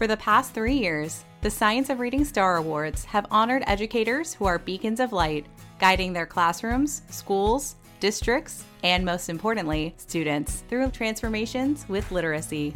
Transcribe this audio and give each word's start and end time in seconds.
For 0.00 0.06
the 0.06 0.16
past 0.16 0.54
three 0.54 0.78
years, 0.78 1.26
the 1.42 1.50
Science 1.50 1.90
of 1.90 2.00
Reading 2.00 2.24
Star 2.24 2.56
Awards 2.56 3.04
have 3.04 3.26
honored 3.30 3.62
educators 3.66 4.32
who 4.32 4.46
are 4.46 4.58
beacons 4.58 4.98
of 4.98 5.12
light, 5.12 5.44
guiding 5.78 6.14
their 6.14 6.24
classrooms, 6.24 7.02
schools, 7.10 7.76
districts, 8.00 8.64
and 8.82 9.04
most 9.04 9.28
importantly, 9.28 9.94
students 9.98 10.64
through 10.70 10.90
transformations 10.92 11.84
with 11.86 12.10
literacy. 12.12 12.72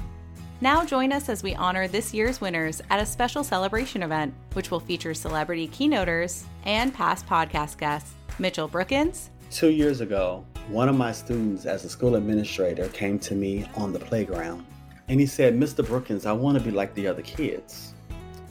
Now 0.61 0.85
join 0.85 1.15
us 1.15 1.31
as 1.31 1.43
we 1.43 1.55
honor 1.55 1.89
this 1.89 2.13
year's 2.13 2.43
winners 2.43 2.83
at 2.91 3.01
a 3.01 3.07
special 3.07 3.43
celebration 3.43 4.03
event, 4.03 4.35
which 4.53 4.71
will 4.71 4.79
feature 4.79 5.15
celebrity 5.15 5.67
keynoters 5.67 6.45
and 6.65 6.93
past 6.93 7.27
podcast 7.27 7.79
guests. 7.79 8.13
Mitchell 8.39 8.69
Brookins. 8.69 9.31
Two 9.51 9.71
years 9.71 10.03
ago, 10.03 10.45
one 10.69 10.91
of 10.91 10.97
my 10.99 11.11
students 11.11 11.65
as 11.65 11.87
a 11.87 11.89
school 11.89 12.17
administrator 12.17 12.89
came 12.89 13.19
to 13.21 13.35
me 13.35 13.65
on 13.77 13.95
the 13.95 13.99
playground 13.99 14.67
and 15.09 15.21
he 15.21 15.27
said, 15.27 15.55
Mr. 15.55 15.87
Brookins, 15.87 16.27
I 16.27 16.33
want 16.33 16.59
to 16.59 16.65
be 16.65 16.71
like 16.71 16.95
the 16.95 17.07
other 17.07 17.23
kids. 17.23 17.95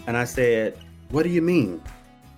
And 0.07 0.17
I 0.17 0.23
said, 0.25 0.77
What 1.09 1.23
do 1.23 1.29
you 1.29 1.41
mean? 1.41 1.81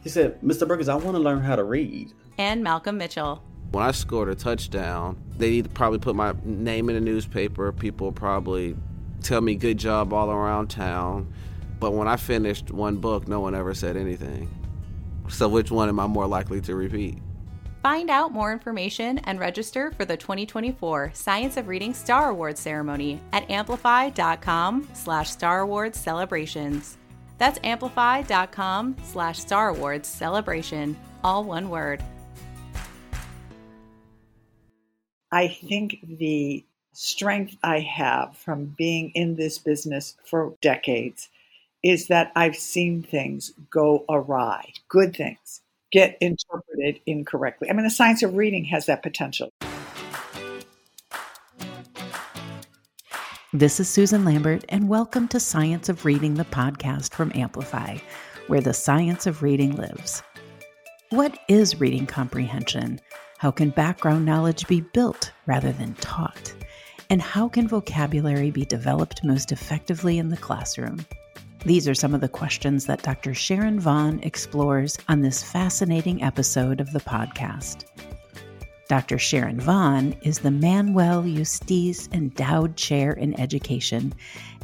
He 0.02 0.10
said, 0.10 0.40
Mr. 0.42 0.68
Brookins, 0.68 0.88
I 0.88 0.96
want 0.96 1.16
to 1.16 1.22
learn 1.22 1.42
how 1.42 1.56
to 1.56 1.64
read. 1.64 2.14
And 2.38 2.64
Malcolm 2.64 2.98
Mitchell. 2.98 3.42
When 3.72 3.84
I 3.84 3.92
scored 3.92 4.30
a 4.30 4.36
touchdown, 4.36 5.22
they'd 5.38 5.74
probably 5.74 6.00
put 6.00 6.16
my 6.16 6.34
name 6.44 6.90
in 6.90 6.96
the 6.96 7.02
newspaper. 7.02 7.72
People 7.72 8.12
probably 8.12 8.76
tell 9.22 9.42
me 9.42 9.56
good 9.56 9.78
job 9.78 10.14
all 10.14 10.30
around 10.30 10.68
town. 10.68 11.34
But 11.80 11.92
when 11.92 12.08
I 12.08 12.16
finished 12.16 12.72
one 12.72 12.98
book, 12.98 13.28
no 13.28 13.40
one 13.40 13.56
ever 13.56 13.74
said 13.74 13.98
anything. 13.98 14.50
So 15.28 15.50
which 15.50 15.72
one 15.72 15.90
am 15.90 16.00
I 16.00 16.08
more 16.08 16.28
likely 16.28 16.62
to 16.62 16.76
repeat? 16.76 17.18
Find 17.86 18.10
out 18.10 18.32
more 18.32 18.52
information 18.52 19.20
and 19.26 19.40
register 19.40 19.92
for 19.92 20.06
the 20.06 20.18
2024 20.18 21.12
Science 21.14 21.56
of 21.56 21.68
Reading 21.68 21.94
Star 21.94 22.32
Awards 22.32 22.60
ceremony 22.60 23.22
at 23.32 23.48
amplify.com 23.48 24.90
slash 24.94 25.30
Star 25.30 25.60
Awards 25.60 26.00
celebrations. 26.00 26.98
That's 27.38 27.60
amplify.com 27.64 28.96
slash 29.04 29.38
Star 29.38 29.70
Awards 29.70 30.10
celebration, 30.10 30.98
all 31.24 31.44
one 31.44 31.70
word. 31.70 32.04
I 35.32 35.48
think 35.48 36.00
the 36.08 36.66
strength 36.92 37.56
I 37.62 37.82
have 37.82 38.36
from 38.36 38.74
being 38.80 39.12
in 39.14 39.36
this 39.36 39.60
business 39.60 40.16
for 40.26 40.56
decades 40.60 41.30
is 41.84 42.08
that 42.08 42.32
I've 42.36 42.56
seen 42.56 43.04
things 43.04 43.54
go 43.70 44.06
awry, 44.10 44.74
good 44.90 45.16
things 45.16 45.62
get 45.96 46.18
interpreted 46.20 47.00
incorrectly. 47.06 47.70
I 47.70 47.74
mean, 47.74 47.86
the 47.86 47.90
science 47.90 48.22
of 48.22 48.36
reading 48.36 48.66
has 48.66 48.88
that 48.88 49.02
potential. 49.02 49.50
This 53.54 53.80
is 53.80 53.90
Susan 53.90 54.26
Lambert, 54.26 54.66
and 54.68 54.90
welcome 54.90 55.30
to 55.30 55.40
Science 55.40 55.88
of 55.88 56.04
Reading, 56.04 56.34
the 56.34 56.44
podcast 56.44 57.14
from 57.14 57.32
Amplify, 57.34 58.00
where 58.48 58.60
the 58.60 58.74
science 58.74 59.26
of 59.26 59.42
reading 59.42 59.78
lives. 59.78 60.22
What 61.12 61.40
is 61.48 61.80
reading 61.80 62.08
comprehension? 62.08 63.00
How 63.38 63.52
can 63.52 63.70
background 63.70 64.26
knowledge 64.26 64.68
be 64.68 64.82
built 64.82 65.32
rather 65.46 65.72
than 65.72 65.94
taught? 65.94 66.54
And 67.10 67.22
how 67.22 67.48
can 67.48 67.70
vocabulary 67.70 68.52
be 68.52 68.66
developed 68.66 69.24
most 69.24 69.54
effectively 69.54 70.18
in 70.18 70.28
the 70.28 70.36
classroom? 70.36 71.06
These 71.66 71.88
are 71.88 71.96
some 71.96 72.14
of 72.14 72.22
the 72.22 72.30
questions 72.30 72.86
that 72.86 73.02
Dr. 73.02 73.34
Sharon 73.34 73.80
Vaughn 73.80 74.20
explores 74.22 75.00
on 75.10 75.22
this 75.22 75.42
fascinating 75.42 76.22
episode 76.22 76.80
of 76.80 76.92
the 76.92 77.00
podcast. 77.00 77.86
Dr. 78.88 79.18
Sharon 79.18 79.60
Vaughn 79.60 80.16
is 80.22 80.38
the 80.38 80.52
Manuel 80.52 81.24
Justiz 81.24 82.08
Endowed 82.14 82.78
Chair 82.78 83.14
in 83.14 83.40
Education 83.40 84.14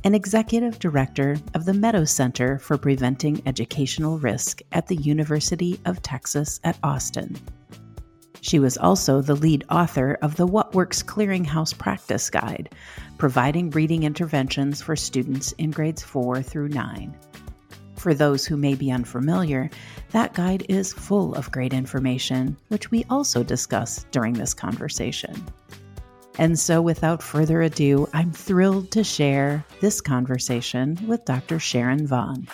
and 0.04 0.14
Executive 0.14 0.78
Director 0.78 1.38
of 1.56 1.66
the 1.66 1.74
Meadows 1.74 2.12
Center 2.12 2.60
for 2.60 2.78
Preventing 2.78 3.42
Educational 3.48 4.20
Risk 4.20 4.62
at 4.72 4.86
the 4.86 4.98
University 4.98 5.80
of 5.86 6.04
Texas 6.04 6.60
at 6.64 6.78
Austin. 6.84 7.36
She 8.42 8.58
was 8.59 8.78
also 8.78 9.22
the 9.22 9.35
lead 9.35 9.63
author 9.69 10.18
of 10.24 10.35
the 10.35 10.47
What 10.47 10.74
Works 10.74 11.03
Clearinghouse 11.03 11.78
Practice 11.78 12.29
Guide, 12.29 12.74
providing 13.18 13.69
reading 13.69 14.03
interventions 14.03 14.81
for 14.81 14.96
students 14.96 15.52
in 15.53 15.69
grades 15.69 16.02
4 16.02 16.41
through 16.41 16.69
9. 16.69 17.16
For 17.96 18.16
those 18.16 18.47
who 18.47 18.57
may 18.57 18.74
be 18.74 18.91
unfamiliar, 18.91 19.69
that 20.09 20.34
guide 20.34 20.66
is 20.68 20.91
full 20.91 21.35
of 21.35 21.51
great 21.51 21.72
information, 21.72 22.57
which 22.69 22.90
we 22.90 23.06
also 23.12 23.44
discuss 23.44 24.07
during 24.09 24.34
this 24.34 24.56
conversation. 24.56 25.46
And 26.40 26.57
so, 26.57 26.81
without 26.81 27.22
further 27.22 27.62
ado, 27.62 28.09
I'm 28.12 28.31
thrilled 28.31 28.90
to 28.91 29.03
share 29.03 29.63
this 29.81 30.01
conversation 30.01 30.97
with 31.06 31.25
Dr. 31.25 31.59
Sharon 31.59 32.07
Vaughn. 32.07 32.47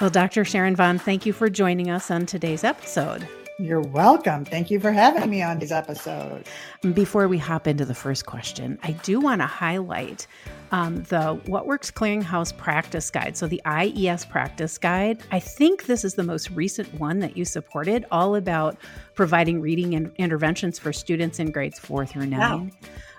Well, 0.00 0.10
Dr. 0.10 0.44
Sharon 0.44 0.76
Vaughn, 0.76 1.00
thank 1.00 1.26
you 1.26 1.32
for 1.32 1.50
joining 1.50 1.90
us 1.90 2.08
on 2.08 2.26
today's 2.26 2.62
episode. 2.62 3.26
You're 3.60 3.82
welcome. 3.82 4.46
Thank 4.46 4.70
you 4.70 4.80
for 4.80 4.90
having 4.90 5.28
me 5.28 5.42
on 5.42 5.58
this 5.58 5.70
episode. 5.70 6.46
Before 6.94 7.28
we 7.28 7.36
hop 7.36 7.66
into 7.66 7.84
the 7.84 7.94
first 7.94 8.24
question, 8.24 8.78
I 8.82 8.92
do 8.92 9.20
want 9.20 9.42
to 9.42 9.46
highlight 9.46 10.26
um, 10.72 11.02
the 11.04 11.38
What 11.44 11.66
Works 11.66 11.90
Clearinghouse 11.90 12.56
Practice 12.56 13.10
Guide. 13.10 13.36
So, 13.36 13.46
the 13.46 13.60
IES 13.66 14.24
Practice 14.24 14.78
Guide, 14.78 15.22
I 15.30 15.40
think 15.40 15.84
this 15.84 16.06
is 16.06 16.14
the 16.14 16.22
most 16.22 16.50
recent 16.52 16.92
one 16.98 17.18
that 17.18 17.36
you 17.36 17.44
supported, 17.44 18.06
all 18.10 18.34
about 18.34 18.78
providing 19.14 19.60
reading 19.60 19.94
and 19.94 20.10
interventions 20.16 20.78
for 20.78 20.90
students 20.90 21.38
in 21.38 21.50
grades 21.50 21.78
four 21.78 22.06
through 22.06 22.26
nine. 22.26 22.40
Wow. 22.40 22.70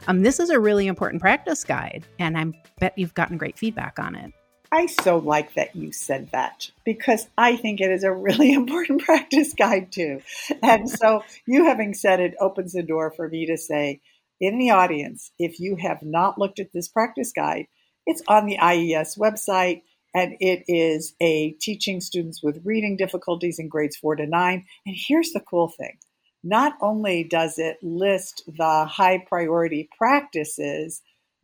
Um, 0.07 0.23
this 0.23 0.39
is 0.39 0.49
a 0.49 0.59
really 0.59 0.87
important 0.87 1.21
practice 1.21 1.63
guide, 1.63 2.07
and 2.17 2.35
I 2.35 2.45
bet 2.79 2.97
you've 2.97 3.13
gotten 3.13 3.37
great 3.37 3.59
feedback 3.59 3.99
on 3.99 4.15
it. 4.15 4.33
I 4.71 4.85
so 4.85 5.17
like 5.17 5.55
that 5.55 5.75
you 5.75 5.91
said 5.91 6.29
that 6.31 6.71
because 6.85 7.27
I 7.37 7.57
think 7.57 7.81
it 7.81 7.91
is 7.91 8.03
a 8.03 8.13
really 8.13 8.53
important 8.61 9.01
practice 9.01 9.53
guide 9.53 9.91
too. 9.91 10.21
And 10.63 10.89
so 10.89 11.23
you 11.45 11.65
having 11.65 11.93
said 11.93 12.19
it 12.19 12.35
opens 12.39 12.73
the 12.73 12.83
door 12.83 13.11
for 13.11 13.27
me 13.27 13.45
to 13.47 13.57
say 13.57 13.99
in 14.39 14.57
the 14.57 14.71
audience, 14.71 15.31
if 15.37 15.59
you 15.59 15.75
have 15.75 16.01
not 16.01 16.37
looked 16.39 16.59
at 16.59 16.71
this 16.73 16.87
practice 16.87 17.31
guide, 17.31 17.67
it's 18.05 18.23
on 18.27 18.45
the 18.45 18.57
IES 18.57 19.15
website 19.15 19.81
and 20.15 20.35
it 20.39 20.63
is 20.67 21.13
a 21.21 21.51
teaching 21.61 22.01
students 22.01 22.41
with 22.41 22.65
reading 22.65 22.97
difficulties 22.97 23.59
in 23.59 23.69
grades 23.69 23.97
4 23.97 24.15
to 24.17 24.25
9. 24.25 24.65
And 24.85 24.95
here's 24.97 25.31
the 25.31 25.41
cool 25.41 25.67
thing. 25.67 25.97
Not 26.43 26.73
only 26.81 27.23
does 27.23 27.59
it 27.59 27.77
list 27.83 28.43
the 28.47 28.85
high 28.85 29.19
priority 29.27 29.89
practices 29.97 31.01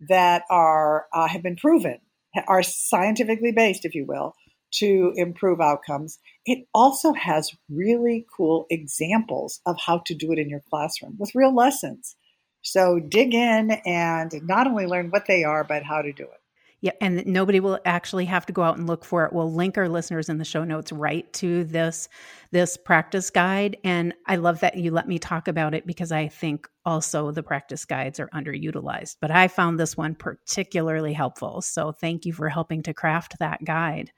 that 0.09 0.43
are 0.49 1.05
uh, 1.13 1.27
have 1.27 1.43
been 1.43 1.55
proven 1.55 1.99
are 2.47 2.63
scientifically 2.63 3.51
based, 3.51 3.85
if 3.85 3.95
you 3.95 4.05
will, 4.05 4.33
to 4.73 5.13
improve 5.15 5.61
outcomes. 5.61 6.19
It 6.45 6.67
also 6.73 7.13
has 7.13 7.51
really 7.69 8.25
cool 8.35 8.65
examples 8.69 9.61
of 9.65 9.77
how 9.85 10.01
to 10.05 10.13
do 10.13 10.31
it 10.31 10.39
in 10.39 10.49
your 10.49 10.63
classroom 10.69 11.15
with 11.17 11.35
real 11.35 11.55
lessons. 11.55 12.15
So 12.61 12.99
dig 12.99 13.33
in 13.33 13.71
and 13.85 14.31
not 14.43 14.67
only 14.67 14.85
learn 14.85 15.09
what 15.09 15.25
they 15.27 15.43
are, 15.43 15.63
but 15.63 15.83
how 15.83 16.01
to 16.01 16.11
do 16.11 16.23
it. 16.23 16.41
Yeah, 16.81 16.91
and 17.01 17.25
nobody 17.25 17.59
will 17.59 17.79
actually 17.85 18.25
have 18.25 18.45
to 18.45 18.53
go 18.53 18.61
out 18.61 18.77
and 18.77 18.85
look 18.85 19.03
for 19.03 19.25
it. 19.25 19.33
We'll 19.33 19.51
link 19.51 19.79
our 19.79 19.89
listeners 19.89 20.29
in 20.29 20.37
the 20.37 20.45
show 20.45 20.63
notes 20.63 20.91
right 20.91 21.31
to 21.33 21.63
this 21.63 22.07
this 22.51 22.77
practice 22.77 23.31
guide. 23.31 23.77
And 23.83 24.13
I 24.27 24.35
love 24.35 24.59
that 24.59 24.77
you 24.77 24.91
let 24.91 25.07
me 25.07 25.17
talk 25.17 25.47
about 25.47 25.73
it 25.73 25.87
because 25.87 26.11
I 26.11 26.27
think 26.27 26.67
also 26.85 27.31
the 27.31 27.41
practice 27.41 27.83
guides 27.83 28.19
are 28.19 28.29
underutilized. 28.29 29.17
But 29.19 29.31
I 29.31 29.47
found 29.47 29.79
this 29.79 29.97
one 29.97 30.13
particularly 30.13 31.13
helpful. 31.13 31.63
So 31.63 31.91
thank 31.91 32.25
you 32.27 32.33
for 32.33 32.47
helping 32.47 32.83
to 32.83 32.93
craft 32.93 33.39
that 33.39 33.65
guide. 33.65 34.11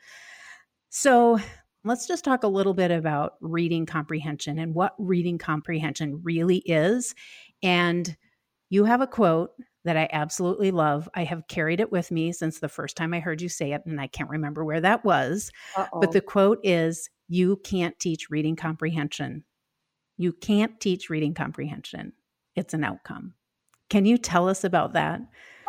So 0.89 1.39
let's 1.85 2.07
just 2.07 2.25
talk 2.25 2.43
a 2.43 2.47
little 2.47 2.73
bit 2.73 2.91
about 2.91 3.35
reading 3.39 3.85
comprehension 3.85 4.59
and 4.59 4.75
what 4.75 4.95
reading 4.97 5.37
comprehension 5.37 6.21
really 6.23 6.57
is. 6.57 7.15
And 7.63 8.17
you 8.69 8.83
have 8.83 8.99
a 8.99 9.07
quote 9.07 9.51
that 9.89 9.97
I 9.97 10.07
absolutely 10.11 10.69
love. 10.69 11.09
I 11.15 11.23
have 11.23 11.47
carried 11.47 11.79
it 11.79 11.91
with 11.91 12.11
me 12.11 12.31
since 12.31 12.59
the 12.59 12.69
first 12.69 12.95
time 12.95 13.11
I 13.11 13.19
heard 13.19 13.41
you 13.41 13.49
say 13.49 13.73
it, 13.73 13.87
and 13.87 13.99
I 13.99 14.05
can't 14.05 14.29
remember 14.29 14.63
where 14.63 14.81
that 14.81 15.03
was. 15.03 15.51
Uh-oh. 15.75 15.99
But 15.99 16.11
the 16.11 16.21
quote 16.21 16.59
is 16.63 17.09
You 17.27 17.57
can't 17.63 17.97
teach 17.97 18.29
reading 18.29 18.55
comprehension. 18.55 19.45
You 20.15 20.31
can't 20.31 20.79
teach 20.79 21.09
reading 21.09 21.33
comprehension. 21.33 22.13
It's 22.55 22.75
an 22.75 22.83
outcome. 22.83 23.33
Can 23.89 24.05
you 24.05 24.19
tell 24.19 24.47
us 24.47 24.63
about 24.63 24.93
that? 24.93 25.21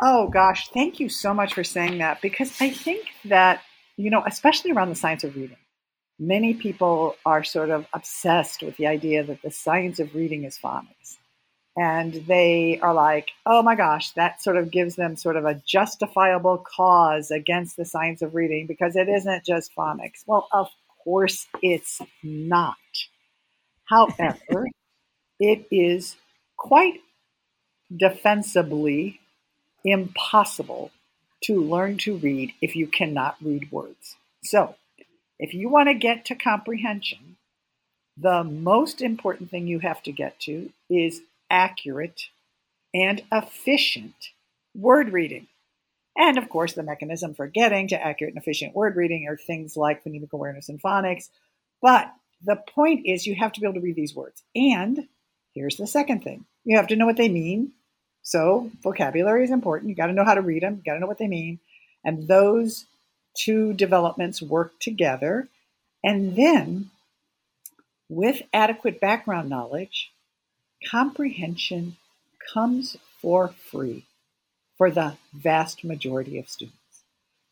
Oh, 0.03 0.29
gosh. 0.29 0.69
Thank 0.69 0.99
you 0.99 1.09
so 1.09 1.33
much 1.33 1.55
for 1.55 1.63
saying 1.63 1.97
that 1.97 2.21
because 2.21 2.61
I 2.61 2.69
think 2.69 3.07
that, 3.25 3.63
you 3.97 4.11
know, 4.11 4.21
especially 4.27 4.69
around 4.69 4.89
the 4.89 4.95
science 4.95 5.23
of 5.23 5.35
reading, 5.35 5.57
many 6.19 6.53
people 6.53 7.15
are 7.25 7.43
sort 7.43 7.71
of 7.71 7.87
obsessed 7.91 8.61
with 8.61 8.77
the 8.77 8.85
idea 8.85 9.23
that 9.23 9.41
the 9.41 9.49
science 9.49 9.99
of 9.99 10.13
reading 10.13 10.43
is 10.43 10.59
phonics 10.63 11.17
and 11.77 12.13
they 12.27 12.79
are 12.81 12.93
like, 12.93 13.29
oh 13.45 13.63
my 13.63 13.75
gosh, 13.75 14.11
that 14.11 14.41
sort 14.41 14.57
of 14.57 14.71
gives 14.71 14.95
them 14.95 15.15
sort 15.15 15.37
of 15.37 15.45
a 15.45 15.61
justifiable 15.65 16.57
cause 16.57 17.31
against 17.31 17.77
the 17.77 17.85
science 17.85 18.21
of 18.21 18.35
reading 18.35 18.67
because 18.67 18.95
it 18.95 19.07
isn't 19.07 19.45
just 19.45 19.73
phonics. 19.75 20.23
Well, 20.27 20.47
of 20.51 20.69
course 21.03 21.47
it's 21.61 22.01
not. 22.23 22.75
However, 23.85 24.67
it 25.39 25.65
is 25.71 26.17
quite 26.57 26.99
defensibly 27.95 29.19
impossible 29.83 30.91
to 31.43 31.61
learn 31.61 31.97
to 31.97 32.17
read 32.17 32.53
if 32.61 32.75
you 32.75 32.87
cannot 32.87 33.35
read 33.41 33.71
words. 33.71 34.15
So, 34.43 34.75
if 35.39 35.53
you 35.53 35.69
want 35.69 35.89
to 35.89 35.95
get 35.95 36.25
to 36.25 36.35
comprehension, 36.35 37.37
the 38.15 38.43
most 38.43 39.01
important 39.01 39.49
thing 39.49 39.67
you 39.67 39.79
have 39.79 40.03
to 40.03 40.11
get 40.11 40.39
to 40.41 40.71
is 40.89 41.21
accurate 41.51 42.21
and 42.93 43.21
efficient 43.31 44.15
word 44.73 45.11
reading. 45.13 45.47
And 46.17 46.37
of 46.37 46.49
course, 46.49 46.73
the 46.73 46.83
mechanism 46.83 47.33
for 47.35 47.47
getting 47.47 47.87
to 47.89 48.01
accurate 48.01 48.33
and 48.33 48.41
efficient 48.41 48.75
word 48.75 48.95
reading 48.95 49.27
are 49.27 49.37
things 49.37 49.77
like 49.77 50.03
phonemic 50.03 50.33
awareness 50.33 50.69
and 50.69 50.81
phonics. 50.81 51.29
But 51.81 52.11
the 52.43 52.55
point 52.55 53.05
is, 53.05 53.25
you 53.25 53.35
have 53.35 53.51
to 53.53 53.59
be 53.59 53.65
able 53.65 53.75
to 53.75 53.81
read 53.81 53.95
these 53.95 54.15
words. 54.15 54.43
And 54.55 55.07
here's 55.53 55.77
the 55.77 55.87
second 55.87 56.23
thing 56.23 56.45
you 56.63 56.77
have 56.77 56.87
to 56.87 56.95
know 56.95 57.05
what 57.05 57.17
they 57.17 57.29
mean. 57.29 57.71
So, 58.23 58.69
vocabulary 58.83 59.43
is 59.43 59.51
important. 59.51 59.89
You 59.89 59.95
got 59.95 60.07
to 60.07 60.13
know 60.13 60.25
how 60.25 60.35
to 60.35 60.41
read 60.41 60.63
them, 60.63 60.75
you 60.75 60.83
got 60.83 60.95
to 60.95 60.99
know 60.99 61.07
what 61.07 61.17
they 61.17 61.27
mean. 61.27 61.59
And 62.03 62.27
those 62.27 62.85
two 63.35 63.73
developments 63.73 64.41
work 64.41 64.79
together. 64.79 65.47
And 66.03 66.35
then, 66.35 66.89
with 68.09 68.41
adequate 68.53 68.99
background 68.99 69.49
knowledge, 69.49 70.11
comprehension 70.89 71.97
comes 72.53 72.97
for 73.21 73.49
free 73.49 74.05
for 74.77 74.89
the 74.89 75.17
vast 75.33 75.83
majority 75.83 76.39
of 76.39 76.49
students. 76.49 76.77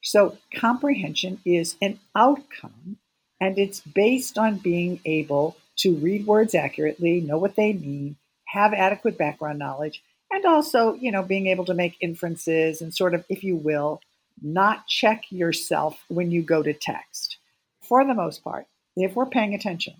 So, 0.02 0.38
comprehension 0.56 1.40
is 1.46 1.76
an 1.82 2.00
outcome 2.16 2.98
and 3.40 3.58
it's 3.58 3.82
based 3.82 4.38
on 4.38 4.58
being 4.58 5.00
able 5.06 5.58
to 5.78 5.96
read 5.96 6.26
words 6.26 6.56
accurately, 6.56 7.22
know 7.22 7.38
what 7.38 7.56
they 7.56 7.74
mean, 7.74 8.18
have 8.46 8.74
adequate 8.74 9.18
background 9.18 9.60
knowledge, 9.60 10.02
and 10.32 10.46
also, 10.46 10.94
you 10.96 11.12
know, 11.12 11.24
being 11.24 11.48
able 11.48 11.66
to 11.66 11.74
make 11.74 11.98
inferences 12.02 12.82
and 12.82 12.94
sort 12.94 13.14
of, 13.14 13.24
if 13.30 13.44
you 13.44 13.56
will, 13.56 14.02
not 14.42 14.88
check 14.88 15.24
yourself 15.30 16.04
when 16.08 16.32
you 16.32 16.42
go 16.42 16.62
to 16.64 16.74
text. 16.74 17.38
For 17.82 18.06
the 18.06 18.14
most 18.14 18.44
part, 18.44 18.68
if 18.96 19.16
we're 19.16 19.26
paying 19.26 19.54
attention, 19.54 19.96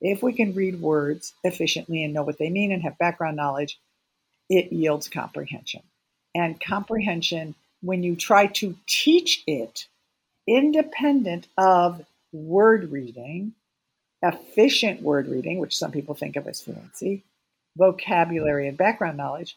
if 0.00 0.22
we 0.22 0.32
can 0.32 0.54
read 0.54 0.80
words 0.80 1.34
efficiently 1.44 2.02
and 2.04 2.14
know 2.14 2.22
what 2.22 2.38
they 2.38 2.50
mean 2.50 2.72
and 2.72 2.82
have 2.82 2.98
background 2.98 3.36
knowledge, 3.36 3.78
it 4.48 4.72
yields 4.72 5.08
comprehension. 5.08 5.82
And 6.34 6.60
comprehension, 6.60 7.54
when 7.82 8.02
you 8.02 8.16
try 8.16 8.46
to 8.46 8.76
teach 8.86 9.42
it 9.46 9.86
independent 10.46 11.46
of 11.58 12.04
word 12.32 12.90
reading, 12.90 13.52
efficient 14.22 15.02
word 15.02 15.28
reading, 15.28 15.58
which 15.58 15.76
some 15.76 15.90
people 15.90 16.14
think 16.14 16.36
of 16.36 16.46
as 16.46 16.60
fluency, 16.60 17.22
vocabulary, 17.76 18.68
and 18.68 18.76
background 18.76 19.16
knowledge, 19.16 19.56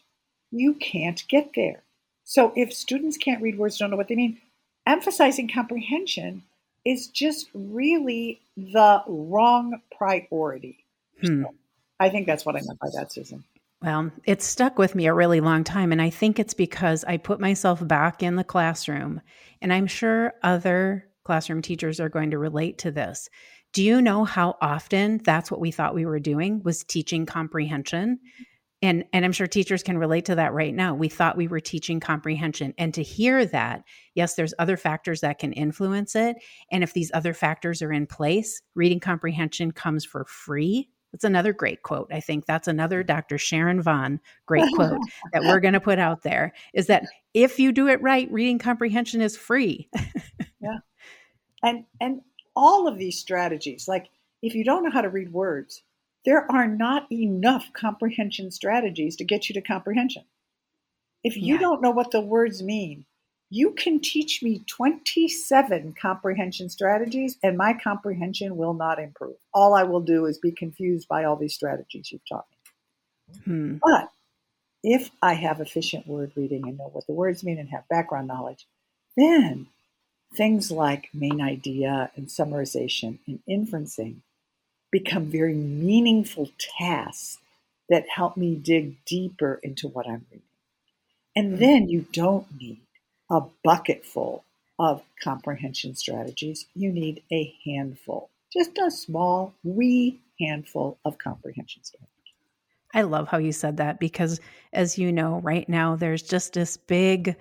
you 0.50 0.74
can't 0.74 1.22
get 1.28 1.50
there. 1.54 1.82
So 2.24 2.52
if 2.56 2.72
students 2.72 3.16
can't 3.16 3.42
read 3.42 3.58
words, 3.58 3.78
don't 3.78 3.90
know 3.90 3.96
what 3.96 4.08
they 4.08 4.14
mean, 4.14 4.38
emphasizing 4.86 5.48
comprehension 5.48 6.42
is 6.84 7.08
just 7.08 7.48
really 7.54 8.40
the 8.56 9.02
wrong 9.06 9.80
priority. 9.96 10.84
Hmm. 11.20 11.42
So 11.42 11.54
I 12.00 12.10
think 12.10 12.26
that's 12.26 12.44
what 12.44 12.56
I 12.56 12.60
meant 12.60 12.78
by 12.78 12.88
that, 12.94 13.12
Susan. 13.12 13.44
Well, 13.82 14.10
it 14.24 14.42
stuck 14.42 14.78
with 14.78 14.94
me 14.94 15.06
a 15.06 15.14
really 15.14 15.40
long 15.40 15.62
time. 15.62 15.92
And 15.92 16.00
I 16.00 16.10
think 16.10 16.38
it's 16.38 16.54
because 16.54 17.04
I 17.04 17.18
put 17.18 17.38
myself 17.38 17.86
back 17.86 18.22
in 18.22 18.36
the 18.36 18.44
classroom. 18.44 19.20
And 19.60 19.72
I'm 19.72 19.86
sure 19.86 20.32
other 20.42 21.06
classroom 21.24 21.62
teachers 21.62 22.00
are 22.00 22.08
going 22.08 22.30
to 22.30 22.38
relate 22.38 22.78
to 22.78 22.90
this. 22.90 23.28
Do 23.72 23.82
you 23.82 24.00
know 24.00 24.24
how 24.24 24.56
often 24.60 25.20
that's 25.24 25.50
what 25.50 25.60
we 25.60 25.70
thought 25.70 25.94
we 25.94 26.06
were 26.06 26.20
doing 26.20 26.62
was 26.62 26.84
teaching 26.84 27.26
comprehension? 27.26 28.20
And, 28.84 29.06
and 29.14 29.24
I'm 29.24 29.32
sure 29.32 29.46
teachers 29.46 29.82
can 29.82 29.96
relate 29.96 30.26
to 30.26 30.34
that 30.34 30.52
right 30.52 30.74
now. 30.74 30.94
We 30.94 31.08
thought 31.08 31.38
we 31.38 31.48
were 31.48 31.58
teaching 31.58 32.00
comprehension. 32.00 32.74
And 32.76 32.92
to 32.92 33.02
hear 33.02 33.46
that, 33.46 33.82
yes, 34.14 34.34
there's 34.34 34.52
other 34.58 34.76
factors 34.76 35.22
that 35.22 35.38
can 35.38 35.54
influence 35.54 36.14
it. 36.14 36.36
And 36.70 36.84
if 36.84 36.92
these 36.92 37.10
other 37.14 37.32
factors 37.32 37.80
are 37.80 37.92
in 37.92 38.06
place, 38.06 38.60
reading 38.74 39.00
comprehension 39.00 39.72
comes 39.72 40.04
for 40.04 40.26
free. 40.26 40.90
That's 41.12 41.24
another 41.24 41.54
great 41.54 41.82
quote. 41.82 42.10
I 42.12 42.20
think 42.20 42.44
that's 42.44 42.68
another 42.68 43.02
Dr. 43.02 43.38
Sharon 43.38 43.80
Vaughn 43.80 44.20
great 44.44 44.70
quote 44.74 45.00
that 45.32 45.44
we're 45.44 45.60
going 45.60 45.74
to 45.74 45.80
put 45.80 45.98
out 45.98 46.22
there 46.22 46.52
is 46.74 46.88
that 46.88 47.04
if 47.32 47.58
you 47.58 47.72
do 47.72 47.88
it 47.88 48.02
right, 48.02 48.30
reading 48.30 48.58
comprehension 48.58 49.22
is 49.22 49.34
free. 49.34 49.88
yeah. 50.60 50.78
And 51.62 51.84
and 52.02 52.20
all 52.54 52.86
of 52.86 52.98
these 52.98 53.18
strategies, 53.18 53.88
like 53.88 54.08
if 54.42 54.54
you 54.54 54.62
don't 54.62 54.84
know 54.84 54.90
how 54.90 55.00
to 55.00 55.08
read 55.08 55.32
words, 55.32 55.82
there 56.24 56.50
are 56.50 56.66
not 56.66 57.10
enough 57.12 57.72
comprehension 57.72 58.50
strategies 58.50 59.16
to 59.16 59.24
get 59.24 59.48
you 59.48 59.54
to 59.54 59.60
comprehension. 59.60 60.24
If 61.22 61.36
you 61.36 61.54
yeah. 61.54 61.60
don't 61.60 61.82
know 61.82 61.90
what 61.90 62.10
the 62.10 62.20
words 62.20 62.62
mean, 62.62 63.06
you 63.50 63.72
can 63.72 64.00
teach 64.00 64.42
me 64.42 64.64
27 64.66 65.94
comprehension 66.00 66.68
strategies 66.68 67.38
and 67.42 67.56
my 67.56 67.72
comprehension 67.72 68.56
will 68.56 68.74
not 68.74 68.98
improve. 68.98 69.36
All 69.52 69.74
I 69.74 69.84
will 69.84 70.00
do 70.00 70.26
is 70.26 70.38
be 70.38 70.50
confused 70.50 71.08
by 71.08 71.24
all 71.24 71.36
these 71.36 71.54
strategies 71.54 72.10
you've 72.10 72.26
taught 72.28 72.46
me. 72.50 73.42
Hmm. 73.44 73.76
But 73.82 74.10
if 74.82 75.10
I 75.22 75.34
have 75.34 75.60
efficient 75.60 76.06
word 76.06 76.32
reading 76.36 76.66
and 76.66 76.78
know 76.78 76.90
what 76.92 77.06
the 77.06 77.14
words 77.14 77.44
mean 77.44 77.58
and 77.58 77.70
have 77.70 77.88
background 77.88 78.28
knowledge, 78.28 78.66
then 79.16 79.68
things 80.34 80.70
like 80.70 81.08
main 81.14 81.40
idea 81.40 82.10
and 82.16 82.26
summarization 82.26 83.18
and 83.26 83.38
inferencing 83.48 84.16
become 84.94 85.24
very 85.24 85.54
meaningful 85.54 86.48
tasks 86.78 87.38
that 87.88 88.04
help 88.08 88.36
me 88.36 88.54
dig 88.54 88.94
deeper 89.04 89.58
into 89.60 89.88
what 89.88 90.06
I'm 90.06 90.24
reading. 90.30 90.46
And 91.34 91.54
hmm. 91.54 91.58
then 91.58 91.88
you 91.88 92.06
don't 92.12 92.46
need 92.60 92.80
a 93.28 93.42
bucket 93.64 94.06
full 94.06 94.44
of 94.78 95.02
comprehension 95.20 95.96
strategies. 95.96 96.66
You 96.76 96.92
need 96.92 97.24
a 97.32 97.52
handful, 97.66 98.30
just 98.52 98.78
a 98.78 98.88
small, 98.88 99.52
wee 99.64 100.20
handful 100.40 100.96
of 101.04 101.18
comprehension 101.18 101.82
strategies. 101.82 102.10
I 102.94 103.02
love 103.02 103.26
how 103.26 103.38
you 103.38 103.50
said 103.50 103.78
that 103.78 103.98
because, 103.98 104.40
as 104.72 104.96
you 104.96 105.10
know, 105.10 105.40
right 105.40 105.68
now 105.68 105.96
there's 105.96 106.22
just 106.22 106.52
this 106.52 106.76
big 106.76 107.34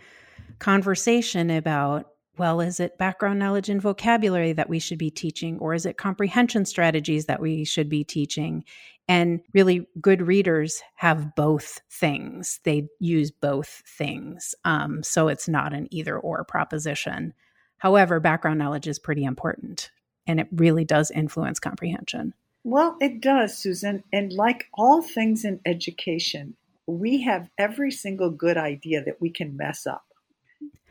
conversation 0.57 1.51
about 1.51 2.12
well, 2.37 2.61
is 2.61 2.79
it 2.79 2.97
background 2.97 3.39
knowledge 3.39 3.69
and 3.69 3.81
vocabulary 3.81 4.53
that 4.53 4.69
we 4.69 4.79
should 4.79 4.97
be 4.97 5.11
teaching, 5.11 5.59
or 5.59 5.73
is 5.73 5.85
it 5.85 5.97
comprehension 5.97 6.65
strategies 6.65 7.25
that 7.25 7.41
we 7.41 7.63
should 7.63 7.89
be 7.89 8.03
teaching? 8.03 8.63
And 9.07 9.41
really, 9.53 9.87
good 9.99 10.21
readers 10.21 10.81
have 10.95 11.35
both 11.35 11.81
things. 11.91 12.59
They 12.63 12.87
use 12.99 13.31
both 13.31 13.83
things. 13.85 14.55
Um, 14.65 15.03
so 15.03 15.27
it's 15.27 15.47
not 15.47 15.73
an 15.73 15.87
either 15.91 16.17
or 16.17 16.43
proposition. 16.43 17.33
However, 17.77 18.19
background 18.19 18.59
knowledge 18.59 18.87
is 18.87 18.97
pretty 18.97 19.25
important 19.25 19.91
and 20.25 20.39
it 20.39 20.47
really 20.51 20.85
does 20.85 21.11
influence 21.11 21.59
comprehension. 21.59 22.33
Well, 22.63 22.95
it 23.01 23.19
does, 23.19 23.57
Susan. 23.57 24.03
And 24.13 24.31
like 24.31 24.67
all 24.73 25.01
things 25.01 25.43
in 25.43 25.59
education, 25.65 26.55
we 26.87 27.21
have 27.23 27.49
every 27.57 27.91
single 27.91 28.29
good 28.29 28.57
idea 28.57 29.03
that 29.03 29.19
we 29.19 29.29
can 29.29 29.57
mess 29.57 29.85
up. 29.85 30.05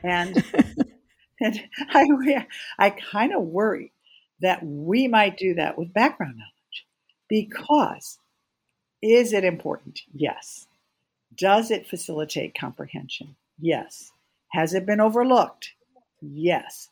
And 0.03 0.45
And 1.43 1.61
I, 1.91 2.47
I 2.79 2.91
kind 2.91 3.35
of 3.35 3.43
worry 3.43 3.93
that 4.41 4.65
we 4.65 5.09
might 5.09 5.37
do 5.37 5.55
that 5.55 5.77
with 5.79 5.93
background 5.93 6.37
knowledge 6.39 6.87
because 7.29 8.19
is 9.03 9.33
it 9.33 9.45
important? 9.45 10.03
Yes. 10.15 10.67
Does 11.37 11.71
it 11.71 11.89
facilitate 11.89 12.55
comprehension? 12.59 13.35
Yes. 13.59 14.13
Has 14.53 14.75
it 14.75 14.87
been 14.87 15.01
overlooked? 15.01 15.73
Yes. 16.21 16.89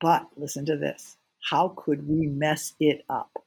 But 0.00 0.26
listen 0.36 0.66
to 0.66 0.76
this 0.76 1.16
how 1.50 1.74
could 1.76 2.08
we 2.08 2.26
mess 2.26 2.74
it 2.78 3.04
up? 3.08 3.44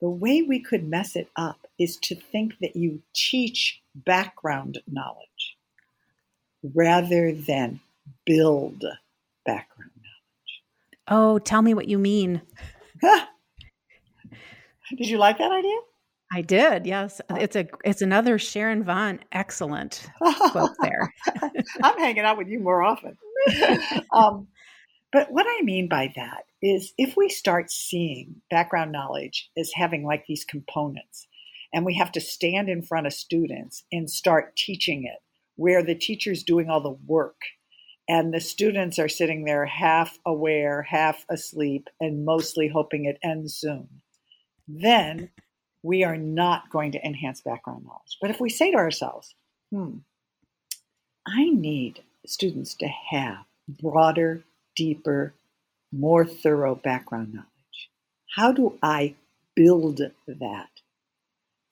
The 0.00 0.08
way 0.08 0.42
we 0.42 0.60
could 0.60 0.88
mess 0.88 1.14
it 1.14 1.28
up 1.36 1.66
is 1.78 1.96
to 1.98 2.14
think 2.14 2.54
that 2.60 2.74
you 2.74 3.02
teach 3.14 3.80
background 3.94 4.78
knowledge 4.90 5.56
rather 6.62 7.32
than 7.32 7.80
build 8.24 8.84
background 9.44 9.90
knowledge. 9.96 10.62
Oh, 11.08 11.38
tell 11.38 11.62
me 11.62 11.74
what 11.74 11.88
you 11.88 11.98
mean. 11.98 12.42
did 13.00 13.28
you 15.08 15.18
like 15.18 15.38
that 15.38 15.52
idea? 15.52 15.78
I 16.32 16.40
did. 16.40 16.86
Yes, 16.86 17.20
oh. 17.28 17.34
it's 17.34 17.56
a 17.56 17.66
it's 17.84 18.00
another 18.00 18.38
Sharon 18.38 18.84
Vaughn 18.84 19.20
excellent 19.32 20.08
quote 20.50 20.70
there. 20.80 21.12
I'm 21.82 21.98
hanging 21.98 22.24
out 22.24 22.38
with 22.38 22.48
you 22.48 22.58
more 22.58 22.82
often. 22.82 23.18
um, 24.12 24.48
but 25.12 25.30
what 25.30 25.46
I 25.46 25.60
mean 25.62 25.88
by 25.88 26.10
that 26.16 26.44
is 26.62 26.94
if 26.96 27.18
we 27.18 27.28
start 27.28 27.70
seeing 27.70 28.36
background 28.50 28.92
knowledge 28.92 29.50
as 29.58 29.72
having 29.74 30.06
like 30.06 30.24
these 30.26 30.44
components, 30.44 31.26
and 31.74 31.84
we 31.84 31.96
have 31.96 32.12
to 32.12 32.20
stand 32.20 32.70
in 32.70 32.82
front 32.82 33.06
of 33.06 33.12
students 33.12 33.84
and 33.92 34.10
start 34.10 34.56
teaching 34.56 35.04
it, 35.04 35.20
where 35.56 35.82
the 35.82 35.94
teacher's 35.94 36.42
doing 36.42 36.70
all 36.70 36.80
the 36.80 36.96
work 37.06 37.42
and 38.08 38.32
the 38.32 38.40
students 38.40 38.98
are 38.98 39.08
sitting 39.08 39.44
there 39.44 39.64
half 39.66 40.18
aware, 40.26 40.82
half 40.82 41.24
asleep, 41.28 41.88
and 42.00 42.24
mostly 42.24 42.68
hoping 42.68 43.04
it 43.04 43.18
ends 43.22 43.54
soon, 43.54 43.88
then 44.66 45.30
we 45.82 46.04
are 46.04 46.16
not 46.16 46.70
going 46.70 46.92
to 46.92 47.04
enhance 47.04 47.40
background 47.40 47.84
knowledge. 47.84 48.18
But 48.20 48.30
if 48.30 48.40
we 48.40 48.50
say 48.50 48.70
to 48.70 48.76
ourselves, 48.76 49.34
hmm, 49.70 49.98
I 51.26 51.50
need 51.50 52.02
students 52.26 52.74
to 52.74 52.88
have 53.10 53.44
broader, 53.68 54.42
deeper, 54.76 55.34
more 55.92 56.24
thorough 56.24 56.74
background 56.74 57.34
knowledge. 57.34 57.90
How 58.34 58.52
do 58.52 58.78
I 58.82 59.14
build 59.54 60.00
that? 60.26 60.68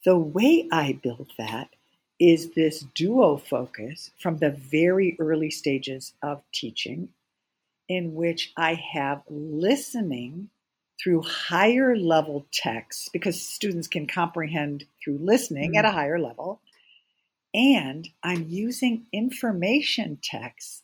The 0.04 0.18
way 0.18 0.68
I 0.70 0.98
build 1.02 1.32
that 1.38 1.70
is 2.20 2.50
this 2.50 2.84
duo 2.94 3.38
focus 3.38 4.10
from 4.18 4.36
the 4.36 4.50
very 4.50 5.16
early 5.18 5.50
stages 5.50 6.12
of 6.22 6.42
teaching, 6.52 7.08
in 7.88 8.14
which 8.14 8.52
I 8.56 8.74
have 8.74 9.22
listening 9.28 10.50
through 11.02 11.22
higher 11.22 11.96
level 11.96 12.46
texts 12.52 13.08
because 13.10 13.40
students 13.40 13.88
can 13.88 14.06
comprehend 14.06 14.84
through 15.02 15.18
listening 15.18 15.70
mm-hmm. 15.70 15.78
at 15.78 15.86
a 15.86 15.92
higher 15.92 16.20
level. 16.20 16.60
And 17.54 18.06
I'm 18.22 18.46
using 18.48 19.06
information 19.12 20.18
texts 20.22 20.82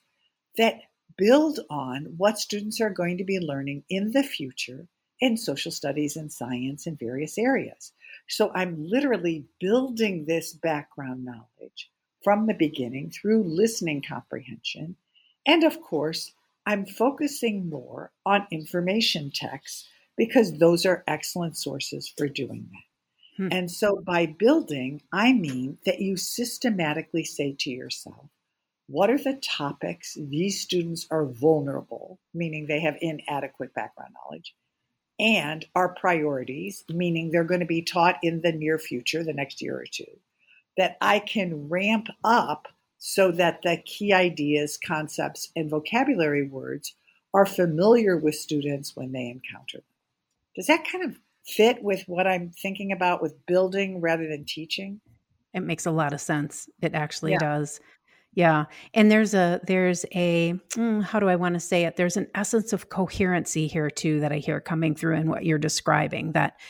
that 0.56 0.80
build 1.18 1.60
on 1.68 2.14
what 2.16 2.38
students 2.38 2.80
are 2.80 2.90
going 2.90 3.18
to 3.18 3.24
be 3.24 3.38
learning 3.38 3.84
in 3.90 4.12
the 4.12 4.22
future 4.22 4.88
in 5.20 5.36
social 5.36 5.72
studies 5.72 6.16
and 6.16 6.32
science 6.32 6.86
in 6.86 6.96
various 6.96 7.38
areas. 7.38 7.92
So 8.28 8.50
I'm 8.54 8.88
literally 8.88 9.46
building 9.60 10.24
this 10.24 10.52
background 10.52 11.24
knowledge 11.24 11.90
from 12.22 12.46
the 12.46 12.54
beginning 12.54 13.10
through 13.10 13.44
listening 13.44 14.02
comprehension. 14.06 14.96
And 15.46 15.64
of 15.64 15.80
course, 15.80 16.32
I'm 16.66 16.84
focusing 16.84 17.68
more 17.68 18.10
on 18.24 18.48
information 18.50 19.30
texts 19.32 19.88
because 20.16 20.58
those 20.58 20.84
are 20.84 21.04
excellent 21.06 21.56
sources 21.56 22.12
for 22.16 22.28
doing 22.28 22.68
that. 22.72 23.42
Hmm. 23.42 23.48
And 23.52 23.70
so 23.70 24.02
by 24.04 24.26
building, 24.26 25.02
I 25.12 25.32
mean 25.32 25.78
that 25.86 26.00
you 26.00 26.16
systematically 26.16 27.24
say 27.24 27.54
to 27.60 27.70
yourself, 27.70 28.30
what 28.88 29.10
are 29.10 29.18
the 29.18 29.34
topics 29.34 30.16
these 30.18 30.60
students 30.60 31.06
are 31.10 31.26
vulnerable, 31.26 32.18
meaning 32.32 32.66
they 32.66 32.80
have 32.80 32.96
inadequate 33.00 33.74
background 33.74 34.14
knowledge, 34.14 34.54
and 35.18 35.64
our 35.74 35.90
priorities, 35.94 36.84
meaning 36.88 37.30
they're 37.30 37.44
going 37.44 37.60
to 37.60 37.66
be 37.66 37.82
taught 37.82 38.18
in 38.22 38.42
the 38.42 38.52
near 38.52 38.78
future, 38.78 39.24
the 39.24 39.32
next 39.32 39.62
year 39.62 39.78
or 39.78 39.86
two, 39.90 40.18
that 40.76 40.96
I 41.00 41.20
can 41.20 41.68
ramp 41.68 42.08
up 42.22 42.68
so 42.98 43.30
that 43.32 43.62
the 43.62 43.78
key 43.84 44.12
ideas, 44.12 44.78
concepts, 44.84 45.50
and 45.56 45.70
vocabulary 45.70 46.46
words 46.48 46.94
are 47.34 47.46
familiar 47.46 48.16
with 48.16 48.34
students 48.34 48.96
when 48.96 49.12
they 49.12 49.26
encounter 49.26 49.78
them. 49.78 49.84
Does 50.54 50.66
that 50.66 50.86
kind 50.90 51.04
of 51.04 51.18
fit 51.46 51.82
with 51.82 52.04
what 52.06 52.26
I'm 52.26 52.50
thinking 52.50 52.92
about 52.92 53.22
with 53.22 53.46
building 53.46 54.00
rather 54.00 54.26
than 54.26 54.44
teaching? 54.44 55.00
It 55.54 55.60
makes 55.60 55.86
a 55.86 55.90
lot 55.90 56.12
of 56.12 56.20
sense. 56.20 56.68
It 56.82 56.94
actually 56.94 57.32
yeah. 57.32 57.38
does. 57.38 57.80
Yeah. 58.36 58.66
And 58.92 59.10
there's 59.10 59.32
a, 59.32 59.60
there's 59.66 60.04
a, 60.14 60.52
mm, 60.72 61.02
how 61.02 61.18
do 61.18 61.28
I 61.28 61.36
want 61.36 61.54
to 61.54 61.60
say 61.60 61.84
it? 61.84 61.96
There's 61.96 62.18
an 62.18 62.28
essence 62.34 62.74
of 62.74 62.90
coherency 62.90 63.66
here 63.66 63.88
too 63.88 64.20
that 64.20 64.30
I 64.30 64.36
hear 64.36 64.60
coming 64.60 64.94
through 64.94 65.16
in 65.16 65.30
what 65.30 65.46
you're 65.46 65.58
describing. 65.58 66.32
That 66.32 66.60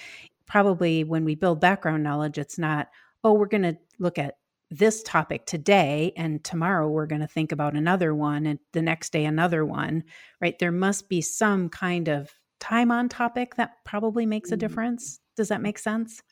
probably 0.46 1.02
when 1.02 1.24
we 1.24 1.34
build 1.34 1.60
background 1.60 2.04
knowledge, 2.04 2.38
it's 2.38 2.56
not, 2.56 2.88
oh, 3.24 3.32
we're 3.32 3.46
going 3.46 3.64
to 3.64 3.76
look 3.98 4.16
at 4.16 4.38
this 4.70 5.02
topic 5.02 5.44
today 5.46 6.12
and 6.16 6.42
tomorrow 6.44 6.88
we're 6.88 7.06
going 7.06 7.20
to 7.20 7.26
think 7.26 7.50
about 7.50 7.74
another 7.74 8.14
one 8.14 8.46
and 8.46 8.60
the 8.72 8.82
next 8.82 9.12
day 9.12 9.24
another 9.24 9.64
one, 9.64 10.04
right? 10.40 10.58
There 10.60 10.72
must 10.72 11.08
be 11.08 11.20
some 11.20 11.68
kind 11.68 12.08
of 12.08 12.32
time 12.60 12.92
on 12.92 13.08
topic 13.08 13.56
that 13.56 13.84
probably 13.84 14.24
makes 14.24 14.50
a 14.50 14.52
mm-hmm. 14.52 14.60
difference. 14.60 15.18
Does 15.36 15.48
that 15.48 15.62
make 15.62 15.78
sense? 15.80 16.22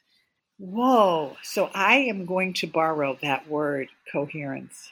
Whoa. 0.59 1.37
So 1.43 1.71
I 1.75 1.97
am 1.97 2.25
going 2.25 2.53
to 2.55 2.69
borrow 2.69 3.19
that 3.21 3.49
word 3.49 3.89
coherence. 4.13 4.91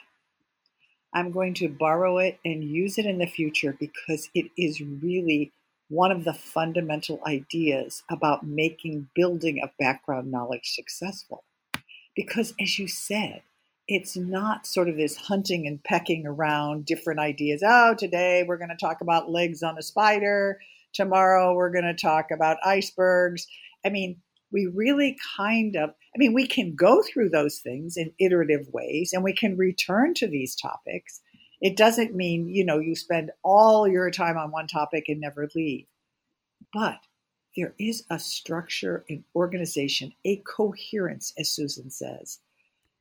I'm 1.13 1.31
going 1.31 1.53
to 1.55 1.69
borrow 1.69 2.17
it 2.17 2.39
and 2.43 2.63
use 2.63 2.97
it 2.97 3.05
in 3.05 3.19
the 3.19 3.27
future 3.27 3.75
because 3.79 4.29
it 4.33 4.47
is 4.57 4.81
really 4.81 5.51
one 5.89 6.11
of 6.11 6.23
the 6.23 6.33
fundamental 6.33 7.21
ideas 7.27 8.03
about 8.09 8.45
making 8.45 9.09
building 9.13 9.61
of 9.61 9.69
background 9.77 10.31
knowledge 10.31 10.71
successful. 10.73 11.43
Because 12.15 12.53
as 12.59 12.79
you 12.79 12.87
said, 12.87 13.41
it's 13.87 14.15
not 14.15 14.65
sort 14.65 14.89
of 14.89 14.95
this 14.95 15.17
hunting 15.17 15.67
and 15.67 15.83
pecking 15.83 16.25
around 16.25 16.85
different 16.85 17.19
ideas. 17.19 17.61
Oh, 17.65 17.95
today 17.95 18.43
we're 18.47 18.57
going 18.57 18.69
to 18.69 18.77
talk 18.77 19.01
about 19.01 19.29
legs 19.29 19.61
on 19.61 19.77
a 19.77 19.83
spider. 19.83 20.59
Tomorrow 20.93 21.53
we're 21.53 21.71
going 21.71 21.83
to 21.83 21.93
talk 21.93 22.31
about 22.31 22.57
icebergs. 22.63 23.45
I 23.85 23.89
mean, 23.89 24.21
we 24.53 24.67
really 24.67 25.17
kind 25.35 25.75
of, 25.75 25.89
I 25.89 26.17
mean, 26.17 26.33
we 26.33 26.47
can 26.47 26.75
go 26.75 27.01
through 27.01 27.29
those 27.29 27.57
things 27.59 27.97
in 27.97 28.13
iterative 28.19 28.67
ways 28.71 29.11
and 29.11 29.23
we 29.23 29.33
can 29.33 29.57
return 29.57 30.13
to 30.15 30.27
these 30.27 30.55
topics. 30.55 31.21
It 31.59 31.75
doesn't 31.75 32.15
mean, 32.15 32.47
you 32.47 32.63
know, 32.63 32.79
you 32.79 32.95
spend 32.95 33.31
all 33.43 33.87
your 33.87 34.11
time 34.11 34.37
on 34.37 34.51
one 34.51 34.67
topic 34.67 35.05
and 35.07 35.19
never 35.19 35.49
leave. 35.55 35.87
But 36.71 36.99
there 37.57 37.73
is 37.79 38.03
a 38.09 38.19
structure, 38.19 39.03
an 39.09 39.23
organization, 39.35 40.13
a 40.23 40.37
coherence, 40.37 41.33
as 41.37 41.49
Susan 41.49 41.89
says, 41.89 42.39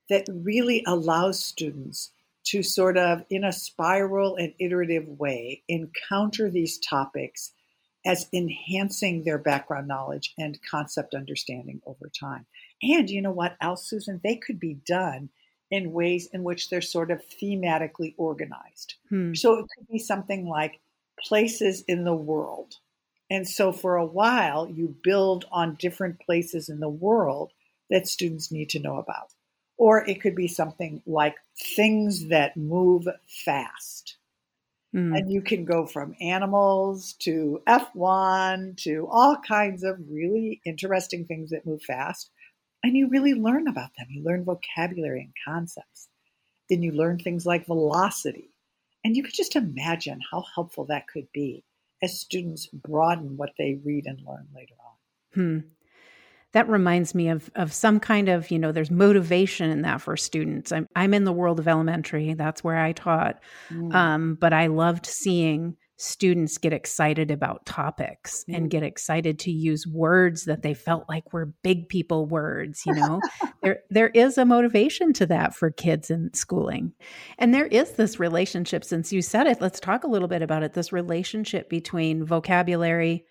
that 0.08 0.26
really 0.28 0.82
allows 0.86 1.42
students 1.42 2.10
to 2.44 2.62
sort 2.62 2.96
of, 2.96 3.24
in 3.30 3.44
a 3.44 3.52
spiral 3.52 4.36
and 4.36 4.52
iterative 4.58 5.06
way, 5.06 5.62
encounter 5.68 6.50
these 6.50 6.78
topics 6.78 7.52
as 8.04 8.28
enhancing 8.32 9.22
their 9.22 9.38
background 9.38 9.86
knowledge 9.86 10.34
and 10.38 10.58
concept 10.68 11.14
understanding 11.14 11.80
over 11.86 12.10
time. 12.18 12.46
And 12.82 13.08
you 13.08 13.22
know 13.22 13.30
what 13.30 13.56
else, 13.60 13.88
Susan? 13.88 14.20
They 14.22 14.36
could 14.36 14.58
be 14.58 14.74
done 14.86 15.30
in 15.70 15.92
ways 15.92 16.28
in 16.32 16.42
which 16.42 16.68
they're 16.68 16.82
sort 16.82 17.10
of 17.10 17.22
thematically 17.28 18.14
organized. 18.18 18.94
Hmm. 19.08 19.34
So 19.34 19.58
it 19.58 19.66
could 19.74 19.88
be 19.88 19.98
something 19.98 20.46
like 20.46 20.80
places 21.18 21.82
in 21.88 22.04
the 22.04 22.14
world. 22.14 22.74
And 23.30 23.48
so 23.48 23.72
for 23.72 23.96
a 23.96 24.04
while, 24.04 24.68
you 24.68 24.94
build 25.02 25.46
on 25.50 25.76
different 25.76 26.20
places 26.20 26.68
in 26.68 26.80
the 26.80 26.88
world 26.88 27.52
that 27.88 28.06
students 28.06 28.52
need 28.52 28.68
to 28.70 28.80
know 28.80 28.98
about. 28.98 29.32
Or 29.78 30.06
it 30.06 30.20
could 30.20 30.34
be 30.34 30.48
something 30.48 31.02
like 31.06 31.36
things 31.74 32.28
that 32.28 32.56
move 32.56 33.06
fast. 33.26 34.11
Mm. 34.94 35.16
And 35.16 35.32
you 35.32 35.40
can 35.40 35.64
go 35.64 35.86
from 35.86 36.14
animals 36.20 37.14
to 37.20 37.62
F1 37.66 38.76
to 38.82 39.08
all 39.10 39.36
kinds 39.36 39.84
of 39.84 39.98
really 40.10 40.60
interesting 40.66 41.24
things 41.24 41.50
that 41.50 41.66
move 41.66 41.82
fast. 41.82 42.30
And 42.84 42.96
you 42.96 43.08
really 43.08 43.34
learn 43.34 43.68
about 43.68 43.90
them. 43.96 44.08
You 44.10 44.22
learn 44.22 44.44
vocabulary 44.44 45.22
and 45.22 45.32
concepts. 45.46 46.08
Then 46.68 46.82
you 46.82 46.92
learn 46.92 47.18
things 47.18 47.46
like 47.46 47.66
velocity. 47.66 48.50
And 49.04 49.16
you 49.16 49.22
could 49.22 49.34
just 49.34 49.56
imagine 49.56 50.20
how 50.30 50.44
helpful 50.54 50.84
that 50.86 51.08
could 51.08 51.28
be 51.32 51.64
as 52.02 52.20
students 52.20 52.66
broaden 52.66 53.36
what 53.36 53.52
they 53.56 53.80
read 53.84 54.06
and 54.06 54.20
learn 54.26 54.48
later 54.54 54.74
on. 54.84 54.94
Hmm 55.34 55.68
that 56.52 56.68
reminds 56.68 57.14
me 57.14 57.28
of 57.28 57.50
of 57.54 57.72
some 57.72 57.98
kind 57.98 58.28
of 58.28 58.50
you 58.50 58.58
know 58.58 58.72
there's 58.72 58.90
motivation 58.90 59.70
in 59.70 59.82
that 59.82 60.00
for 60.00 60.16
students. 60.16 60.72
I'm, 60.72 60.88
I'm 60.94 61.14
in 61.14 61.24
the 61.24 61.32
world 61.32 61.58
of 61.58 61.68
elementary. 61.68 62.34
That's 62.34 62.62
where 62.62 62.78
i 62.78 62.92
taught. 62.92 63.42
Mm. 63.70 63.94
um, 63.94 64.34
but 64.40 64.52
i 64.52 64.66
loved 64.66 65.06
seeing 65.06 65.76
students 65.96 66.58
get 66.58 66.72
excited 66.72 67.30
about 67.30 67.64
topics 67.64 68.44
mm. 68.48 68.56
and 68.56 68.70
get 68.70 68.82
excited 68.82 69.38
to 69.38 69.52
use 69.52 69.86
words 69.86 70.46
that 70.46 70.62
they 70.62 70.74
felt 70.74 71.04
like 71.08 71.32
were 71.32 71.52
big 71.62 71.88
people 71.88 72.26
words 72.26 72.82
you 72.86 72.94
know? 72.94 73.20
There 73.62 73.78
there 73.90 74.08
is 74.08 74.38
a 74.38 74.44
motivation 74.44 75.12
to 75.14 75.26
that 75.26 75.54
for 75.54 75.70
kids 75.70 76.10
in 76.10 76.34
schooling. 76.34 76.92
And 77.38 77.54
there 77.54 77.66
is 77.66 77.92
this 77.92 78.18
relationship 78.18 78.82
since 78.84 79.12
you 79.12 79.22
said 79.22 79.46
it 79.46 79.60
let's 79.60 79.78
talk 79.78 80.02
a 80.02 80.08
little 80.08 80.26
bit 80.26 80.42
about 80.42 80.64
it 80.64 80.72
this 80.72 80.92
relationship 80.92 81.70
between 81.70 82.24
vocabulary 82.24 83.24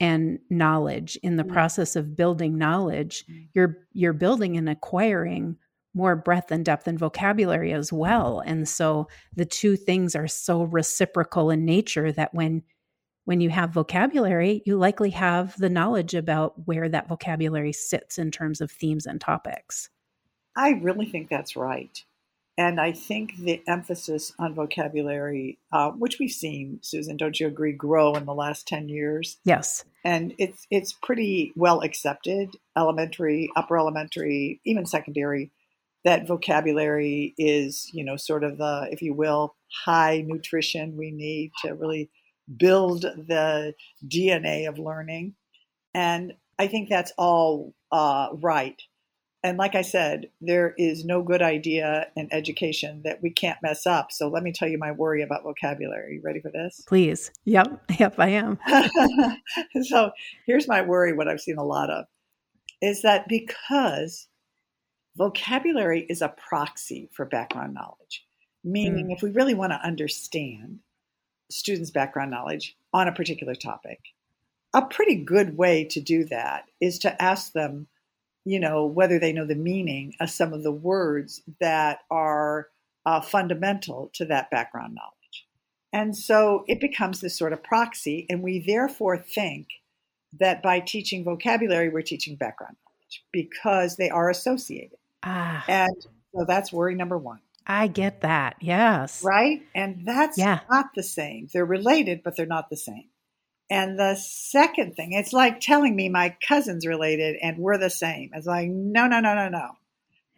and 0.00 0.38
knowledge 0.50 1.16
in 1.22 1.36
the 1.36 1.42
mm-hmm. 1.42 1.52
process 1.52 1.96
of 1.96 2.16
building 2.16 2.58
knowledge 2.58 3.24
mm-hmm. 3.24 3.44
you're 3.54 3.78
you're 3.92 4.12
building 4.12 4.56
and 4.56 4.68
acquiring 4.68 5.56
more 5.94 6.14
breadth 6.14 6.50
and 6.50 6.64
depth 6.64 6.86
and 6.86 6.98
vocabulary 6.98 7.72
as 7.72 7.92
well 7.92 8.40
and 8.40 8.68
so 8.68 9.08
the 9.34 9.46
two 9.46 9.76
things 9.76 10.14
are 10.14 10.28
so 10.28 10.64
reciprocal 10.64 11.50
in 11.50 11.64
nature 11.64 12.12
that 12.12 12.34
when 12.34 12.62
when 13.24 13.40
you 13.40 13.48
have 13.48 13.70
vocabulary 13.70 14.62
you 14.66 14.76
likely 14.76 15.10
have 15.10 15.56
the 15.56 15.70
knowledge 15.70 16.14
about 16.14 16.66
where 16.66 16.88
that 16.88 17.08
vocabulary 17.08 17.72
sits 17.72 18.18
in 18.18 18.30
terms 18.30 18.60
of 18.60 18.70
themes 18.70 19.06
and 19.06 19.20
topics 19.20 19.88
i 20.56 20.70
really 20.82 21.06
think 21.06 21.30
that's 21.30 21.56
right 21.56 22.04
and 22.58 22.80
I 22.80 22.92
think 22.92 23.36
the 23.38 23.62
emphasis 23.68 24.32
on 24.38 24.54
vocabulary, 24.54 25.58
uh, 25.72 25.90
which 25.90 26.18
we've 26.18 26.30
seen, 26.30 26.78
Susan, 26.80 27.16
don't 27.18 27.38
you 27.38 27.46
agree, 27.46 27.72
grow 27.72 28.14
in 28.14 28.24
the 28.24 28.34
last 28.34 28.66
10 28.66 28.88
years? 28.88 29.38
Yes. 29.44 29.84
And 30.04 30.32
it's, 30.38 30.66
it's 30.70 30.94
pretty 30.94 31.52
well 31.54 31.82
accepted, 31.82 32.56
elementary, 32.76 33.50
upper 33.56 33.76
elementary, 33.76 34.60
even 34.64 34.86
secondary, 34.86 35.50
that 36.04 36.26
vocabulary 36.26 37.34
is, 37.36 37.90
you 37.92 38.04
know, 38.04 38.16
sort 38.16 38.42
of 38.42 38.56
the, 38.56 38.88
if 38.90 39.02
you 39.02 39.12
will, 39.12 39.54
high 39.84 40.24
nutrition 40.26 40.96
we 40.96 41.10
need 41.10 41.50
to 41.62 41.74
really 41.74 42.08
build 42.56 43.02
the 43.02 43.74
DNA 44.06 44.68
of 44.68 44.78
learning. 44.78 45.34
And 45.92 46.34
I 46.58 46.68
think 46.68 46.88
that's 46.88 47.12
all 47.18 47.74
uh, 47.92 48.28
right 48.32 48.80
and 49.46 49.58
like 49.58 49.76
I 49.76 49.82
said, 49.82 50.28
there 50.40 50.74
is 50.76 51.04
no 51.04 51.22
good 51.22 51.40
idea 51.40 52.08
in 52.16 52.28
education 52.32 53.02
that 53.04 53.22
we 53.22 53.30
can't 53.30 53.62
mess 53.62 53.86
up. 53.86 54.10
So 54.10 54.26
let 54.26 54.42
me 54.42 54.50
tell 54.50 54.66
you 54.66 54.76
my 54.76 54.90
worry 54.90 55.22
about 55.22 55.44
vocabulary. 55.44 56.16
You 56.16 56.20
ready 56.24 56.40
for 56.40 56.50
this? 56.50 56.82
Please. 56.88 57.30
Yep. 57.44 57.84
Yep, 57.98 58.18
I 58.18 58.28
am. 58.28 58.58
so 59.84 60.10
here's 60.46 60.66
my 60.66 60.82
worry 60.82 61.12
what 61.12 61.28
I've 61.28 61.40
seen 61.40 61.56
a 61.56 61.64
lot 61.64 61.88
of 61.88 62.06
is 62.82 63.02
that 63.02 63.28
because 63.28 64.26
vocabulary 65.16 66.04
is 66.10 66.20
a 66.20 66.28
proxy 66.28 67.08
for 67.12 67.24
background 67.24 67.72
knowledge, 67.72 68.26
meaning 68.64 69.06
mm. 69.06 69.12
if 69.14 69.22
we 69.22 69.30
really 69.30 69.54
want 69.54 69.72
to 69.72 69.80
understand 69.86 70.80
students' 71.50 71.92
background 71.92 72.32
knowledge 72.32 72.76
on 72.92 73.08
a 73.08 73.12
particular 73.12 73.54
topic, 73.54 74.00
a 74.74 74.82
pretty 74.82 75.14
good 75.14 75.56
way 75.56 75.84
to 75.84 76.00
do 76.00 76.24
that 76.24 76.64
is 76.80 76.98
to 76.98 77.22
ask 77.22 77.52
them 77.52 77.86
you 78.46 78.60
know, 78.60 78.86
whether 78.86 79.18
they 79.18 79.32
know 79.32 79.44
the 79.44 79.56
meaning 79.56 80.14
of 80.20 80.30
some 80.30 80.52
of 80.52 80.62
the 80.62 80.72
words 80.72 81.42
that 81.60 81.98
are 82.12 82.68
uh, 83.04 83.20
fundamental 83.20 84.08
to 84.14 84.24
that 84.24 84.50
background 84.52 84.94
knowledge. 84.94 85.46
And 85.92 86.16
so 86.16 86.64
it 86.68 86.80
becomes 86.80 87.20
this 87.20 87.36
sort 87.36 87.52
of 87.52 87.64
proxy, 87.64 88.24
and 88.30 88.42
we 88.42 88.64
therefore 88.64 89.18
think 89.18 89.66
that 90.38 90.62
by 90.62 90.78
teaching 90.78 91.24
vocabulary, 91.24 91.88
we're 91.88 92.02
teaching 92.02 92.36
background 92.36 92.76
knowledge 92.84 93.24
because 93.32 93.96
they 93.96 94.10
are 94.10 94.30
associated. 94.30 94.98
Ah. 95.24 95.64
And 95.66 95.96
so 96.32 96.44
that's 96.46 96.72
worry 96.72 96.94
number 96.94 97.18
one. 97.18 97.40
I 97.66 97.88
get 97.88 98.20
that. 98.20 98.56
Yes. 98.60 99.24
Right? 99.24 99.62
And 99.74 100.06
that's 100.06 100.38
yeah. 100.38 100.60
not 100.70 100.86
the 100.94 101.02
same. 101.02 101.48
They're 101.52 101.64
related, 101.64 102.22
but 102.22 102.36
they're 102.36 102.46
not 102.46 102.70
the 102.70 102.76
same. 102.76 103.08
And 103.68 103.98
the 103.98 104.14
second 104.14 104.94
thing, 104.94 105.12
it's 105.12 105.32
like 105.32 105.60
telling 105.60 105.96
me 105.96 106.08
my 106.08 106.36
cousin's 106.46 106.86
related 106.86 107.36
and 107.42 107.58
we're 107.58 107.78
the 107.78 107.90
same. 107.90 108.30
It's 108.32 108.46
like, 108.46 108.68
no, 108.68 109.06
no, 109.08 109.20
no, 109.20 109.34
no, 109.34 109.48
no. 109.48 109.70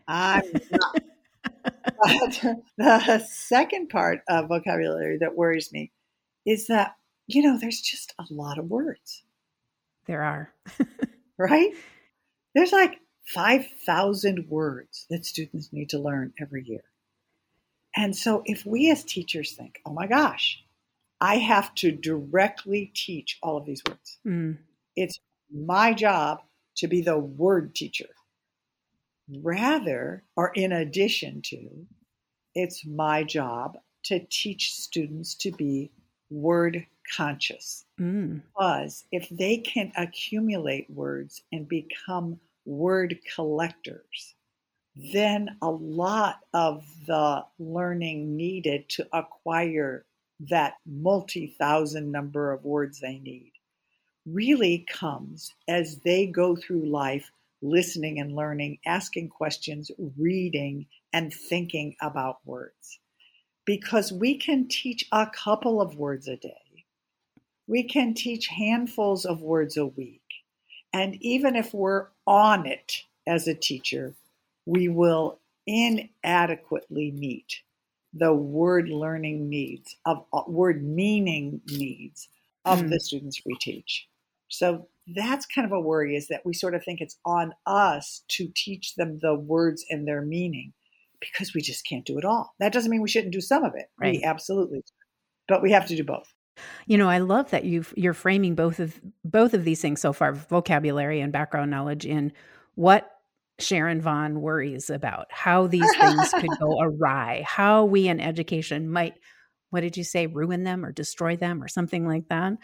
I'm 0.07 0.43
not. 0.71 1.03
but 1.63 2.57
the 2.79 3.27
second 3.31 3.89
part 3.91 4.23
of 4.29 4.49
vocabulary 4.49 5.19
that 5.19 5.37
worries 5.37 5.73
me 5.73 5.91
is 6.47 6.69
that, 6.69 6.97
you 7.27 7.43
know, 7.43 7.59
there's 7.59 7.81
just 7.81 8.15
a 8.19 8.25
lot 8.31 8.59
of 8.59 8.71
words. 8.71 9.23
There 10.07 10.23
are. 10.23 10.55
right? 11.39 11.73
There's 12.55 12.73
like 12.73 12.99
5,000 13.27 14.49
words 14.49 15.07
that 15.11 15.27
students 15.27 15.71
need 15.71 15.91
to 15.91 15.99
learn 15.99 16.33
every 16.41 16.65
year. 16.65 16.85
And 17.95 18.17
so 18.17 18.43
if 18.47 18.65
we 18.65 18.91
as 18.91 19.05
teachers 19.05 19.53
think, 19.53 19.81
oh 19.85 19.93
my 19.93 20.07
gosh, 20.07 20.63
I 21.21 21.37
have 21.37 21.75
to 21.77 21.93
directly 21.93 22.93
teach 22.95 23.39
all 23.43 23.57
of 23.57 23.67
these 23.67 23.83
words. 23.87 24.19
Mm. 24.27 24.59
It's 24.97 25.19
my 25.53 25.93
job 25.93 26.43
to 26.77 26.87
be 26.87 27.03
the 27.03 27.19
word 27.19 27.75
teacher. 27.75 28.09
Rather, 29.43 30.23
or 30.37 30.53
in 30.55 30.73
addition 30.73 31.43
to, 31.43 31.87
it's 32.55 32.87
my 32.87 33.25
job 33.25 33.79
to 34.05 34.21
teach 34.31 34.75
students 34.75 35.35
to 35.35 35.51
be 35.53 35.91
word 36.31 36.87
conscious. 37.17 37.85
Mm. 38.01 38.43
Because 38.43 39.05
if 39.13 39.29
they 39.29 39.59
can 39.59 39.93
accumulate 39.97 40.89
words 40.91 41.43
and 41.53 41.69
become 41.69 42.39
word 42.65 43.19
collectors, 43.35 44.35
then 44.95 45.57
a 45.63 45.71
lot 45.71 46.41
of 46.53 46.85
the 47.07 47.45
learning 47.59 48.37
needed 48.37 48.89
to 48.91 49.07
acquire 49.13 50.05
that 50.41 50.75
multi 50.87 51.55
thousand 51.59 52.13
number 52.13 52.53
of 52.53 52.65
words 52.65 53.01
they 53.01 53.19
need 53.19 53.53
really 54.27 54.87
comes 54.89 55.55
as 55.69 55.99
they 55.99 56.27
go 56.27 56.55
through 56.55 56.87
life 56.87 57.31
listening 57.63 58.21
and 58.21 58.35
learning, 58.35 58.79
asking 58.87 59.29
questions, 59.29 59.91
reading, 60.17 60.87
and 61.13 61.33
thinking 61.33 61.97
about 62.01 62.39
words. 62.45 63.01
Because 63.65 64.13
we 64.13 64.37
can 64.37 64.69
teach 64.69 65.05
a 65.13 65.27
couple 65.27 65.81
of 65.81 65.97
words 65.97 66.29
a 66.29 66.37
day, 66.37 66.85
we 67.67 67.83
can 67.83 68.15
teach 68.15 68.47
handfuls 68.47 69.25
of 69.25 69.43
words 69.43 69.77
a 69.77 69.87
week. 69.87 70.23
And 70.93 71.17
even 71.21 71.55
if 71.55 71.75
we're 71.75 72.07
on 72.27 72.67
it 72.67 73.03
as 73.27 73.47
a 73.47 73.55
teacher, 73.55 74.15
we 74.65 74.89
will 74.89 75.39
inadequately 75.67 77.11
meet 77.11 77.61
the 78.13 78.33
word 78.33 78.89
learning 78.89 79.49
needs 79.49 79.97
of 80.07 80.25
uh, 80.33 80.43
word 80.47 80.83
meaning 80.83 81.61
needs 81.71 82.29
of 82.65 82.81
mm. 82.81 82.91
the 82.91 83.01
students 83.01 83.43
we 83.45 83.57
teach. 83.61 84.09
So 84.49 84.89
that's 85.15 85.47
kind 85.47 85.67
of 85.67 85.73
a 85.73 85.81
worry 85.81 86.17
is 86.17 86.29
that 86.29 86.45
we 86.45 86.55
sort 86.55 86.75
of 86.75 86.85
think 86.85 87.01
it's 87.01 87.19
on 87.25 87.53
us 87.67 88.23
to 88.29 88.49
teach 88.55 88.95
them 88.95 89.19
the 89.21 89.35
words 89.35 89.85
and 89.91 90.07
their 90.07 90.23
meaning 90.23 90.73
because 91.21 91.55
we 91.55 91.61
just 91.61 91.87
can't 91.87 92.05
do 92.05 92.19
it 92.19 92.25
all. 92.25 92.55
That 92.61 92.73
doesn't 92.73 92.91
mean 92.91 93.03
we 93.03 93.09
shouldn't 93.09 93.33
do 93.33 93.41
some 93.41 93.65
of 93.65 93.73
it. 93.75 93.87
Right. 94.01 94.19
We 94.19 94.25
absolutely, 94.25 94.85
but 95.47 95.63
we 95.63 95.73
have 95.73 95.87
to 95.89 95.97
do 95.97 96.05
both. 96.05 96.33
You 96.87 96.99
know, 96.99 97.09
I 97.09 97.19
love 97.19 97.51
that 97.51 97.65
you 97.65 97.85
you're 97.95 98.15
framing 98.15 98.55
both 98.55 98.81
of 98.81 99.01
both 99.25 99.55
of 99.55 99.65
these 99.65 99.81
things 99.81 100.01
so 100.01 100.13
far, 100.13 100.33
vocabulary 100.33 101.21
and 101.21 101.33
background 101.33 101.71
knowledge 101.71 102.05
in 102.05 102.33
what 102.75 103.18
Sharon 103.59 104.01
Vaughn 104.01 104.41
worries 104.41 104.91
about 104.91 105.27
how 105.31 105.67
these 105.69 105.91
things 105.97 106.31
could 106.31 106.59
go 106.59 106.81
awry, 106.81 107.45
how 107.47 107.85
we 107.85 108.09
in 108.09 108.21
education 108.21 108.89
might, 108.89 109.15
what 109.71 109.81
did 109.81 109.97
you 109.97 110.05
say, 110.05 110.27
ruin 110.27 110.65
them 110.65 110.85
or 110.85 110.93
destroy 110.93 111.37
them 111.37 111.63
or 111.63 111.69
something 111.69 112.07
like 112.07 112.29
that. 112.29 112.55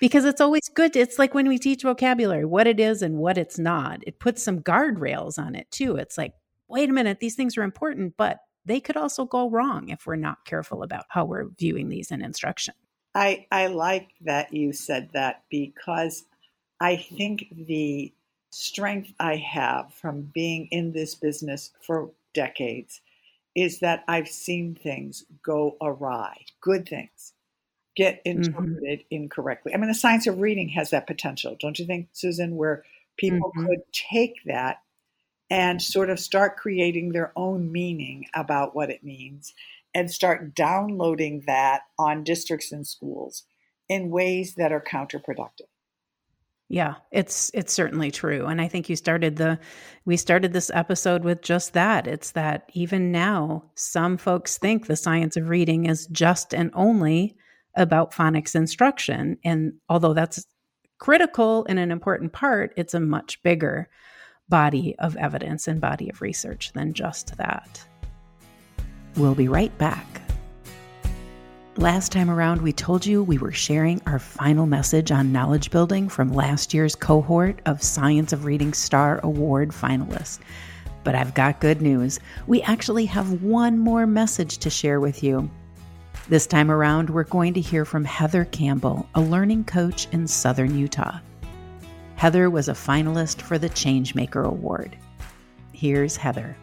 Because 0.00 0.26
it's 0.26 0.40
always 0.40 0.68
good. 0.74 0.96
It's 0.96 1.18
like 1.18 1.34
when 1.34 1.48
we 1.48 1.58
teach 1.58 1.82
vocabulary, 1.82 2.44
what 2.44 2.66
it 2.66 2.78
is 2.78 3.00
and 3.00 3.16
what 3.16 3.38
it's 3.38 3.58
not. 3.58 4.00
It 4.06 4.18
puts 4.18 4.42
some 4.42 4.60
guardrails 4.60 5.38
on 5.38 5.54
it 5.54 5.70
too. 5.70 5.96
It's 5.96 6.18
like, 6.18 6.34
wait 6.68 6.90
a 6.90 6.92
minute, 6.92 7.20
these 7.20 7.36
things 7.36 7.56
are 7.56 7.62
important, 7.62 8.14
but 8.18 8.40
they 8.66 8.80
could 8.80 8.98
also 8.98 9.24
go 9.24 9.48
wrong 9.48 9.88
if 9.88 10.06
we're 10.06 10.16
not 10.16 10.44
careful 10.44 10.82
about 10.82 11.06
how 11.08 11.24
we're 11.24 11.48
viewing 11.58 11.88
these 11.88 12.10
in 12.10 12.22
instruction. 12.22 12.74
I, 13.14 13.46
I 13.50 13.68
like 13.68 14.10
that 14.20 14.52
you 14.52 14.74
said 14.74 15.08
that 15.14 15.42
because 15.50 16.24
I 16.80 16.96
think 16.96 17.46
the 17.50 18.12
strength 18.50 19.12
I 19.20 19.36
have 19.36 19.92
from 19.94 20.30
being 20.34 20.68
in 20.70 20.92
this 20.92 21.14
business 21.14 21.72
for 21.80 22.10
decades 22.34 23.00
is 23.54 23.80
that 23.80 24.04
I've 24.08 24.28
seen 24.28 24.74
things 24.74 25.24
go 25.42 25.76
awry, 25.80 26.44
good 26.60 26.88
things 26.88 27.32
get 27.98 28.24
mm-hmm. 28.24 28.38
interpreted 28.38 29.00
mm-hmm. 29.00 29.14
incorrectly. 29.14 29.74
I 29.74 29.76
mean, 29.76 29.88
the 29.88 29.94
science 29.94 30.26
of 30.26 30.38
reading 30.40 30.70
has 30.70 30.90
that 30.90 31.06
potential, 31.06 31.56
don't 31.60 31.78
you 31.78 31.84
think, 31.84 32.08
Susan, 32.12 32.56
where 32.56 32.84
people 33.18 33.50
mm-hmm. 33.50 33.66
could 33.66 33.80
take 33.92 34.36
that 34.46 34.80
and 35.50 35.82
sort 35.82 36.08
of 36.08 36.20
start 36.20 36.56
creating 36.56 37.10
their 37.10 37.32
own 37.34 37.72
meaning 37.72 38.26
about 38.34 38.74
what 38.74 38.90
it 38.90 39.02
means 39.02 39.52
and 39.94 40.10
start 40.10 40.54
downloading 40.54 41.42
that 41.46 41.82
on 41.98 42.22
districts 42.22 42.70
and 42.70 42.86
schools 42.86 43.44
in 43.88 44.10
ways 44.10 44.54
that 44.54 44.70
are 44.70 44.80
counterproductive. 44.80 45.67
Yeah, 46.70 46.96
it's 47.10 47.50
it's 47.54 47.72
certainly 47.72 48.10
true. 48.10 48.44
And 48.46 48.60
I 48.60 48.68
think 48.68 48.90
you 48.90 48.96
started 48.96 49.36
the 49.36 49.58
we 50.04 50.18
started 50.18 50.52
this 50.52 50.70
episode 50.74 51.24
with 51.24 51.40
just 51.40 51.72
that. 51.72 52.06
It's 52.06 52.32
that 52.32 52.68
even 52.74 53.10
now 53.10 53.64
some 53.74 54.18
folks 54.18 54.58
think 54.58 54.86
the 54.86 54.96
science 54.96 55.36
of 55.36 55.48
reading 55.48 55.86
is 55.86 56.06
just 56.08 56.52
and 56.52 56.70
only 56.74 57.36
about 57.74 58.12
phonics 58.12 58.54
instruction 58.54 59.38
and 59.44 59.72
although 59.88 60.12
that's 60.12 60.44
critical 60.98 61.64
and 61.68 61.78
an 61.78 61.90
important 61.90 62.32
part, 62.32 62.74
it's 62.76 62.94
a 62.94 63.00
much 63.00 63.42
bigger 63.42 63.88
body 64.48 64.96
of 64.98 65.16
evidence 65.16 65.68
and 65.68 65.80
body 65.80 66.10
of 66.10 66.20
research 66.20 66.72
than 66.72 66.92
just 66.92 67.36
that. 67.36 67.84
We'll 69.16 69.34
be 69.34 69.48
right 69.48 69.76
back. 69.78 70.27
Last 71.78 72.10
time 72.10 72.28
around, 72.28 72.60
we 72.60 72.72
told 72.72 73.06
you 73.06 73.22
we 73.22 73.38
were 73.38 73.52
sharing 73.52 74.02
our 74.04 74.18
final 74.18 74.66
message 74.66 75.12
on 75.12 75.30
knowledge 75.30 75.70
building 75.70 76.08
from 76.08 76.32
last 76.32 76.74
year's 76.74 76.96
cohort 76.96 77.60
of 77.66 77.84
Science 77.84 78.32
of 78.32 78.44
Reading 78.44 78.72
Star 78.72 79.20
Award 79.22 79.68
finalists. 79.68 80.40
But 81.04 81.14
I've 81.14 81.34
got 81.34 81.60
good 81.60 81.80
news. 81.80 82.18
We 82.48 82.62
actually 82.62 83.06
have 83.06 83.44
one 83.44 83.78
more 83.78 84.08
message 84.08 84.58
to 84.58 84.70
share 84.70 84.98
with 84.98 85.22
you. 85.22 85.48
This 86.28 86.48
time 86.48 86.72
around, 86.72 87.10
we're 87.10 87.22
going 87.22 87.54
to 87.54 87.60
hear 87.60 87.84
from 87.84 88.04
Heather 88.04 88.46
Campbell, 88.46 89.08
a 89.14 89.20
learning 89.20 89.62
coach 89.62 90.08
in 90.10 90.26
Southern 90.26 90.76
Utah. 90.76 91.20
Heather 92.16 92.50
was 92.50 92.68
a 92.68 92.72
finalist 92.72 93.40
for 93.40 93.56
the 93.56 93.70
Changemaker 93.70 94.44
Award. 94.44 94.96
Here's 95.72 96.16
Heather. 96.16 96.56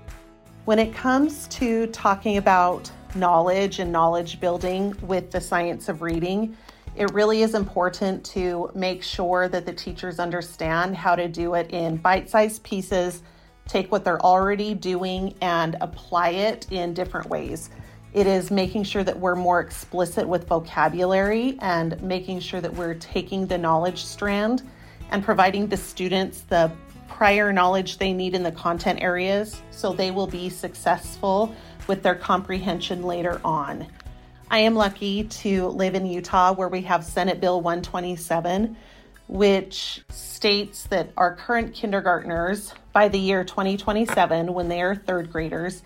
When 0.66 0.78
it 0.78 0.94
comes 0.94 1.48
to 1.48 1.88
talking 1.88 2.36
about 2.36 2.92
knowledge 3.16 3.80
and 3.80 3.92
knowledge 3.92 4.40
building 4.40 4.96
with 5.02 5.32
the 5.32 5.42
science 5.42 5.90
of 5.90 6.02
reading, 6.02 6.56
it 6.96 7.14
really 7.14 7.42
is 7.42 7.56
important 7.56 8.24
to 8.26 8.72
make 8.74 9.04
sure 9.04 9.50
that 9.50 9.66
the 9.66 9.74
teachers 9.74 10.20
understand 10.20 10.96
how 10.96 11.16
to 11.16 11.28
do 11.28 11.56
it 11.56 11.72
in 11.72 11.98
bite 11.98 12.30
sized 12.30 12.64
pieces, 12.64 13.22
take 13.68 13.92
what 13.92 14.06
they're 14.06 14.22
already 14.22 14.74
doing 14.74 15.34
and 15.42 15.76
apply 15.82 16.30
it 16.30 16.72
in 16.72 16.94
different 16.94 17.30
ways. 17.30 17.70
It 18.14 18.28
is 18.28 18.50
making 18.50 18.86
sure 18.86 19.04
that 19.04 19.20
we're 19.20 19.36
more 19.36 19.60
explicit 19.60 20.26
with 20.26 20.48
vocabulary 20.48 21.58
and 21.62 22.02
making 22.02 22.40
sure 22.40 22.62
that 22.62 22.74
we're 22.74 22.94
taking 22.94 23.46
the 23.46 23.58
knowledge 23.58 24.06
strand 24.06 24.64
and 25.12 25.22
providing 25.22 25.68
the 25.68 25.76
students 25.76 26.42
the 26.42 26.72
prior 27.10 27.52
knowledge 27.52 27.98
they 27.98 28.14
need 28.14 28.34
in 28.34 28.42
the 28.42 28.52
content 28.52 29.02
areas 29.02 29.62
so 29.70 29.94
they 29.94 30.12
will 30.12 30.28
be 30.28 30.50
successful 30.50 31.54
with 31.88 32.04
their 32.04 32.16
comprehension 32.16 33.04
later 33.04 33.40
on. 33.44 33.88
I 34.50 34.60
am 34.60 34.76
lucky 34.76 35.24
to 35.24 35.68
live 35.70 35.96
in 35.96 36.06
Utah 36.06 36.54
where 36.54 36.70
we 36.70 36.82
have 36.84 37.04
Senate 37.04 37.42
Bill 37.42 37.62
127, 37.62 38.78
which 39.28 40.04
states 40.10 40.84
that 40.84 41.10
our 41.18 41.36
current 41.36 41.74
kindergartners, 41.74 42.74
by 42.94 43.08
the 43.08 43.18
year 43.18 43.44
2027, 43.44 44.54
when 44.54 44.68
they 44.68 44.82
are 44.82 44.96
third 44.96 45.32
graders, 45.32 45.82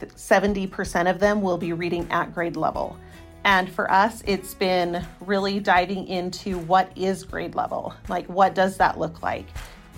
70% 0.00 1.10
of 1.10 1.18
them 1.18 1.40
will 1.40 1.56
be 1.56 1.72
reading 1.72 2.06
at 2.10 2.34
grade 2.34 2.56
level. 2.56 2.98
And 3.44 3.70
for 3.70 3.90
us, 3.90 4.22
it's 4.26 4.54
been 4.54 5.04
really 5.20 5.60
diving 5.60 6.08
into 6.08 6.58
what 6.58 6.90
is 6.96 7.24
grade 7.24 7.54
level? 7.54 7.94
Like, 8.08 8.26
what 8.26 8.54
does 8.54 8.76
that 8.78 8.98
look 8.98 9.22
like? 9.22 9.46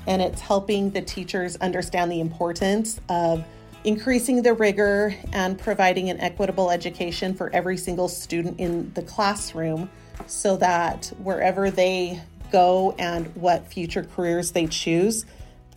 And 0.07 0.21
it's 0.23 0.41
helping 0.41 0.91
the 0.91 1.03
teachers 1.03 1.57
understand 1.57 2.11
the 2.11 2.21
importance 2.21 3.01
of 3.09 3.45
increasing 3.87 4.43
the 4.43 4.53
rigor 4.53 5.15
and 5.33 5.57
providing 5.57 6.11
an 6.11 6.21
equitable 6.21 6.73
education 6.73 7.33
for 7.33 7.49
every 7.55 7.77
single 7.77 8.09
student 8.09 8.59
in 8.59 8.93
the 8.95 9.03
classroom 9.03 9.89
so 10.27 10.57
that 10.57 11.07
wherever 11.23 11.71
they 11.71 12.21
go 12.51 12.97
and 12.99 13.29
what 13.37 13.65
future 13.69 14.03
careers 14.03 14.51
they 14.51 14.67
choose, 14.67 15.25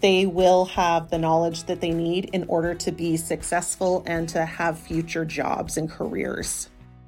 they 0.01 0.25
will 0.25 0.65
have 0.65 1.11
the 1.11 1.19
knowledge 1.19 1.65
that 1.65 1.81
they 1.81 1.91
need 1.91 2.25
in 2.33 2.45
order 2.47 2.73
to 2.73 2.91
be 2.91 3.15
successful 3.15 4.03
and 4.07 4.27
to 4.27 4.43
have 4.43 4.79
future 4.79 5.23
jobs 5.23 5.77
and 5.77 5.87
careers. 5.87 6.67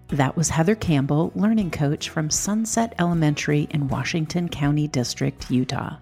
That 0.09 0.37
was 0.37 0.49
Heather 0.49 0.75
Campbell, 0.75 1.31
learning 1.33 1.71
coach 1.71 2.09
from 2.09 2.29
Sunset 2.29 2.93
Elementary 2.99 3.67
in 3.71 3.87
Washington 3.87 4.49
County 4.49 4.87
District, 4.87 5.49
Utah. 5.49 5.95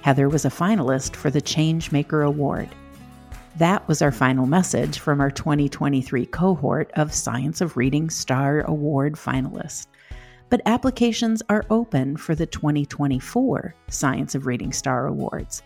Heather 0.00 0.30
was 0.30 0.46
a 0.46 0.50
finalist 0.50 1.14
for 1.14 1.28
the 1.30 1.42
Changemaker 1.42 2.26
Award. 2.26 2.70
That 3.60 3.86
was 3.86 4.00
our 4.00 4.10
final 4.10 4.46
message 4.46 5.00
from 5.00 5.20
our 5.20 5.30
2023 5.30 6.24
cohort 6.24 6.90
of 6.94 7.12
Science 7.12 7.60
of 7.60 7.76
Reading 7.76 8.08
Star 8.08 8.62
Award 8.62 9.16
finalists. 9.16 9.86
But 10.48 10.62
applications 10.64 11.42
are 11.50 11.66
open 11.68 12.16
for 12.16 12.34
the 12.34 12.46
2024 12.46 13.74
Science 13.88 14.34
of 14.34 14.46
Reading 14.46 14.72
Star 14.72 15.08
Awards. 15.08 15.62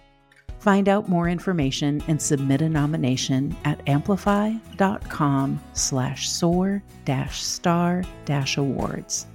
Find 0.59 0.88
out 0.88 1.09
more 1.09 1.28
information 1.28 2.02
and 2.09 2.20
submit 2.20 2.62
a 2.62 2.68
nomination 2.68 3.57
at 3.64 3.88
amplify.com 3.88 5.61
slash 5.74 6.28
soar 6.28 6.83
dash 7.04 7.44
star 7.44 8.02
dash 8.24 8.57
awards. 8.57 9.28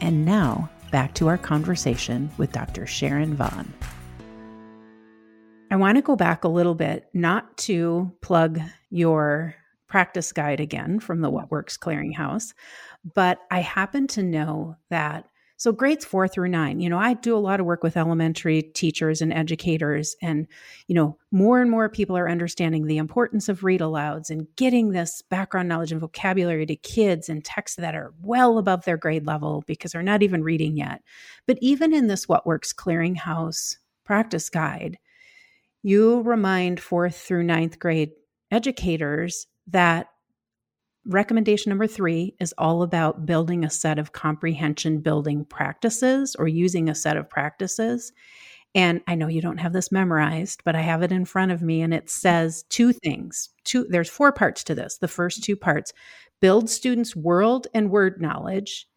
And 0.00 0.24
now 0.24 0.70
back 0.92 1.12
to 1.14 1.26
our 1.26 1.38
conversation 1.38 2.30
with 2.38 2.52
Dr. 2.52 2.86
Sharon 2.86 3.34
Vaughn. 3.34 3.74
I 5.70 5.76
want 5.76 5.96
to 5.96 6.02
go 6.02 6.16
back 6.16 6.44
a 6.44 6.48
little 6.48 6.74
bit, 6.74 7.08
not 7.12 7.56
to 7.58 8.12
plug 8.20 8.60
your 8.90 9.54
practice 9.88 10.32
guide 10.32 10.60
again 10.60 11.00
from 11.00 11.20
the 11.20 11.30
What 11.30 11.50
Works 11.50 11.76
Clearinghouse, 11.76 12.54
but 13.14 13.38
I 13.50 13.60
happen 13.60 14.06
to 14.08 14.22
know 14.22 14.76
that 14.90 15.28
so, 15.58 15.72
grades 15.72 16.04
four 16.04 16.28
through 16.28 16.50
nine, 16.50 16.80
you 16.80 16.90
know, 16.90 16.98
I 16.98 17.14
do 17.14 17.34
a 17.34 17.38
lot 17.38 17.60
of 17.60 17.66
work 17.66 17.82
with 17.82 17.96
elementary 17.96 18.60
teachers 18.60 19.22
and 19.22 19.32
educators, 19.32 20.14
and, 20.20 20.46
you 20.86 20.94
know, 20.94 21.16
more 21.30 21.62
and 21.62 21.70
more 21.70 21.88
people 21.88 22.14
are 22.14 22.28
understanding 22.28 22.86
the 22.86 22.98
importance 22.98 23.48
of 23.48 23.64
read 23.64 23.80
alouds 23.80 24.28
and 24.28 24.46
getting 24.56 24.90
this 24.90 25.22
background 25.22 25.66
knowledge 25.66 25.92
and 25.92 26.00
vocabulary 26.00 26.66
to 26.66 26.76
kids 26.76 27.30
and 27.30 27.42
texts 27.42 27.78
that 27.78 27.94
are 27.94 28.12
well 28.20 28.58
above 28.58 28.84
their 28.84 28.98
grade 28.98 29.26
level 29.26 29.64
because 29.66 29.92
they're 29.92 30.02
not 30.02 30.22
even 30.22 30.42
reading 30.42 30.76
yet. 30.76 31.02
But 31.46 31.56
even 31.62 31.94
in 31.94 32.06
this 32.06 32.28
What 32.28 32.46
Works 32.46 32.74
Clearinghouse 32.74 33.76
practice 34.04 34.50
guide, 34.50 34.98
you 35.86 36.20
remind 36.22 36.80
fourth 36.80 37.16
through 37.16 37.44
ninth 37.44 37.78
grade 37.78 38.10
educators 38.50 39.46
that 39.68 40.08
recommendation 41.06 41.70
number 41.70 41.86
three 41.86 42.34
is 42.40 42.52
all 42.58 42.82
about 42.82 43.24
building 43.24 43.64
a 43.64 43.70
set 43.70 43.96
of 43.96 44.10
comprehension 44.10 44.98
building 44.98 45.44
practices 45.44 46.34
or 46.40 46.48
using 46.48 46.88
a 46.88 46.94
set 46.94 47.16
of 47.16 47.30
practices. 47.30 48.12
And 48.74 49.00
I 49.06 49.14
know 49.14 49.28
you 49.28 49.40
don't 49.40 49.58
have 49.58 49.72
this 49.72 49.92
memorized, 49.92 50.60
but 50.64 50.74
I 50.74 50.80
have 50.80 51.04
it 51.04 51.12
in 51.12 51.24
front 51.24 51.52
of 51.52 51.62
me 51.62 51.82
and 51.82 51.94
it 51.94 52.10
says 52.10 52.64
two 52.68 52.92
things. 52.92 53.50
Two 53.62 53.86
there's 53.88 54.10
four 54.10 54.32
parts 54.32 54.64
to 54.64 54.74
this. 54.74 54.98
The 54.98 55.06
first 55.06 55.44
two 55.44 55.54
parts 55.54 55.92
build 56.40 56.68
students 56.68 57.14
world 57.14 57.68
and 57.72 57.92
word 57.92 58.20
knowledge 58.20 58.88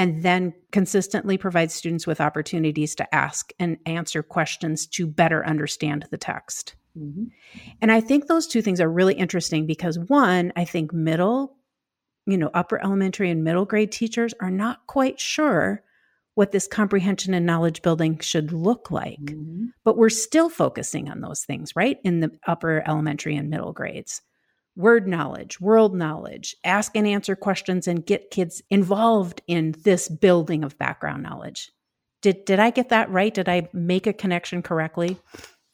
and 0.00 0.22
then 0.22 0.54
consistently 0.72 1.36
provide 1.36 1.70
students 1.70 2.06
with 2.06 2.22
opportunities 2.22 2.94
to 2.94 3.14
ask 3.14 3.52
and 3.58 3.76
answer 3.84 4.22
questions 4.22 4.86
to 4.86 5.06
better 5.06 5.44
understand 5.44 6.06
the 6.10 6.16
text. 6.16 6.74
Mm-hmm. 6.98 7.24
And 7.82 7.92
I 7.92 8.00
think 8.00 8.26
those 8.26 8.46
two 8.46 8.62
things 8.62 8.80
are 8.80 8.90
really 8.90 9.12
interesting 9.12 9.66
because 9.66 9.98
one, 9.98 10.54
I 10.56 10.64
think 10.64 10.94
middle, 10.94 11.58
you 12.24 12.38
know, 12.38 12.50
upper 12.54 12.82
elementary 12.82 13.28
and 13.28 13.44
middle 13.44 13.66
grade 13.66 13.92
teachers 13.92 14.32
are 14.40 14.50
not 14.50 14.86
quite 14.86 15.20
sure 15.20 15.82
what 16.34 16.50
this 16.50 16.66
comprehension 16.66 17.34
and 17.34 17.44
knowledge 17.44 17.82
building 17.82 18.18
should 18.20 18.54
look 18.54 18.90
like. 18.90 19.20
Mm-hmm. 19.20 19.66
But 19.84 19.98
we're 19.98 20.08
still 20.08 20.48
focusing 20.48 21.10
on 21.10 21.20
those 21.20 21.44
things, 21.44 21.76
right? 21.76 21.98
In 22.04 22.20
the 22.20 22.30
upper 22.46 22.82
elementary 22.88 23.36
and 23.36 23.50
middle 23.50 23.74
grades. 23.74 24.22
Word 24.80 25.06
knowledge, 25.06 25.60
world 25.60 25.94
knowledge, 25.94 26.56
ask 26.64 26.96
and 26.96 27.06
answer 27.06 27.36
questions 27.36 27.86
and 27.86 28.04
get 28.04 28.30
kids 28.30 28.62
involved 28.70 29.42
in 29.46 29.74
this 29.84 30.08
building 30.08 30.64
of 30.64 30.78
background 30.78 31.22
knowledge. 31.22 31.70
Did 32.22 32.46
did 32.46 32.58
I 32.58 32.70
get 32.70 32.88
that 32.88 33.10
right? 33.10 33.32
Did 33.32 33.48
I 33.48 33.68
make 33.74 34.06
a 34.06 34.14
connection 34.14 34.62
correctly? 34.62 35.18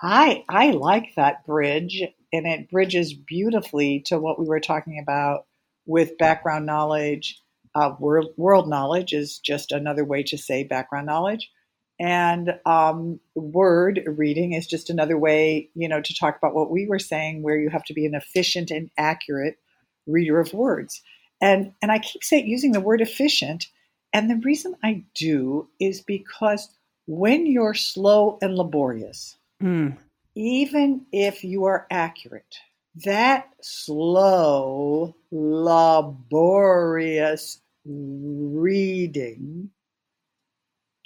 I 0.02 0.44
I 0.48 0.72
like 0.72 1.14
that 1.16 1.46
bridge 1.46 2.02
and 2.32 2.46
it 2.46 2.68
bridges 2.68 3.14
beautifully 3.14 4.02
to 4.06 4.18
what 4.18 4.38
we 4.40 4.46
were 4.46 4.60
talking 4.60 4.98
about 5.00 5.46
with 5.86 6.18
background 6.18 6.66
knowledge. 6.66 7.40
Uh, 7.74 7.94
world, 8.00 8.32
world 8.36 8.68
knowledge 8.68 9.12
is 9.12 9.38
just 9.38 9.70
another 9.70 10.04
way 10.04 10.22
to 10.24 10.36
say 10.36 10.64
background 10.64 11.06
knowledge. 11.06 11.50
And 11.98 12.58
um, 12.66 13.20
word 13.34 14.02
reading 14.06 14.52
is 14.52 14.66
just 14.66 14.90
another 14.90 15.18
way, 15.18 15.70
you 15.74 15.88
know, 15.88 16.00
to 16.00 16.14
talk 16.14 16.36
about 16.36 16.54
what 16.54 16.70
we 16.70 16.86
were 16.86 16.98
saying, 16.98 17.42
where 17.42 17.58
you 17.58 17.70
have 17.70 17.84
to 17.84 17.94
be 17.94 18.04
an 18.04 18.14
efficient 18.14 18.70
and 18.70 18.90
accurate 18.98 19.58
reader 20.06 20.38
of 20.38 20.52
words. 20.52 21.02
And 21.40 21.72
and 21.82 21.90
I 21.90 21.98
keep 21.98 22.22
saying 22.22 22.46
using 22.46 22.72
the 22.72 22.80
word 22.80 23.00
efficient, 23.00 23.66
and 24.12 24.30
the 24.30 24.36
reason 24.36 24.74
I 24.82 25.04
do 25.14 25.68
is 25.80 26.00
because 26.00 26.68
when 27.06 27.46
you're 27.46 27.74
slow 27.74 28.38
and 28.42 28.56
laborious, 28.56 29.36
Mm. 29.62 29.96
Even 30.34 31.06
if 31.12 31.44
you 31.44 31.64
are 31.64 31.86
accurate, 31.90 32.56
that 33.04 33.48
slow, 33.62 35.14
laborious 35.30 37.60
reading 37.84 39.70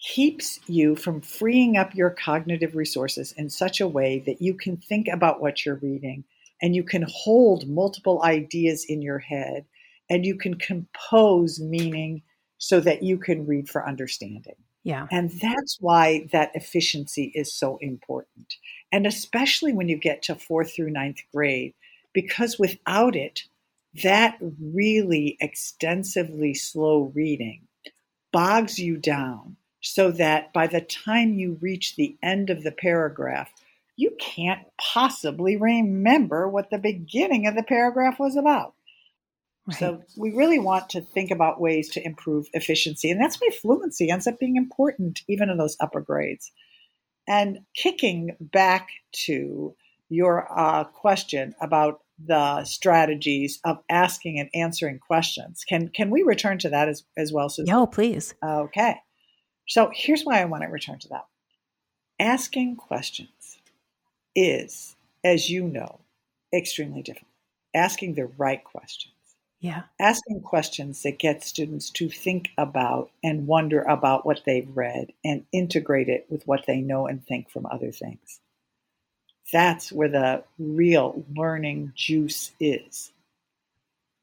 keeps 0.03 0.59
you 0.67 0.97
from 0.97 1.21
freeing 1.21 1.77
up 1.77 1.95
your 1.95 2.11
cognitive 2.11 2.75
resources 2.75 3.33
in 3.33 3.51
such 3.51 3.81
a 3.81 3.89
way 3.89 4.23
that 4.27 4.41
you 4.41 4.55
can 4.55 4.77
think 4.77 5.07
about 5.09 5.41
what 5.41 5.65
you're 5.65 5.77
reading 5.77 6.25
and 6.63 6.75
you 6.75 6.83
can 6.83 7.05
hold 7.09 7.69
multiple 7.69 8.23
ideas 8.23 8.85
in 8.89 9.03
your 9.03 9.19
head 9.19 9.65
and 10.09 10.25
you 10.25 10.37
can 10.37 10.55
compose 10.55 11.61
meaning 11.61 12.23
so 12.59 12.81
that 12.81 13.03
you 13.03 13.17
can 13.19 13.47
read 13.47 13.69
for 13.69 13.87
understanding. 13.87 14.57
Yeah. 14.83 15.07
And 15.11 15.31
that's 15.31 15.79
why 15.81 16.29
that 16.33 16.51
efficiency 16.55 17.33
is 17.35 17.53
so 17.53 17.79
important. 17.81 18.55
And 18.93 19.07
especially 19.07 19.73
when 19.73 19.89
you 19.89 19.97
get 19.97 20.23
to 20.23 20.35
fourth 20.35 20.75
through 20.75 20.91
ninth 20.91 21.21
grade, 21.35 21.75
because 22.15 22.59
without 22.59 23.15
it, 23.15 23.43
that 24.03 24.39
really 24.41 25.37
extensively 25.41 26.55
slow 26.55 27.13
reading 27.15 27.67
bogs 28.33 28.79
you 28.79 28.97
down 28.97 29.57
so 29.81 30.11
that 30.13 30.53
by 30.53 30.67
the 30.67 30.81
time 30.81 31.35
you 31.35 31.59
reach 31.61 31.97
the 31.97 32.17
end 32.23 32.51
of 32.51 32.63
the 32.63 32.73
paragraph, 32.73 33.51
you 33.97 34.17
can't 34.19 34.67
possibly 34.79 35.57
remember 35.57 36.49
what 36.49 36.71
the 36.71 36.79
beginning 36.79 37.47
of 37.47 37.55
the 37.55 37.63
paragraph 37.63 38.19
was 38.19 38.37
about. 38.37 38.75
Right. 39.67 39.79
So 39.79 40.03
we 40.17 40.33
really 40.33 40.59
want 40.59 40.89
to 40.91 41.01
think 41.01 41.31
about 41.31 41.61
ways 41.61 41.91
to 41.91 42.05
improve 42.05 42.47
efficiency. 42.55 43.11
And 43.11 43.21
that's 43.21 43.41
why 43.41 43.51
fluency 43.61 44.11
ends 44.11 44.27
up 44.27 44.39
being 44.39 44.57
important, 44.57 45.21
even 45.29 45.51
in 45.51 45.59
those 45.59 45.77
upper 45.81 46.01
grades. 46.01 46.51
And 47.29 47.61
kicking 47.77 48.37
back 48.41 48.89
to 49.27 49.75
your 50.09 50.49
uh, 50.51 50.85
question 50.85 51.55
about 51.61 52.01
the 52.27 52.65
strategies 52.65 53.61
of 53.65 53.79
asking 53.89 54.41
and 54.41 54.51
answering 54.55 54.99
questions, 54.99 55.65
can 55.67 55.89
can 55.89 56.11
we 56.11 56.23
return 56.23 56.59
to 56.59 56.69
that 56.71 56.89
as, 56.89 57.05
as 57.17 57.33
well, 57.33 57.49
Susan? 57.49 57.73
No, 57.73 57.87
please. 57.87 58.35
Okay. 58.43 58.97
So 59.71 59.89
here's 59.95 60.25
why 60.25 60.41
I 60.41 60.47
want 60.47 60.65
to 60.65 60.69
return 60.69 60.99
to 60.99 61.09
that. 61.11 61.27
Asking 62.19 62.75
questions 62.75 63.59
is, 64.35 64.97
as 65.23 65.49
you 65.49 65.63
know, 65.63 66.01
extremely 66.53 67.03
difficult. 67.03 67.31
Asking 67.73 68.15
the 68.15 68.27
right 68.37 68.65
questions. 68.65 69.15
yeah. 69.61 69.83
Asking 70.01 70.41
questions 70.41 71.05
that 71.05 71.21
get 71.21 71.45
students 71.45 71.89
to 71.91 72.09
think 72.09 72.49
about 72.59 73.13
and 73.23 73.47
wonder 73.47 73.83
about 73.83 74.27
what 74.27 74.43
they've 74.45 74.69
read 74.77 75.13
and 75.25 75.47
integrate 75.53 76.09
it 76.09 76.27
with 76.29 76.45
what 76.49 76.67
they 76.67 76.81
know 76.81 77.07
and 77.07 77.25
think 77.25 77.49
from 77.49 77.65
other 77.67 77.93
things. 77.93 78.41
That's 79.53 79.93
where 79.93 80.09
the 80.09 80.43
real 80.59 81.25
learning 81.37 81.93
juice 81.95 82.51
is. 82.59 83.13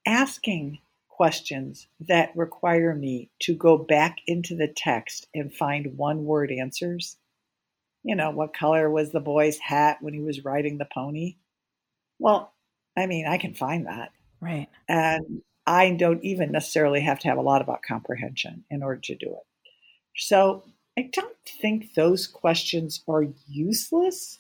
Asking 0.05 0.79
questions 1.17 1.87
that 1.99 2.31
require 2.35 2.93
me 2.93 3.31
to 3.39 3.55
go 3.55 3.75
back 3.75 4.17
into 4.27 4.55
the 4.55 4.67
text 4.67 5.27
and 5.33 5.51
find 5.53 5.97
one 5.97 6.25
word 6.25 6.51
answers. 6.51 7.17
You 8.03 8.15
know, 8.15 8.29
what 8.29 8.53
color 8.53 8.89
was 8.89 9.11
the 9.11 9.19
boy's 9.19 9.57
hat 9.57 9.97
when 9.99 10.13
he 10.13 10.21
was 10.21 10.45
riding 10.45 10.77
the 10.77 10.87
pony? 10.93 11.37
Well, 12.19 12.53
I 12.95 13.07
mean, 13.07 13.25
I 13.27 13.39
can 13.39 13.55
find 13.55 13.87
that. 13.87 14.11
Right. 14.39 14.67
And 14.87 15.41
I 15.65 15.89
don't 15.89 16.23
even 16.23 16.51
necessarily 16.51 17.01
have 17.01 17.19
to 17.19 17.27
have 17.27 17.39
a 17.39 17.41
lot 17.41 17.63
about 17.63 17.81
comprehension 17.81 18.63
in 18.69 18.83
order 18.83 19.01
to 19.05 19.15
do 19.15 19.25
it. 19.25 19.71
So 20.15 20.63
I 20.97 21.09
don't 21.11 21.35
think 21.61 21.95
those 21.95 22.27
questions 22.27 23.03
are 23.07 23.25
useless, 23.47 24.39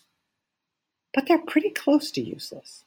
but 1.13 1.27
they're 1.27 1.39
pretty 1.39 1.71
close 1.71 2.11
to 2.11 2.21
useless. 2.21 2.85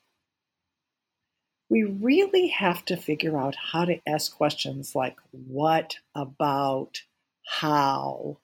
We 1.70 1.84
really 1.84 2.48
have 2.48 2.84
to 2.86 2.96
figure 2.96 3.38
out 3.38 3.54
how 3.54 3.84
to 3.86 4.00
ask 4.06 4.36
questions 4.36 4.94
like 4.94 5.16
what 5.30 5.96
about, 6.14 7.00
how, 7.46 8.38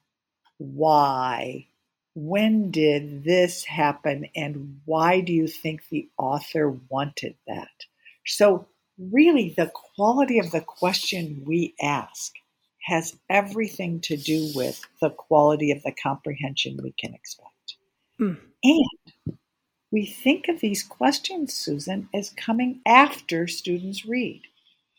why, 0.58 1.66
when 2.14 2.70
did 2.70 3.24
this 3.24 3.62
happen, 3.64 4.26
and 4.34 4.80
why 4.86 5.20
do 5.20 5.34
you 5.34 5.46
think 5.46 5.88
the 5.88 6.08
author 6.16 6.70
wanted 6.88 7.34
that? 7.46 7.68
So, 8.24 8.66
really, 8.98 9.54
the 9.56 9.70
quality 9.94 10.38
of 10.38 10.50
the 10.50 10.62
question 10.62 11.42
we 11.44 11.74
ask 11.82 12.32
has 12.86 13.18
everything 13.28 14.00
to 14.00 14.16
do 14.16 14.50
with 14.54 14.80
the 15.02 15.10
quality 15.10 15.72
of 15.72 15.82
the 15.82 15.92
comprehension 16.02 16.78
we 16.82 16.92
can 16.92 17.12
expect. 17.12 17.76
Mm. 18.18 18.38
And 18.64 19.12
we 19.90 20.05
think 20.05 20.49
of 20.49 20.61
these 20.61 20.83
questions, 20.83 21.55
Susan, 21.55 22.09
as 22.12 22.31
coming 22.31 22.81
after 22.85 23.46
students 23.46 24.05
read. 24.05 24.42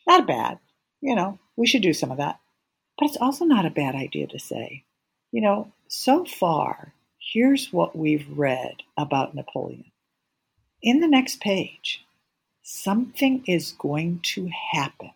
Not 0.06 0.26
bad. 0.26 0.58
You 1.00 1.14
know, 1.14 1.38
we 1.56 1.66
should 1.66 1.82
do 1.82 1.92
some 1.92 2.10
of 2.10 2.18
that. 2.18 2.40
But 2.98 3.06
it's 3.06 3.16
also 3.16 3.44
not 3.44 3.66
a 3.66 3.70
bad 3.70 3.94
idea 3.94 4.26
to 4.28 4.38
say, 4.38 4.84
you 5.30 5.40
know, 5.40 5.72
so 5.88 6.24
far, 6.24 6.94
here's 7.32 7.72
what 7.72 7.96
we've 7.96 8.26
read 8.30 8.82
about 8.96 9.34
Napoleon. 9.34 9.92
In 10.82 11.00
the 11.00 11.08
next 11.08 11.40
page, 11.40 12.04
something 12.62 13.44
is 13.46 13.72
going 13.78 14.20
to 14.22 14.50
happen 14.72 15.10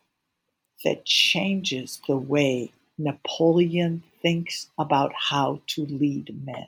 that 0.85 1.05
changes 1.05 2.01
the 2.07 2.17
way 2.17 2.73
Napoleon 2.99 4.03
thinks 4.21 4.69
about 4.79 5.13
how 5.15 5.61
to 5.69 5.87
lead 5.87 6.45
men. 6.45 6.67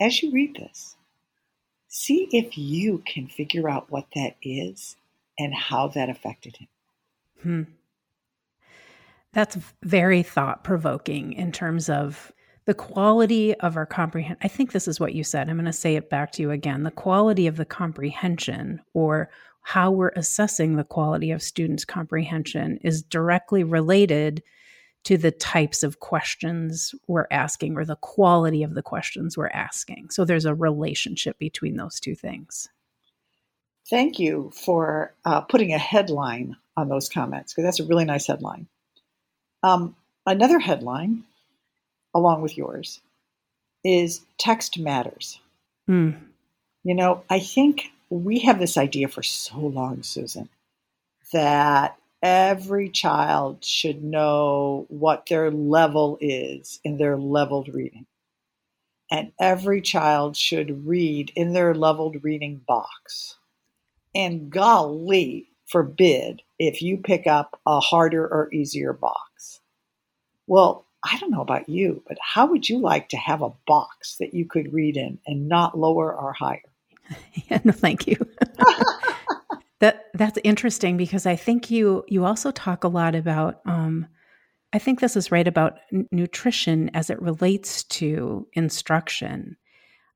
As 0.00 0.22
you 0.22 0.32
read 0.32 0.56
this, 0.56 0.96
see 1.90 2.28
if 2.32 2.56
you 2.56 3.02
can 3.04 3.26
figure 3.26 3.68
out 3.68 3.90
what 3.90 4.06
that 4.14 4.36
is 4.42 4.96
and 5.38 5.52
how 5.52 5.88
that 5.88 6.08
affected 6.08 6.56
him. 6.56 6.68
Hmm. 7.42 7.62
That's 9.32 9.58
very 9.82 10.22
thought 10.22 10.62
provoking 10.64 11.32
in 11.32 11.52
terms 11.52 11.90
of 11.90 12.32
the 12.64 12.74
quality 12.74 13.54
of 13.56 13.76
our 13.76 13.86
comprehension. 13.86 14.38
I 14.42 14.48
think 14.48 14.70
this 14.70 14.86
is 14.86 15.00
what 15.00 15.14
you 15.14 15.24
said. 15.24 15.48
I'm 15.48 15.56
going 15.56 15.64
to 15.66 15.72
say 15.72 15.96
it 15.96 16.10
back 16.10 16.30
to 16.32 16.42
you 16.42 16.52
again. 16.52 16.84
The 16.84 16.90
quality 16.92 17.48
of 17.48 17.56
the 17.56 17.64
comprehension 17.64 18.80
or 18.94 19.28
how 19.62 19.90
we're 19.90 20.12
assessing 20.14 20.76
the 20.76 20.84
quality 20.84 21.32
of 21.32 21.42
students' 21.42 21.84
comprehension 21.84 22.78
is 22.82 23.02
directly 23.02 23.64
related 23.64 24.42
to 25.04 25.16
the 25.16 25.30
types 25.30 25.82
of 25.82 26.00
questions 26.00 26.94
we're 27.06 27.26
asking 27.30 27.76
or 27.76 27.84
the 27.84 27.96
quality 27.96 28.62
of 28.62 28.74
the 28.74 28.82
questions 28.82 29.36
we're 29.36 29.48
asking. 29.48 30.10
So 30.10 30.24
there's 30.24 30.44
a 30.44 30.54
relationship 30.54 31.38
between 31.38 31.76
those 31.76 32.00
two 32.00 32.14
things. 32.14 32.68
Thank 33.88 34.18
you 34.18 34.52
for 34.54 35.14
uh, 35.24 35.40
putting 35.40 35.72
a 35.72 35.78
headline 35.78 36.56
on 36.76 36.88
those 36.88 37.08
comments 37.08 37.52
because 37.52 37.64
that's 37.64 37.80
a 37.80 37.86
really 37.86 38.04
nice 38.04 38.26
headline. 38.26 38.68
Um, 39.62 39.96
another 40.26 40.58
headline, 40.58 41.24
along 42.14 42.42
with 42.42 42.56
yours, 42.56 43.00
is 43.84 44.20
text 44.38 44.78
matters. 44.78 45.40
Mm. 45.88 46.18
You 46.84 46.94
know, 46.94 47.24
I 47.28 47.40
think 47.40 47.90
we 48.10 48.40
have 48.40 48.58
this 48.58 48.76
idea 48.76 49.08
for 49.08 49.22
so 49.22 49.58
long, 49.58 50.02
Susan, 50.02 50.48
that 51.32 51.96
every 52.22 52.88
child 52.88 53.64
should 53.64 54.02
know 54.02 54.86
what 54.88 55.26
their 55.26 55.50
level 55.50 56.18
is 56.20 56.80
in 56.84 56.98
their 56.98 57.16
leveled 57.16 57.68
reading. 57.68 58.06
And 59.10 59.32
every 59.40 59.80
child 59.80 60.36
should 60.36 60.86
read 60.86 61.32
in 61.34 61.52
their 61.52 61.74
leveled 61.74 62.22
reading 62.22 62.60
box. 62.66 63.36
And 64.14 64.50
golly 64.50 65.48
forbid 65.66 66.42
if 66.58 66.82
you 66.82 66.98
pick 66.98 67.26
up 67.26 67.58
a 67.66 67.80
harder 67.80 68.26
or 68.26 68.52
easier 68.52 68.92
box. 68.92 69.60
Well, 70.46 70.84
I 71.02 71.16
don't 71.18 71.30
know 71.30 71.40
about 71.40 71.68
you, 71.68 72.02
but 72.06 72.18
how 72.20 72.46
would 72.46 72.68
you 72.68 72.78
like 72.78 73.08
to 73.10 73.16
have 73.16 73.40
a 73.40 73.52
box 73.66 74.16
that 74.18 74.34
you 74.34 74.44
could 74.44 74.72
read 74.72 74.96
in 74.96 75.18
and 75.26 75.48
not 75.48 75.78
lower 75.78 76.14
or 76.14 76.32
higher? 76.32 76.62
yeah, 77.48 77.60
no, 77.64 77.72
thank 77.72 78.06
you. 78.06 78.16
that 79.80 80.06
that's 80.14 80.38
interesting 80.44 80.96
because 80.96 81.26
I 81.26 81.36
think 81.36 81.70
you 81.70 82.04
you 82.06 82.24
also 82.24 82.50
talk 82.50 82.84
a 82.84 82.88
lot 82.88 83.14
about. 83.14 83.60
Um, 83.64 84.06
I 84.72 84.78
think 84.78 85.00
this 85.00 85.16
is 85.16 85.32
right 85.32 85.48
about 85.48 85.78
n- 85.92 86.06
nutrition 86.12 86.90
as 86.94 87.10
it 87.10 87.20
relates 87.20 87.82
to 87.84 88.46
instruction, 88.52 89.56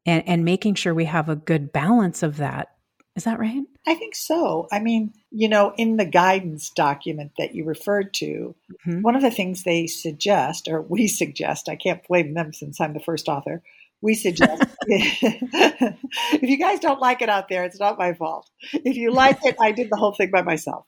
and 0.07 0.23
and 0.27 0.45
making 0.45 0.75
sure 0.75 0.95
we 0.95 1.07
have 1.07 1.29
a 1.29 1.37
good 1.37 1.73
balance 1.73 2.23
of 2.23 2.37
that. 2.37 2.69
Is 3.17 3.25
that 3.25 3.39
right? 3.39 3.63
I 3.87 3.95
think 3.95 4.17
so. 4.17 4.67
I 4.73 4.81
mean, 4.81 5.13
you 5.31 5.49
know, 5.49 5.73
in 5.77 5.97
the 5.97 6.05
guidance 6.05 6.71
document 6.71 7.33
that 7.39 7.55
you 7.55 7.65
referred 7.65 8.13
to, 8.15 8.55
mm-hmm. 8.87 9.03
one 9.03 9.15
of 9.15 9.23
the 9.23 9.31
things 9.31 9.63
they 9.63 9.87
suggest, 9.87 10.69
or 10.69 10.83
we 10.83 11.09
suggest, 11.09 11.69
I 11.69 11.77
can't 11.77 12.07
blame 12.07 12.35
them 12.35 12.53
since 12.53 12.81
I'm 12.81 12.93
the 12.93 13.01
first 13.01 13.29
author, 13.29 13.63
we 14.05 14.15
suggest 14.15 14.63
if 14.87 16.43
you 16.43 16.59
guys 16.59 16.79
don't 16.79 17.01
like 17.01 17.23
it 17.23 17.31
out 17.31 17.49
there, 17.49 17.65
it's 17.65 17.81
not 17.81 17.99
my 17.99 18.13
fault. 18.13 18.49
If 18.73 18.97
you 18.97 19.11
like 19.11 19.39
it, 19.45 19.57
I 19.59 19.73
did 19.73 19.89
the 19.91 19.97
whole 19.97 20.13
thing 20.13 20.31
by 20.31 20.43
myself. 20.43 20.85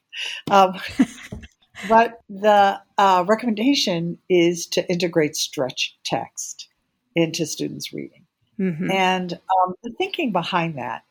Um, 0.50 0.74
but 1.88 2.20
the 2.28 2.78
uh, 2.98 3.24
recommendation 3.26 4.18
is 4.28 4.66
to 4.68 4.86
integrate 4.90 5.34
stretch 5.34 5.96
text 6.04 6.68
into 7.14 7.46
students' 7.46 7.90
reading. 7.90 8.26
Mm-hmm. 8.60 8.90
And 8.90 9.32
um, 9.32 9.74
the 9.82 9.92
thinking 9.92 10.30
behind 10.30 10.76
that 10.76 11.04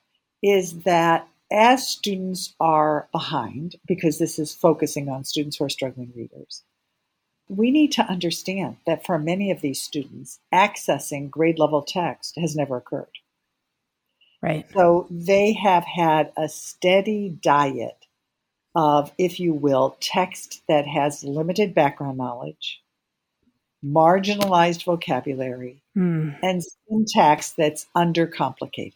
is 0.44 0.82
that 0.82 1.28
as 1.52 1.88
students 1.88 2.54
are 2.60 3.10
behind, 3.12 3.78
because 3.88 4.20
this 4.20 4.38
is 4.38 4.54
focusing 4.54 5.10
on 5.10 5.24
students 5.24 5.58
who 5.58 5.66
are 5.66 5.70
struggling 5.70 6.14
readers, 6.16 6.62
we 7.48 7.72
need 7.72 7.92
to 7.94 8.04
understand 8.04 8.78
that 8.86 9.06
for 9.06 9.20
many 9.20 9.52
of 9.52 9.62
these 9.62 9.82
students, 9.82 10.40
accessing 10.54 11.30
grade 11.30 11.60
level 11.60 11.82
text 11.82 12.38
has 12.40 12.56
never 12.56 12.78
occurred. 12.78 13.20
Right. 14.42 14.66
So 14.74 15.08
they 15.10 15.54
have 15.54 15.86
had 15.86 16.32
a 16.38 16.48
steady 16.50 17.30
diet 17.30 18.06
of, 18.76 19.12
if 19.18 19.40
you 19.40 19.54
will, 19.54 19.98
text 20.00 20.62
that 20.68 20.86
has 20.86 21.24
limited 21.24 21.74
background 21.74 22.18
knowledge, 22.18 22.82
marginalized 23.84 24.84
vocabulary, 24.84 25.82
mm. 25.98 26.38
and 26.44 26.64
syntax 26.90 27.52
that's 27.52 27.88
undercomplicated. 27.96 28.94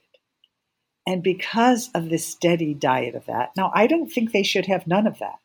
And 1.08 1.24
because 1.24 1.90
of 1.96 2.10
the 2.10 2.18
steady 2.18 2.74
diet 2.74 3.16
of 3.16 3.26
that, 3.26 3.52
now 3.56 3.72
I 3.74 3.88
don't 3.88 4.12
think 4.12 4.32
they 4.32 4.44
should 4.44 4.66
have 4.68 4.86
none 4.86 5.08
of 5.08 5.20
that. 5.20 5.40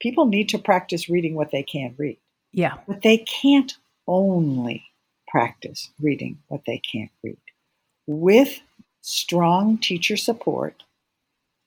People 0.00 0.26
need 0.26 0.48
to 0.50 0.58
practice 0.58 1.10
reading 1.10 1.34
what 1.34 1.50
they 1.50 1.62
can 1.62 1.94
read. 1.98 2.18
Yeah. 2.52 2.78
But 2.86 3.02
they 3.02 3.18
can't 3.18 3.72
only 4.06 4.84
practice 5.28 5.90
reading 6.00 6.38
what 6.48 6.62
they 6.66 6.78
can't 6.78 7.10
read. 7.22 7.38
With 8.06 8.60
strong 9.00 9.78
teacher 9.78 10.16
support, 10.16 10.84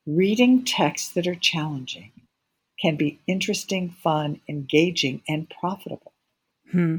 reading 0.06 0.63
texts 0.63 1.10
that 1.13 1.28
are 1.28 1.36
challenging 1.36 2.12
can 2.80 2.95
be 2.95 3.19
interesting, 3.26 3.89
fun, 3.89 4.41
engaging, 4.48 5.21
and 5.28 5.50
profitable. 5.50 6.13
Hmm. 6.71 6.98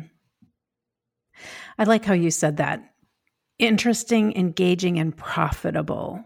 I 1.79 1.85
like 1.85 2.05
how 2.05 2.15
you 2.15 2.31
said 2.31 2.57
that. 2.57 2.95
Interesting, 3.59 4.35
engaging, 4.37 4.99
and 4.99 5.17
profitable. 5.17 6.25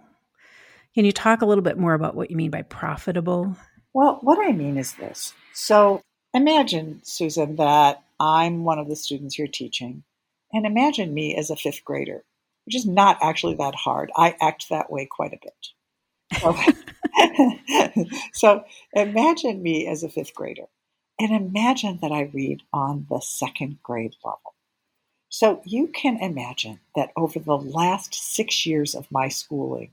Can 0.95 1.05
you 1.05 1.13
talk 1.13 1.43
a 1.43 1.47
little 1.47 1.63
bit 1.63 1.79
more 1.79 1.95
about 1.95 2.15
what 2.15 2.31
you 2.31 2.37
mean 2.37 2.51
by 2.51 2.63
profitable? 2.63 3.57
Well, 3.93 4.19
what 4.23 4.39
I 4.45 4.53
mean 4.53 4.77
is 4.77 4.95
this. 4.95 5.35
So, 5.53 6.03
Imagine, 6.33 7.01
Susan, 7.03 7.57
that 7.57 8.03
I'm 8.21 8.63
one 8.63 8.79
of 8.79 8.89
the 8.89 8.97
students 8.97 9.37
you're 9.37 9.49
teaching, 9.49 10.05
and 10.53 10.65
imagine 10.65 11.13
me 11.13 11.35
as 11.35 11.51
a 11.51 11.57
fifth 11.57 11.85
grader, 11.85 12.23
which 12.65 12.77
is 12.77 12.87
not 12.87 13.19
actually 13.21 13.55
that 13.55 13.75
hard. 13.75 14.13
I 14.17 14.37
act 14.41 14.69
that 14.69 14.93
way 14.93 15.07
quite 15.07 15.33
a 15.33 15.39
bit. 15.43 15.69
So, 16.41 18.07
so 18.33 18.65
imagine 18.93 19.63
me 19.63 19.89
as 19.89 20.05
a 20.05 20.09
fifth 20.09 20.35
grader, 20.35 20.67
and 21.19 21.33
imagine 21.33 21.99
that 22.01 22.13
I 22.13 22.31
read 22.33 22.63
on 22.73 23.07
the 23.11 23.21
second 23.21 23.79
grade 23.83 24.15
level. 24.25 24.55
So 25.29 25.63
you 25.65 25.89
can 25.89 26.17
imagine 26.19 26.81
that 26.95 27.11
over 27.17 27.41
the 27.41 27.59
last 27.59 28.15
six 28.15 28.67
years 28.67 28.95
of 28.95 29.11
my 29.11 29.29
schooling, 29.29 29.93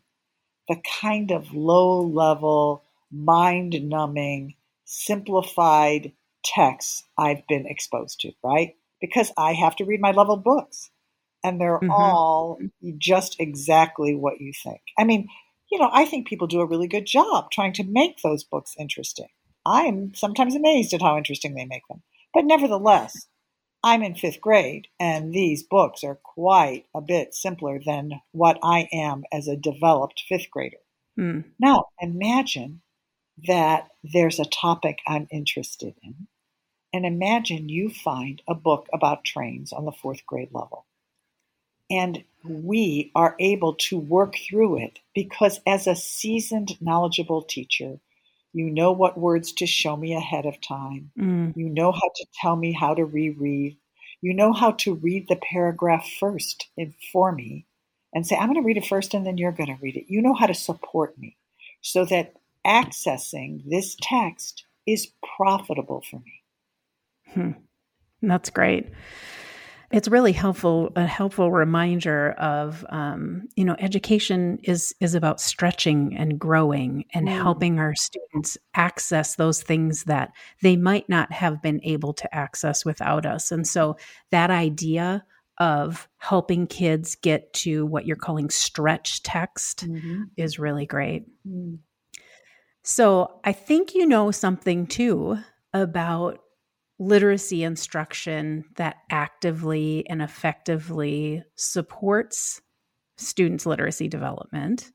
the 0.68 0.82
kind 1.02 1.32
of 1.32 1.54
low 1.54 2.02
level, 2.02 2.84
mind 3.12 3.90
numbing, 3.90 4.56
simplified 4.86 6.12
texts 6.56 7.04
I've 7.18 7.46
been 7.48 7.66
exposed 7.68 8.20
to, 8.22 8.32
right? 8.44 8.76
Because 9.02 9.32
I 9.38 9.54
have 9.54 9.76
to 9.78 9.86
read 9.86 10.02
my 10.02 10.12
level 10.12 10.38
books 10.38 10.90
and 11.44 11.62
they're 11.62 11.80
mm-hmm. 11.80 11.92
all 11.92 12.60
just 12.98 13.40
exactly 13.40 14.16
what 14.16 14.42
you 14.42 14.52
think. 14.64 14.82
I 14.98 15.04
mean, 15.04 15.28
you 15.72 15.80
know, 15.80 15.90
I 15.92 16.06
think 16.06 16.28
people 16.28 16.48
do 16.48 16.62
a 16.62 16.66
really 16.66 16.88
good 16.88 17.06
job 17.06 17.52
trying 17.52 17.74
to 17.74 17.84
make 17.84 18.22
those 18.22 18.44
books 18.44 18.76
interesting. 18.80 19.28
I'm 19.66 20.14
sometimes 20.14 20.56
amazed 20.56 20.94
at 20.94 21.02
how 21.02 21.18
interesting 21.18 21.54
they 21.54 21.66
make 21.66 21.88
them. 21.90 22.02
But 22.34 22.46
nevertheless, 22.46 23.28
I'm 23.84 24.02
in 24.02 24.16
fifth 24.16 24.42
grade, 24.42 24.88
and 25.00 25.34
these 25.34 25.64
books 25.64 26.04
are 26.04 26.20
quite 26.24 26.86
a 26.96 27.02
bit 27.02 27.34
simpler 27.34 27.80
than 27.86 28.22
what 28.32 28.58
I 28.64 28.88
am 28.92 29.24
as 29.32 29.48
a 29.48 29.56
developed 29.56 30.24
fifth 30.28 30.50
grader. 30.52 30.78
Mm. 31.20 31.46
Now, 31.60 31.86
imagine 32.00 32.82
that 33.48 33.90
there's 34.04 34.40
a 34.40 34.46
topic 34.46 35.00
I'm 35.08 35.28
interested 35.32 35.96
in, 36.04 36.28
and 36.94 37.06
imagine 37.06 37.70
you 37.70 37.90
find 37.90 38.42
a 38.48 38.56
book 38.56 38.88
about 38.94 39.26
trains 39.26 39.74
on 39.74 39.86
the 39.86 39.92
fourth 39.92 40.26
grade 40.26 40.50
level. 40.52 40.86
And 41.90 42.24
we 42.44 43.12
are 43.16 43.36
able 43.40 43.76
to 43.76 43.98
work 43.98 44.36
through 44.50 44.80
it 44.80 45.00
because, 45.14 45.60
as 45.66 45.88
a 45.88 45.96
seasoned, 45.96 46.82
knowledgeable 46.82 47.44
teacher, 47.44 48.00
you 48.54 48.70
know 48.70 48.92
what 48.92 49.18
words 49.18 49.52
to 49.54 49.66
show 49.66 49.96
me 49.96 50.14
ahead 50.14 50.46
of 50.46 50.60
time. 50.62 51.12
Mm. 51.18 51.56
You 51.56 51.70
know 51.70 51.92
how 51.92 52.10
to 52.16 52.26
tell 52.42 52.56
me 52.56 52.74
how 52.74 52.94
to 52.94 53.06
reread. 53.06 53.78
You 54.22 54.34
know 54.34 54.52
how 54.52 54.72
to 54.72 54.96
read 54.96 55.28
the 55.28 55.36
paragraph 55.36 56.10
first 56.20 56.68
for 57.12 57.32
me 57.32 57.66
and 58.14 58.26
say, 58.26 58.36
I'm 58.36 58.48
going 58.48 58.62
to 58.62 58.66
read 58.66 58.78
it 58.78 58.86
first 58.86 59.14
and 59.14 59.26
then 59.26 59.38
you're 59.38 59.52
going 59.52 59.74
to 59.74 59.82
read 59.82 59.96
it. 59.96 60.06
You 60.08 60.22
know 60.22 60.34
how 60.34 60.48
to 60.48 60.56
support 60.56 61.18
me 61.18 61.38
so 61.82 62.04
that 62.06 62.34
accessing 62.66 63.62
this 63.70 63.96
text 64.02 64.66
is 64.88 65.12
profitable 65.38 66.04
for 66.10 66.18
me. 66.18 66.42
Hmm. 67.34 67.52
That's 68.22 68.50
great 68.50 68.92
it's 69.92 70.10
really 70.10 70.34
helpful 70.34 70.92
a 70.96 71.06
helpful 71.06 71.52
reminder 71.52 72.32
of 72.32 72.86
um, 72.90 73.48
you 73.56 73.64
know 73.64 73.76
education 73.80 74.60
is 74.64 74.94
is 75.00 75.16
about 75.16 75.40
stretching 75.40 76.16
and 76.18 76.38
growing 76.38 77.06
and 77.14 77.28
mm. 77.28 77.32
helping 77.32 77.80
our 77.80 77.96
students 77.96 78.58
access 78.74 79.36
those 79.36 79.62
things 79.62 80.04
that 80.06 80.32
they 80.62 80.76
might 80.76 81.08
not 81.08 81.32
have 81.32 81.62
been 81.62 81.80
able 81.84 82.14
to 82.14 82.36
access 82.36 82.84
without 82.84 83.26
us 83.26 83.52
and 83.52 83.68
so 83.68 83.96
that 84.32 84.50
idea 84.50 85.24
of 85.60 86.08
helping 86.18 86.68
kids 86.68 87.16
get 87.16 87.52
to 87.52 87.86
what 87.86 88.06
you're 88.06 88.16
calling 88.16 88.50
stretch 88.50 89.24
text 89.24 89.88
mm-hmm. 89.88 90.24
is 90.36 90.60
really 90.60 90.86
great 90.86 91.26
mm. 91.48 91.78
so 92.84 93.40
i 93.46 93.54
think 93.54 93.96
you 93.96 94.06
know 94.06 94.32
something 94.32 94.86
too 94.86 95.38
about 95.74 96.40
literacy 97.00 97.64
instruction 97.64 98.66
that 98.76 98.98
actively 99.12 100.06
and 100.10 100.22
effectively 100.22 101.44
supports 101.56 102.62
students' 103.18 103.66
literacy 103.66 104.08
development. 104.08 104.92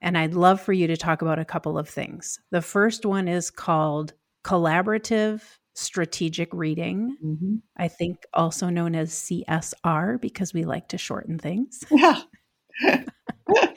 And 0.00 0.18
I'd 0.18 0.34
love 0.34 0.60
for 0.60 0.72
you 0.72 0.88
to 0.88 0.96
talk 0.96 1.22
about 1.22 1.38
a 1.38 1.44
couple 1.44 1.78
of 1.78 1.88
things. 1.88 2.40
The 2.50 2.62
first 2.62 3.06
one 3.06 3.28
is 3.28 3.50
called 3.50 4.14
collaborative 4.44 5.42
strategic 5.74 6.52
reading, 6.52 7.16
mm-hmm. 7.24 7.56
I 7.76 7.88
think 7.88 8.24
also 8.34 8.68
known 8.68 8.94
as 8.94 9.12
CSR 9.12 10.20
because 10.20 10.52
we 10.52 10.64
like 10.64 10.88
to 10.88 10.98
shorten 10.98 11.38
things. 11.38 11.84
Yeah. 12.84 13.04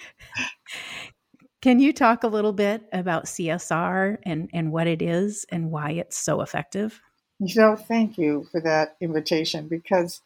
Can 1.62 1.80
you 1.80 1.92
talk 1.92 2.24
a 2.24 2.30
little 2.30 2.54
bit 2.54 2.84
about 2.94 3.26
CSR 3.26 4.20
and, 4.24 4.50
and 4.54 4.72
what 4.72 4.88
it 4.88 5.02
is 5.02 5.46
and 5.52 5.70
why 5.70 5.92
it's 5.92 6.18
so 6.18 6.40
effective? 6.42 7.02
Know, 7.40 7.76
thank 7.76 8.18
you 8.18 8.48
for 8.52 8.62
that 8.62 8.96
invitation 9.02 9.68
because 9.68 10.22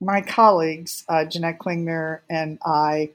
my 0.00 0.22
colleagues, 0.22 1.04
uh, 1.08 1.24
Janette 1.26 1.58
Klingner 1.58 2.20
and 2.30 2.58
I, 2.64 3.10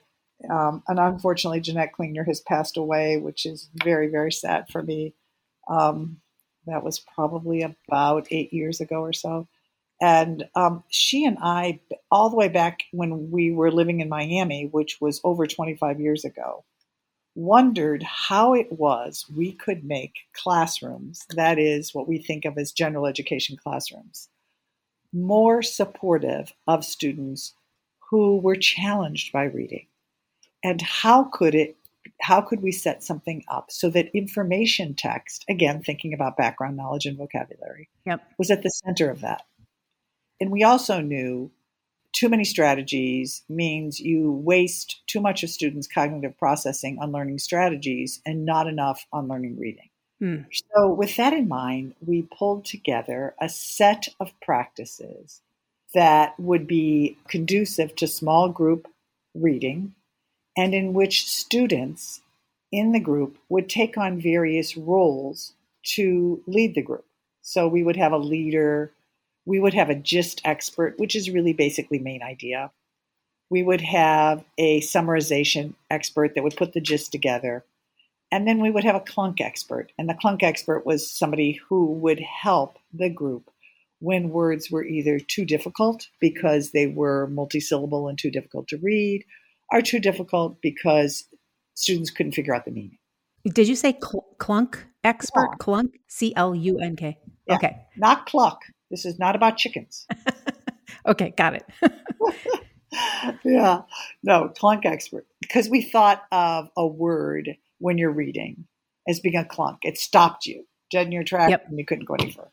um, 0.49 0.83
and 0.87 0.99
unfortunately, 0.99 1.61
Janette 1.61 1.93
Klingner 1.97 2.25
has 2.27 2.39
passed 2.39 2.77
away, 2.77 3.17
which 3.17 3.45
is 3.45 3.69
very, 3.83 4.07
very 4.09 4.31
sad 4.31 4.69
for 4.69 4.83
me. 4.83 5.13
Um, 5.67 6.21
that 6.67 6.83
was 6.83 6.99
probably 6.99 7.63
about 7.63 8.27
eight 8.31 8.53
years 8.53 8.79
ago 8.79 9.01
or 9.01 9.13
so. 9.13 9.47
And 10.01 10.47
um, 10.55 10.83
she 10.89 11.25
and 11.25 11.37
I, 11.41 11.79
all 12.11 12.29
the 12.29 12.35
way 12.35 12.49
back 12.49 12.83
when 12.91 13.31
we 13.31 13.51
were 13.51 13.71
living 13.71 14.01
in 14.01 14.09
Miami, 14.09 14.67
which 14.71 14.99
was 14.99 15.21
over 15.23 15.47
25 15.47 15.99
years 15.99 16.25
ago, 16.25 16.63
wondered 17.35 18.01
how 18.03 18.53
it 18.53 18.71
was 18.71 19.25
we 19.35 19.51
could 19.51 19.83
make 19.83 20.13
classrooms, 20.33 21.25
that 21.35 21.59
is 21.59 21.93
what 21.93 22.07
we 22.07 22.17
think 22.17 22.45
of 22.45 22.57
as 22.57 22.71
general 22.71 23.05
education 23.05 23.57
classrooms, 23.61 24.29
more 25.13 25.61
supportive 25.61 26.53
of 26.65 26.85
students 26.85 27.53
who 28.09 28.37
were 28.37 28.55
challenged 28.55 29.31
by 29.33 29.43
reading. 29.43 29.87
And 30.63 30.81
how 30.81 31.25
could 31.25 31.53
it 31.53 31.77
how 32.21 32.39
could 32.39 32.61
we 32.61 32.71
set 32.71 33.03
something 33.03 33.43
up 33.47 33.69
so 33.69 33.89
that 33.89 34.15
information 34.15 34.93
text, 34.93 35.43
again 35.49 35.81
thinking 35.81 36.13
about 36.13 36.37
background 36.37 36.77
knowledge 36.77 37.05
and 37.05 37.17
vocabulary, 37.17 37.89
yep. 38.05 38.21
was 38.37 38.49
at 38.49 38.63
the 38.63 38.69
center 38.69 39.09
of 39.09 39.21
that. 39.21 39.43
And 40.39 40.51
we 40.51 40.63
also 40.63 41.01
knew 41.01 41.51
too 42.15 42.29
many 42.29 42.45
strategies 42.45 43.43
means 43.49 43.99
you 43.99 44.31
waste 44.31 45.01
too 45.05 45.19
much 45.19 45.43
of 45.43 45.49
students' 45.49 45.87
cognitive 45.87 46.37
processing 46.39 46.97
on 46.99 47.11
learning 47.11 47.39
strategies 47.39 48.21
and 48.25 48.45
not 48.45 48.67
enough 48.67 49.05
on 49.11 49.27
learning 49.27 49.59
reading. 49.59 49.89
Hmm. 50.19 50.43
So, 50.73 50.93
with 50.93 51.17
that 51.17 51.33
in 51.33 51.49
mind, 51.49 51.93
we 51.99 52.21
pulled 52.21 52.63
together 52.63 53.35
a 53.41 53.49
set 53.49 54.07
of 54.21 54.31
practices 54.41 55.41
that 55.93 56.39
would 56.39 56.65
be 56.67 57.17
conducive 57.27 57.95
to 57.97 58.07
small 58.07 58.47
group 58.47 58.87
reading 59.33 59.93
and 60.55 60.73
in 60.73 60.93
which 60.93 61.29
students 61.29 62.21
in 62.71 62.93
the 62.93 62.99
group 62.99 63.37
would 63.49 63.67
take 63.67 63.97
on 63.97 64.21
various 64.21 64.77
roles 64.77 65.53
to 65.83 66.41
lead 66.47 66.75
the 66.75 66.81
group. 66.81 67.05
So, 67.41 67.67
we 67.67 67.83
would 67.83 67.97
have 67.97 68.13
a 68.13 68.17
leader 68.17 68.93
we 69.45 69.59
would 69.59 69.73
have 69.73 69.89
a 69.89 69.95
gist 69.95 70.41
expert, 70.43 70.95
which 70.97 71.15
is 71.15 71.29
really 71.29 71.53
basically 71.53 71.99
main 71.99 72.23
idea. 72.23 72.71
We 73.49 73.63
would 73.63 73.81
have 73.81 74.43
a 74.57 74.81
summarization 74.81 75.75
expert 75.89 76.33
that 76.33 76.43
would 76.43 76.57
put 76.57 76.73
the 76.73 76.81
gist 76.81 77.11
together. 77.11 77.63
And 78.31 78.47
then 78.47 78.59
we 78.59 78.71
would 78.71 78.83
have 78.83 78.95
a 78.95 79.01
clunk 79.01 79.39
expert. 79.39 79.91
And 79.97 80.09
the 80.09 80.15
clunk 80.15 80.41
expert 80.41 80.85
was 80.85 81.11
somebody 81.11 81.59
who 81.69 81.93
would 81.93 82.19
help 82.19 82.79
the 82.91 83.09
group 83.09 83.51
when 83.99 84.29
words 84.29 84.71
were 84.71 84.83
either 84.83 85.19
too 85.19 85.45
difficult 85.45 86.07
because 86.19 86.71
they 86.71 86.87
were 86.87 87.29
multisyllable 87.31 88.09
and 88.09 88.17
too 88.17 88.31
difficult 88.31 88.67
to 88.69 88.77
read, 88.77 89.23
or 89.71 89.81
too 89.81 89.99
difficult 89.99 90.61
because 90.61 91.27
students 91.75 92.09
couldn't 92.09 92.33
figure 92.33 92.53
out 92.53 92.65
the 92.65 92.71
meaning. 92.71 92.97
Did 93.45 93.67
you 93.67 93.75
say 93.75 93.97
cl- 94.03 94.25
clunk 94.39 94.83
expert? 95.03 95.49
Clunk? 95.59 95.99
C 96.07 96.33
L 96.35 96.55
U 96.55 96.79
N 96.79 96.95
K. 96.95 97.17
Okay. 97.49 97.85
Not 97.95 98.25
cluck. 98.25 98.61
This 98.95 99.03
is 99.03 99.19
not 99.19 99.35
about 99.35 99.57
chickens. 99.57 100.07
okay, 101.05 101.33
got 101.35 101.53
it. 101.53 101.65
yeah, 103.43 103.81
no, 104.23 104.53
clunk 104.57 104.85
expert. 104.85 105.27
Because 105.41 105.67
we 105.67 105.81
thought 105.81 106.23
of 106.31 106.69
a 106.77 106.87
word 106.87 107.57
when 107.79 107.97
you're 107.97 108.09
reading 108.09 108.67
as 109.05 109.19
being 109.19 109.35
a 109.35 109.43
clunk. 109.43 109.79
It 109.81 109.97
stopped 109.97 110.45
you 110.45 110.65
dead 110.91 111.07
in 111.07 111.11
your 111.11 111.25
tracks 111.25 111.49
yep. 111.49 111.65
and 111.67 111.77
you 111.77 111.83
couldn't 111.83 112.05
go 112.05 112.13
any 112.13 112.31
further. 112.31 112.47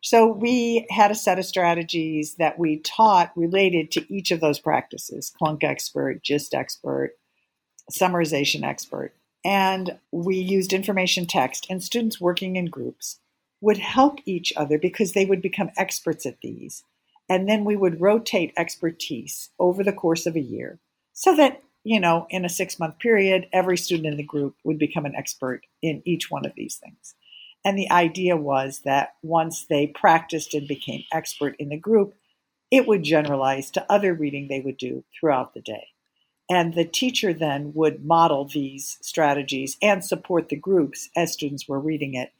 So 0.00 0.28
we 0.28 0.86
had 0.90 1.10
a 1.10 1.16
set 1.16 1.40
of 1.40 1.44
strategies 1.44 2.36
that 2.36 2.56
we 2.56 2.78
taught 2.78 3.32
related 3.34 3.90
to 3.92 4.14
each 4.14 4.30
of 4.30 4.38
those 4.38 4.60
practices 4.60 5.32
clunk 5.36 5.64
expert, 5.64 6.22
gist 6.22 6.54
expert, 6.54 7.14
summarization 7.90 8.62
expert. 8.62 9.12
And 9.44 9.98
we 10.12 10.36
used 10.36 10.72
information 10.72 11.26
text 11.26 11.66
and 11.68 11.82
students 11.82 12.20
working 12.20 12.54
in 12.54 12.66
groups 12.66 13.18
would 13.64 13.78
help 13.78 14.18
each 14.26 14.52
other 14.56 14.78
because 14.78 15.12
they 15.12 15.24
would 15.24 15.40
become 15.40 15.70
experts 15.78 16.26
at 16.26 16.40
these. 16.42 16.84
And 17.30 17.48
then 17.48 17.64
we 17.64 17.76
would 17.76 17.98
rotate 17.98 18.52
expertise 18.58 19.48
over 19.58 19.82
the 19.82 19.92
course 19.92 20.26
of 20.26 20.36
a 20.36 20.40
year 20.40 20.78
so 21.14 21.34
that, 21.36 21.62
you 21.82 21.98
know, 21.98 22.26
in 22.28 22.44
a 22.44 22.50
six 22.50 22.78
month 22.78 22.98
period, 22.98 23.48
every 23.54 23.78
student 23.78 24.08
in 24.08 24.18
the 24.18 24.22
group 24.22 24.56
would 24.64 24.78
become 24.78 25.06
an 25.06 25.14
expert 25.16 25.62
in 25.80 26.02
each 26.04 26.30
one 26.30 26.44
of 26.44 26.52
these 26.54 26.76
things. 26.76 27.14
And 27.64 27.78
the 27.78 27.90
idea 27.90 28.36
was 28.36 28.82
that 28.84 29.14
once 29.22 29.64
they 29.64 29.86
practiced 29.86 30.52
and 30.52 30.68
became 30.68 31.04
expert 31.10 31.56
in 31.58 31.70
the 31.70 31.78
group, 31.78 32.14
it 32.70 32.86
would 32.86 33.02
generalize 33.02 33.70
to 33.70 33.90
other 33.90 34.12
reading 34.12 34.48
they 34.48 34.60
would 34.60 34.76
do 34.76 35.04
throughout 35.18 35.54
the 35.54 35.62
day. 35.62 35.88
And 36.50 36.74
the 36.74 36.84
teacher 36.84 37.32
then 37.32 37.72
would 37.74 38.04
model 38.04 38.44
these 38.44 38.98
strategies 39.00 39.78
and 39.80 40.04
support 40.04 40.50
the 40.50 40.56
groups 40.56 41.08
as 41.16 41.32
students 41.32 41.66
were 41.66 41.80
reading 41.80 42.12
it 42.12 42.30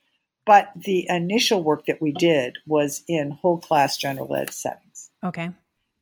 but 0.46 0.70
the 0.76 1.06
initial 1.08 1.62
work 1.62 1.86
that 1.86 2.02
we 2.02 2.12
did 2.12 2.58
was 2.66 3.02
in 3.08 3.30
whole 3.30 3.58
class 3.58 3.96
general 3.96 4.34
ed 4.34 4.50
settings. 4.50 5.10
Okay. 5.22 5.50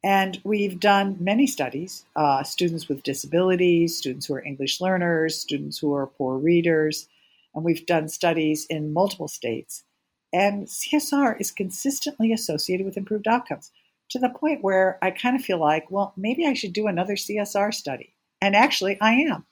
And 0.04 0.40
we've 0.42 0.80
done 0.80 1.16
many 1.20 1.46
studies 1.46 2.04
uh, 2.16 2.42
students 2.42 2.88
with 2.88 3.04
disabilities, 3.04 3.96
students 3.96 4.26
who 4.26 4.34
are 4.34 4.44
English 4.44 4.80
learners, 4.80 5.40
students 5.40 5.78
who 5.78 5.94
are 5.94 6.06
poor 6.06 6.38
readers. 6.38 7.08
And 7.54 7.64
we've 7.64 7.86
done 7.86 8.08
studies 8.08 8.66
in 8.68 8.92
multiple 8.92 9.28
states. 9.28 9.84
And 10.32 10.66
CSR 10.66 11.40
is 11.40 11.50
consistently 11.50 12.32
associated 12.32 12.86
with 12.86 12.96
improved 12.96 13.28
outcomes 13.28 13.70
to 14.10 14.18
the 14.18 14.30
point 14.30 14.64
where 14.64 14.98
I 15.02 15.10
kind 15.10 15.36
of 15.36 15.44
feel 15.44 15.58
like, 15.58 15.90
well, 15.90 16.14
maybe 16.16 16.46
I 16.46 16.54
should 16.54 16.72
do 16.72 16.86
another 16.86 17.14
CSR 17.14 17.72
study. 17.72 18.14
And 18.40 18.56
actually, 18.56 19.00
I 19.00 19.12
am. 19.12 19.46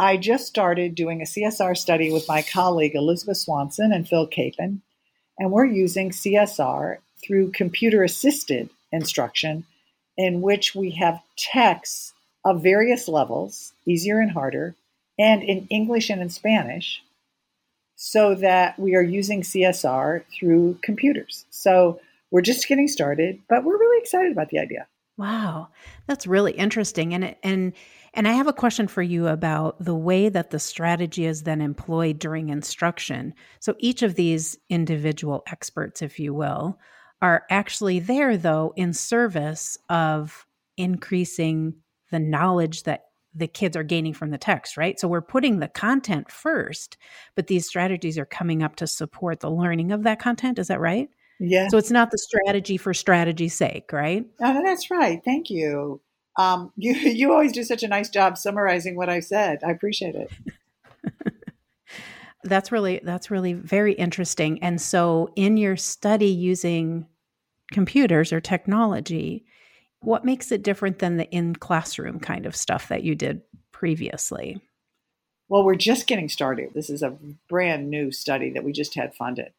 I 0.00 0.16
just 0.16 0.46
started 0.46 0.94
doing 0.94 1.20
a 1.20 1.26
CSR 1.26 1.76
study 1.76 2.10
with 2.10 2.26
my 2.26 2.40
colleague 2.40 2.94
Elizabeth 2.94 3.36
Swanson 3.36 3.92
and 3.92 4.08
Phil 4.08 4.26
Capin, 4.26 4.80
and 5.38 5.52
we're 5.52 5.66
using 5.66 6.08
CSR 6.08 6.96
through 7.22 7.52
computer 7.52 8.02
assisted 8.02 8.70
instruction 8.92 9.66
in 10.16 10.40
which 10.40 10.74
we 10.74 10.92
have 10.92 11.20
texts 11.36 12.14
of 12.46 12.62
various 12.62 13.08
levels, 13.08 13.74
easier 13.84 14.20
and 14.20 14.30
harder, 14.30 14.74
and 15.18 15.42
in 15.42 15.66
English 15.68 16.08
and 16.08 16.22
in 16.22 16.30
Spanish, 16.30 17.02
so 17.94 18.34
that 18.34 18.78
we 18.78 18.94
are 18.94 19.02
using 19.02 19.42
CSR 19.42 20.24
through 20.32 20.78
computers. 20.80 21.44
So 21.50 22.00
we're 22.30 22.40
just 22.40 22.66
getting 22.68 22.88
started, 22.88 23.38
but 23.50 23.64
we're 23.64 23.76
really 23.76 24.00
excited 24.00 24.32
about 24.32 24.48
the 24.48 24.60
idea. 24.60 24.86
Wow, 25.18 25.68
that's 26.06 26.26
really 26.26 26.52
interesting. 26.52 27.12
And 27.12 27.36
and 27.42 27.74
and 28.14 28.26
I 28.26 28.32
have 28.32 28.46
a 28.46 28.52
question 28.52 28.88
for 28.88 29.02
you 29.02 29.28
about 29.28 29.82
the 29.82 29.94
way 29.94 30.28
that 30.28 30.50
the 30.50 30.58
strategy 30.58 31.26
is 31.26 31.42
then 31.42 31.60
employed 31.60 32.18
during 32.18 32.48
instruction. 32.48 33.34
So 33.60 33.74
each 33.78 34.02
of 34.02 34.14
these 34.14 34.58
individual 34.68 35.42
experts, 35.46 36.02
if 36.02 36.18
you 36.18 36.34
will, 36.34 36.78
are 37.22 37.44
actually 37.50 38.00
there 38.00 38.36
though 38.36 38.72
in 38.76 38.92
service 38.92 39.78
of 39.88 40.46
increasing 40.76 41.74
the 42.10 42.18
knowledge 42.18 42.84
that 42.84 43.04
the 43.34 43.46
kids 43.46 43.76
are 43.76 43.84
gaining 43.84 44.12
from 44.12 44.30
the 44.30 44.38
text, 44.38 44.76
right? 44.76 44.98
So 44.98 45.06
we're 45.06 45.20
putting 45.20 45.60
the 45.60 45.68
content 45.68 46.32
first, 46.32 46.96
but 47.36 47.46
these 47.46 47.66
strategies 47.66 48.18
are 48.18 48.26
coming 48.26 48.62
up 48.62 48.76
to 48.76 48.86
support 48.86 49.40
the 49.40 49.50
learning 49.50 49.92
of 49.92 50.02
that 50.02 50.18
content. 50.18 50.58
Is 50.58 50.68
that 50.68 50.80
right? 50.80 51.08
Yeah. 51.38 51.68
So 51.68 51.78
it's 51.78 51.92
not 51.92 52.10
the 52.10 52.18
strategy 52.18 52.76
for 52.76 52.92
strategy's 52.92 53.54
sake, 53.54 53.92
right? 53.92 54.26
Oh, 54.40 54.62
that's 54.64 54.90
right. 54.90 55.20
Thank 55.24 55.48
you. 55.48 56.00
Um, 56.36 56.72
you 56.76 56.94
you 56.94 57.32
always 57.32 57.52
do 57.52 57.64
such 57.64 57.82
a 57.82 57.88
nice 57.88 58.08
job 58.08 58.38
summarizing 58.38 58.96
what 58.96 59.08
I 59.08 59.20
said. 59.20 59.60
I 59.66 59.70
appreciate 59.70 60.14
it. 60.14 60.30
that's 62.44 62.72
really 62.72 63.00
that's 63.02 63.30
really 63.30 63.52
very 63.52 63.92
interesting. 63.92 64.62
And 64.62 64.80
so, 64.80 65.32
in 65.36 65.56
your 65.56 65.76
study 65.76 66.28
using 66.28 67.06
computers 67.72 68.32
or 68.32 68.40
technology, 68.40 69.44
what 70.00 70.24
makes 70.24 70.50
it 70.50 70.62
different 70.62 70.98
than 70.98 71.16
the 71.16 71.30
in 71.30 71.54
classroom 71.54 72.18
kind 72.20 72.46
of 72.46 72.56
stuff 72.56 72.88
that 72.88 73.04
you 73.04 73.14
did 73.14 73.42
previously? 73.72 74.60
Well, 75.48 75.64
we're 75.64 75.74
just 75.74 76.06
getting 76.06 76.28
started. 76.28 76.70
This 76.74 76.90
is 76.90 77.02
a 77.02 77.16
brand 77.48 77.90
new 77.90 78.12
study 78.12 78.50
that 78.52 78.62
we 78.64 78.72
just 78.72 78.94
had 78.94 79.14
funded. 79.14 79.52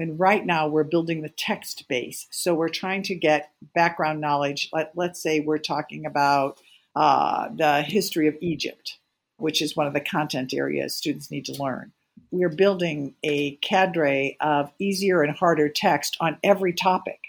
And 0.00 0.18
right 0.18 0.44
now 0.44 0.68
we're 0.68 0.84
building 0.84 1.22
the 1.22 1.28
text 1.28 1.86
base. 1.88 2.26
So 2.30 2.54
we're 2.54 2.68
trying 2.68 3.02
to 3.04 3.14
get 3.14 3.50
background 3.74 4.20
knowledge. 4.20 4.68
Let, 4.72 4.92
let's 4.96 5.22
say 5.22 5.40
we're 5.40 5.58
talking 5.58 6.06
about 6.06 6.60
uh, 6.94 7.48
the 7.54 7.82
history 7.82 8.28
of 8.28 8.36
Egypt, 8.40 8.98
which 9.38 9.62
is 9.62 9.76
one 9.76 9.86
of 9.86 9.94
the 9.94 10.00
content 10.00 10.54
areas 10.54 10.94
students 10.94 11.30
need 11.30 11.44
to 11.46 11.62
learn. 11.62 11.92
We're 12.30 12.48
building 12.48 13.14
a 13.22 13.56
cadre 13.56 14.36
of 14.40 14.72
easier 14.78 15.22
and 15.22 15.36
harder 15.36 15.68
text 15.68 16.16
on 16.20 16.38
every 16.42 16.72
topic 16.72 17.20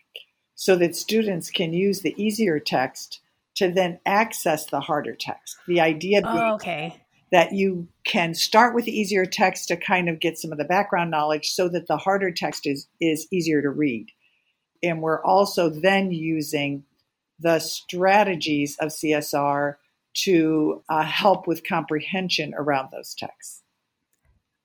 so 0.55 0.75
that 0.75 0.95
students 0.95 1.49
can 1.49 1.73
use 1.73 2.01
the 2.01 2.15
easier 2.21 2.59
text 2.59 3.21
to 3.55 3.71
then 3.71 3.99
access 4.05 4.65
the 4.65 4.79
harder 4.79 5.15
text. 5.15 5.57
The 5.67 5.81
idea 5.81 6.21
being 6.21 6.37
oh, 6.37 6.55
okay 6.55 7.01
that 7.31 7.53
you 7.53 7.87
can 8.05 8.33
start 8.33 8.73
with 8.73 8.85
the 8.85 8.97
easier 8.97 9.25
text 9.25 9.67
to 9.67 9.77
kind 9.77 10.09
of 10.09 10.19
get 10.19 10.37
some 10.37 10.51
of 10.51 10.57
the 10.57 10.65
background 10.65 11.11
knowledge 11.11 11.51
so 11.51 11.69
that 11.69 11.87
the 11.87 11.97
harder 11.97 12.31
text 12.31 12.65
is, 12.65 12.87
is 12.99 13.27
easier 13.31 13.61
to 13.61 13.69
read. 13.69 14.07
And 14.81 15.01
we're 15.01 15.23
also 15.23 15.69
then 15.69 16.11
using 16.11 16.83
the 17.39 17.59
strategies 17.59 18.77
of 18.79 18.89
CSR 18.89 19.75
to 20.13 20.83
uh, 20.89 21.03
help 21.03 21.47
with 21.47 21.67
comprehension 21.67 22.53
around 22.57 22.89
those 22.91 23.13
texts. 23.17 23.63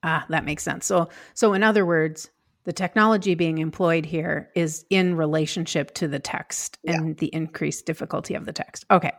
Ah, 0.02 0.24
that 0.28 0.44
makes 0.44 0.62
sense. 0.62 0.86
So, 0.86 1.08
so 1.34 1.52
in 1.52 1.62
other 1.62 1.84
words, 1.86 2.30
the 2.64 2.72
technology 2.72 3.34
being 3.34 3.58
employed 3.58 4.06
here 4.06 4.50
is 4.54 4.84
in 4.90 5.16
relationship 5.16 5.92
to 5.94 6.08
the 6.08 6.18
text 6.18 6.78
and 6.86 7.16
the 7.18 7.28
increased 7.32 7.84
difficulty 7.84 8.34
of 8.34 8.46
the 8.46 8.52
text. 8.52 8.86
Okay. 8.90 9.12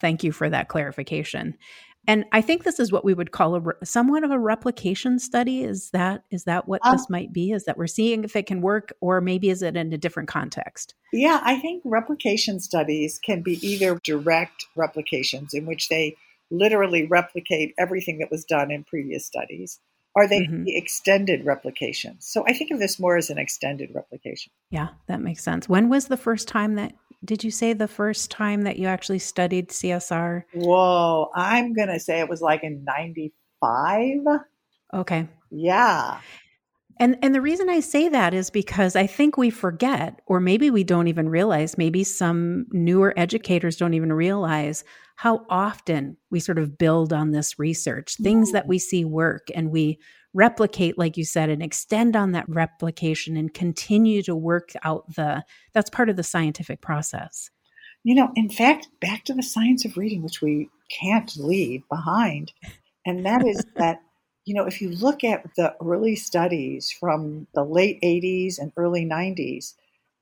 Thank 0.00 0.22
you 0.22 0.32
for 0.32 0.48
that 0.48 0.68
clarification. 0.68 1.56
And 2.06 2.24
I 2.32 2.40
think 2.40 2.64
this 2.64 2.80
is 2.80 2.90
what 2.90 3.04
we 3.04 3.12
would 3.12 3.32
call 3.32 3.56
a 3.56 3.84
somewhat 3.84 4.24
of 4.24 4.30
a 4.30 4.38
replication 4.38 5.18
study. 5.18 5.62
Is 5.62 5.90
that 5.90 6.24
is 6.30 6.44
that 6.44 6.66
what 6.66 6.80
um, 6.84 6.92
this 6.92 7.10
might 7.10 7.32
be? 7.32 7.52
Is 7.52 7.64
that 7.64 7.76
we're 7.76 7.86
seeing 7.86 8.24
if 8.24 8.34
it 8.34 8.46
can 8.46 8.62
work, 8.62 8.92
or 9.00 9.20
maybe 9.20 9.50
is 9.50 9.62
it 9.62 9.76
in 9.76 9.92
a 9.92 9.98
different 9.98 10.28
context? 10.28 10.94
Yeah, 11.12 11.40
I 11.42 11.58
think 11.60 11.82
replication 11.84 12.60
studies 12.60 13.18
can 13.18 13.42
be 13.42 13.58
either 13.66 14.00
direct 14.02 14.66
replications 14.74 15.52
in 15.52 15.66
which 15.66 15.88
they 15.88 16.16
literally 16.50 17.06
replicate 17.06 17.74
everything 17.78 18.18
that 18.18 18.30
was 18.30 18.44
done 18.44 18.70
in 18.70 18.84
previous 18.84 19.26
studies, 19.26 19.78
or 20.14 20.26
they 20.26 20.40
mm-hmm. 20.40 20.64
extended 20.66 21.44
replications. 21.44 22.26
So 22.26 22.44
I 22.46 22.54
think 22.54 22.70
of 22.70 22.78
this 22.78 22.98
more 22.98 23.16
as 23.16 23.28
an 23.30 23.38
extended 23.38 23.90
replication. 23.94 24.50
Yeah, 24.70 24.88
that 25.08 25.20
makes 25.20 25.42
sense. 25.42 25.68
When 25.68 25.88
was 25.88 26.08
the 26.08 26.16
first 26.16 26.48
time 26.48 26.76
that 26.76 26.94
did 27.24 27.42
you 27.42 27.50
say 27.50 27.72
the 27.72 27.88
first 27.88 28.30
time 28.30 28.62
that 28.62 28.78
you 28.78 28.86
actually 28.86 29.18
studied 29.18 29.70
CSR? 29.70 30.44
Whoa, 30.54 31.30
I'm 31.34 31.72
going 31.72 31.88
to 31.88 32.00
say 32.00 32.20
it 32.20 32.28
was 32.28 32.40
like 32.40 32.62
in 32.62 32.84
95. 32.84 34.18
Okay. 34.94 35.28
Yeah. 35.50 36.20
And 37.00 37.16
and 37.22 37.34
the 37.34 37.40
reason 37.40 37.68
I 37.68 37.80
say 37.80 38.08
that 38.08 38.34
is 38.34 38.50
because 38.50 38.96
I 38.96 39.06
think 39.06 39.36
we 39.36 39.50
forget 39.50 40.20
or 40.26 40.40
maybe 40.40 40.70
we 40.70 40.82
don't 40.82 41.08
even 41.08 41.28
realize, 41.28 41.78
maybe 41.78 42.02
some 42.02 42.66
newer 42.72 43.14
educators 43.16 43.76
don't 43.76 43.94
even 43.94 44.12
realize 44.12 44.84
how 45.18 45.44
often 45.50 46.16
we 46.30 46.38
sort 46.38 46.58
of 46.58 46.78
build 46.78 47.12
on 47.12 47.32
this 47.32 47.58
research, 47.58 48.14
things 48.22 48.52
that 48.52 48.66
mm. 48.66 48.68
we 48.68 48.78
see 48.78 49.04
work 49.04 49.48
and 49.52 49.72
we 49.72 49.98
replicate 50.32 50.96
like 50.96 51.16
you 51.16 51.24
said 51.24 51.50
and 51.50 51.60
extend 51.60 52.14
on 52.14 52.30
that 52.30 52.48
replication 52.48 53.36
and 53.36 53.52
continue 53.52 54.22
to 54.22 54.36
work 54.36 54.70
out 54.84 55.12
the 55.16 55.42
that's 55.72 55.90
part 55.90 56.08
of 56.08 56.14
the 56.14 56.22
scientific 56.22 56.80
process. 56.80 57.50
You 58.04 58.14
know 58.14 58.30
in 58.36 58.48
fact 58.48 58.88
back 59.00 59.24
to 59.24 59.34
the 59.34 59.42
science 59.42 59.84
of 59.84 59.96
reading 59.96 60.22
which 60.22 60.40
we 60.40 60.70
can't 60.88 61.36
leave 61.36 61.82
behind. 61.88 62.52
And 63.04 63.26
that 63.26 63.44
is 63.44 63.66
that 63.76 64.00
you 64.44 64.54
know 64.54 64.66
if 64.66 64.80
you 64.80 64.90
look 64.90 65.24
at 65.24 65.52
the 65.56 65.74
early 65.84 66.14
studies 66.14 66.92
from 66.92 67.48
the 67.54 67.64
late 67.64 68.00
80s 68.02 68.60
and 68.60 68.70
early 68.76 69.04
90s 69.04 69.74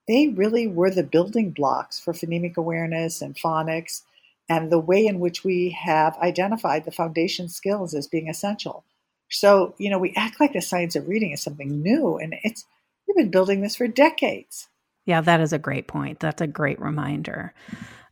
they 0.08 0.28
really 0.28 0.66
were 0.66 0.90
the 0.90 1.02
building 1.02 1.50
blocks 1.50 2.00
for 2.00 2.14
phonemic 2.14 2.56
awareness 2.56 3.20
and 3.20 3.36
phonics 3.36 4.02
and 4.48 4.70
the 4.70 4.78
way 4.78 5.06
in 5.06 5.18
which 5.18 5.44
we 5.44 5.70
have 5.70 6.16
identified 6.18 6.84
the 6.84 6.90
foundation 6.90 7.48
skills 7.48 7.94
as 7.94 8.06
being 8.06 8.28
essential 8.28 8.84
so, 9.28 9.74
you 9.78 9.90
know, 9.90 9.98
we 9.98 10.12
act 10.16 10.40
like 10.40 10.52
the 10.52 10.62
science 10.62 10.96
of 10.96 11.08
reading 11.08 11.32
is 11.32 11.42
something 11.42 11.82
new, 11.82 12.16
and 12.16 12.34
it's 12.42 12.64
we've 13.06 13.16
been 13.16 13.30
building 13.30 13.60
this 13.60 13.76
for 13.76 13.88
decades. 13.88 14.68
Yeah, 15.04 15.20
that 15.20 15.40
is 15.40 15.52
a 15.52 15.58
great 15.58 15.88
point. 15.88 16.20
That's 16.20 16.42
a 16.42 16.46
great 16.46 16.80
reminder 16.80 17.54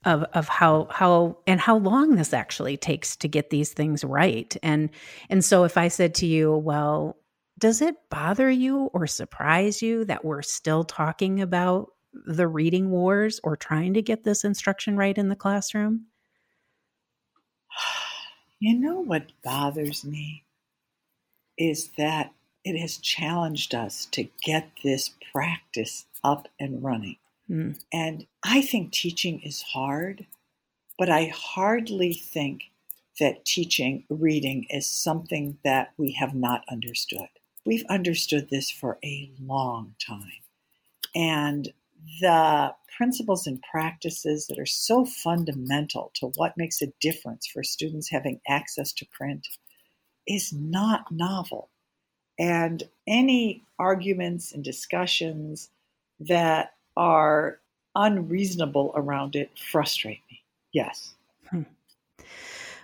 of 0.04 0.24
of 0.34 0.48
how 0.48 0.88
how 0.90 1.38
and 1.46 1.60
how 1.60 1.78
long 1.78 2.16
this 2.16 2.32
actually 2.32 2.76
takes 2.76 3.16
to 3.16 3.28
get 3.28 3.50
these 3.50 3.72
things 3.72 4.04
right. 4.04 4.56
And 4.62 4.90
and 5.28 5.44
so 5.44 5.64
if 5.64 5.76
I 5.76 5.88
said 5.88 6.14
to 6.16 6.26
you, 6.26 6.54
well, 6.56 7.16
does 7.58 7.80
it 7.80 7.94
bother 8.10 8.50
you 8.50 8.90
or 8.92 9.06
surprise 9.06 9.82
you 9.82 10.04
that 10.06 10.24
we're 10.24 10.42
still 10.42 10.84
talking 10.84 11.40
about 11.40 11.90
the 12.26 12.46
reading 12.46 12.90
wars 12.90 13.40
or 13.44 13.56
trying 13.56 13.94
to 13.94 14.02
get 14.02 14.24
this 14.24 14.44
instruction 14.44 14.96
right 14.96 15.16
in 15.16 15.28
the 15.28 15.36
classroom? 15.36 16.06
You 18.60 18.78
know 18.78 19.00
what 19.00 19.32
bothers 19.42 20.04
me? 20.04 20.44
is 21.56 21.90
that 21.96 22.32
it 22.64 22.78
has 22.78 22.96
challenged 22.98 23.74
us 23.74 24.06
to 24.06 24.28
get 24.42 24.70
this 24.82 25.10
practice 25.32 26.06
up 26.22 26.48
and 26.58 26.82
running. 26.82 27.16
Mm. 27.50 27.78
And 27.92 28.26
I 28.42 28.62
think 28.62 28.92
teaching 28.92 29.40
is 29.40 29.62
hard, 29.62 30.26
but 30.98 31.10
I 31.10 31.26
hardly 31.34 32.14
think 32.14 32.64
that 33.20 33.44
teaching 33.44 34.04
reading 34.08 34.66
is 34.70 34.86
something 34.86 35.58
that 35.62 35.92
we 35.96 36.12
have 36.12 36.34
not 36.34 36.64
understood. 36.70 37.28
We've 37.66 37.84
understood 37.88 38.48
this 38.50 38.70
for 38.70 38.98
a 39.04 39.30
long 39.40 39.94
time. 40.04 40.42
And 41.14 41.72
the 42.20 42.74
principles 42.96 43.46
and 43.46 43.62
practices 43.70 44.46
that 44.46 44.58
are 44.58 44.66
so 44.66 45.04
fundamental 45.04 46.10
to 46.14 46.30
what 46.36 46.56
makes 46.56 46.80
a 46.80 46.92
difference 47.00 47.46
for 47.46 47.62
students 47.62 48.10
having 48.10 48.40
access 48.48 48.92
to 48.92 49.06
print 49.06 49.46
is 50.26 50.52
not 50.52 51.10
novel. 51.10 51.70
And 52.38 52.82
any 53.06 53.62
arguments 53.78 54.52
and 54.52 54.64
discussions 54.64 55.70
that 56.20 56.74
are 56.96 57.60
unreasonable 57.94 58.92
around 58.96 59.36
it 59.36 59.50
frustrate 59.58 60.20
me. 60.30 60.42
Yes. 60.72 61.14
Hmm. 61.50 61.62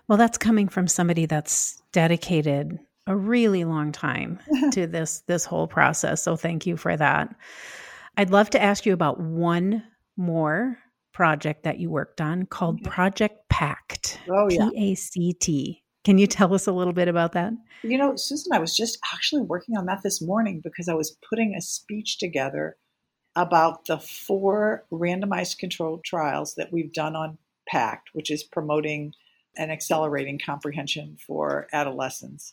Well, 0.09 0.19
that's 0.19 0.39
coming 0.39 0.69
from 0.69 0.89
somebody 0.89 1.27
that's 1.27 1.83
dedicated 1.93 2.79
a 3.07 3.17
really 3.17 3.65
long 3.65 3.93
time 3.93 4.39
to 4.73 4.87
this 4.87 5.21
this 5.27 5.45
whole 5.45 5.67
process. 5.67 6.23
So 6.23 6.37
thank 6.37 6.67
you 6.67 6.77
for 6.77 6.97
that. 6.97 7.35
I'd 8.21 8.29
love 8.29 8.51
to 8.51 8.63
ask 8.63 8.85
you 8.85 8.93
about 8.93 9.19
one 9.19 9.83
more 10.19 10.77
project 11.15 11.63
that 11.63 11.79
you 11.79 11.89
worked 11.89 12.21
on 12.21 12.45
called. 12.45 12.85
Project 12.85 13.49
Pact. 13.49 14.21
Oh 14.29 14.47
yeah. 14.51 14.69
P 14.69 14.93
A 14.93 14.95
C 14.95 15.33
T. 15.33 15.83
Can 16.05 16.19
you 16.19 16.27
tell 16.27 16.53
us 16.53 16.67
a 16.67 16.73
little 16.73 16.93
bit 16.93 17.09
about 17.09 17.33
that? 17.33 17.55
You 17.83 17.97
know, 17.97 18.17
Susan, 18.17 18.53
I 18.53 18.59
was 18.59 18.77
just 18.77 18.99
actually 19.15 19.41
working 19.41 19.75
on 19.79 19.87
that 19.87 20.03
this 20.03 20.21
morning 20.21 20.61
because 20.63 20.87
I 20.87 20.93
was 20.93 21.17
putting 21.31 21.55
a 21.55 21.63
speech 21.63 22.19
together 22.19 22.77
about 23.37 23.87
the 23.87 23.99
four 23.99 24.85
randomized 24.93 25.57
controlled 25.57 26.05
trials 26.05 26.57
that 26.57 26.71
we've 26.71 26.93
done 26.93 27.17
on 27.17 27.39
PACT, 27.71 28.11
which 28.13 28.31
is 28.31 28.45
promoting 28.45 29.15
and 29.57 29.73
accelerating 29.73 30.39
comprehension 30.45 31.17
for 31.27 31.69
adolescents. 31.73 32.53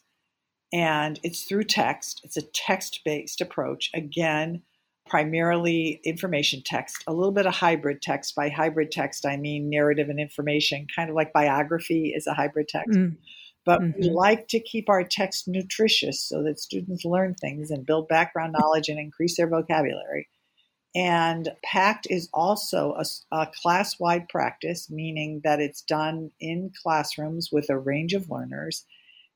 And 0.71 1.19
it's 1.23 1.43
through 1.43 1.65
text, 1.65 2.21
it's 2.23 2.37
a 2.37 2.41
text 2.41 3.01
based 3.03 3.41
approach. 3.41 3.91
Again, 3.93 4.61
primarily 5.07 5.99
information 6.03 6.61
text, 6.65 7.03
a 7.07 7.13
little 7.13 7.31
bit 7.31 7.45
of 7.45 7.55
hybrid 7.55 8.01
text. 8.01 8.35
By 8.35 8.49
hybrid 8.49 8.91
text, 8.91 9.25
I 9.25 9.37
mean 9.37 9.69
narrative 9.69 10.09
and 10.09 10.19
information, 10.19 10.87
kind 10.95 11.09
of 11.09 11.15
like 11.15 11.33
biography 11.33 12.13
is 12.15 12.27
a 12.27 12.33
hybrid 12.33 12.67
text. 12.67 12.97
Mm. 12.97 13.17
But 13.65 13.81
mm-hmm. 13.81 13.99
we 13.99 14.09
like 14.09 14.47
to 14.49 14.59
keep 14.59 14.89
our 14.89 15.03
text 15.03 15.47
nutritious 15.47 16.21
so 16.21 16.41
that 16.43 16.59
students 16.59 17.03
learn 17.03 17.35
things 17.35 17.69
and 17.69 17.85
build 17.85 18.07
background 18.07 18.55
knowledge 18.57 18.87
and 18.87 18.99
increase 18.99 19.35
their 19.35 19.49
vocabulary. 19.49 20.29
And 20.95 21.49
PACT 21.63 22.07
is 22.09 22.29
also 22.33 22.95
a, 22.97 23.05
a 23.31 23.51
class 23.61 23.99
wide 23.99 24.29
practice, 24.29 24.89
meaning 24.89 25.41
that 25.43 25.59
it's 25.59 25.81
done 25.81 26.31
in 26.39 26.71
classrooms 26.81 27.49
with 27.51 27.69
a 27.69 27.77
range 27.77 28.13
of 28.13 28.29
learners, 28.29 28.85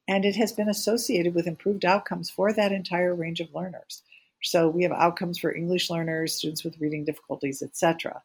and 0.07 0.25
it 0.25 0.35
has 0.37 0.53
been 0.53 0.69
associated 0.69 1.35
with 1.35 1.45
improved 1.45 1.85
outcomes 1.85 2.29
for 2.29 2.51
that 2.53 2.71
entire 2.71 3.13
range 3.13 3.41
of 3.41 3.53
learners. 3.53 4.01
So 4.43 4.69
we 4.69 4.83
have 4.83 4.91
outcomes 4.91 5.37
for 5.37 5.53
English 5.53 5.89
learners, 5.89 6.33
students 6.33 6.63
with 6.63 6.79
reading 6.79 7.05
difficulties, 7.05 7.61
etc. 7.61 8.21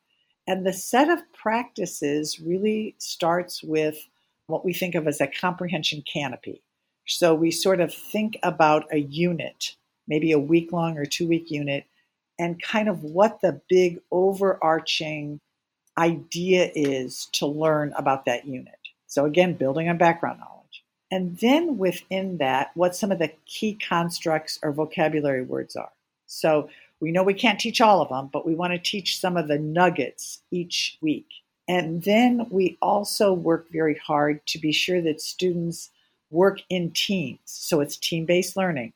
And 0.47 0.65
the 0.65 0.73
set 0.73 1.09
of 1.09 1.21
practices 1.33 2.41
really 2.41 2.95
starts 2.99 3.63
with 3.63 3.99
what 4.47 4.65
we 4.65 4.73
think 4.73 4.95
of 4.95 5.07
as 5.09 5.21
a 5.21 5.27
comprehension 5.27 6.03
canopy. 6.11 6.63
So 7.07 7.35
we 7.35 7.51
sort 7.51 7.81
of 7.81 7.93
think 7.95 8.39
about 8.43 8.85
a 8.93 8.99
unit, 8.99 9.77
maybe 10.07 10.33
a 10.33 10.39
week 10.39 10.73
long 10.73 10.99
or 10.99 11.05
two 11.05 11.27
week 11.27 11.51
unit, 11.51 11.85
and 12.39 12.63
kind 12.63 12.89
of 12.89 13.03
what 13.03 13.41
the 13.41 13.61
big 13.69 14.01
overarching 14.11 15.41
idea 15.99 16.71
is 16.75 17.29
to 17.33 17.47
learn 17.47 17.93
about 17.97 18.27
that 18.27 18.47
unit. 18.47 18.75
So, 19.07 19.25
again, 19.25 19.55
building 19.55 19.89
on 19.89 19.99
background 19.99 20.41
knowledge. 20.41 20.85
And 21.11 21.39
then 21.39 21.79
within 21.79 22.39
that, 22.39 22.71
what 22.75 22.97
some 22.97 23.13
of 23.13 23.19
the 23.19 23.33
key 23.47 23.75
constructs 23.75 24.59
or 24.63 24.73
vocabulary 24.73 25.43
words 25.43 25.77
are. 25.77 25.91
So, 26.27 26.69
we 26.99 27.13
know 27.13 27.23
we 27.23 27.35
can't 27.35 27.61
teach 27.61 27.81
all 27.81 28.01
of 28.01 28.09
them, 28.09 28.31
but 28.33 28.47
we 28.47 28.55
want 28.55 28.73
to 28.73 28.79
teach 28.79 29.21
some 29.21 29.37
of 29.37 29.49
the 29.49 29.59
nuggets 29.59 30.41
each 30.51 30.97
week. 31.03 31.27
And 31.69 32.03
then 32.03 32.47
we 32.51 32.79
also 32.81 33.33
work 33.33 33.67
very 33.71 33.97
hard 33.97 34.47
to 34.47 34.59
be 34.59 34.73
sure 34.73 35.03
that 35.03 35.21
students 35.21 35.91
work 36.31 36.61
in 36.71 36.91
teams. 36.93 37.41
So, 37.45 37.81
it's 37.81 37.97
team 37.97 38.25
based 38.25 38.57
learning. 38.57 38.93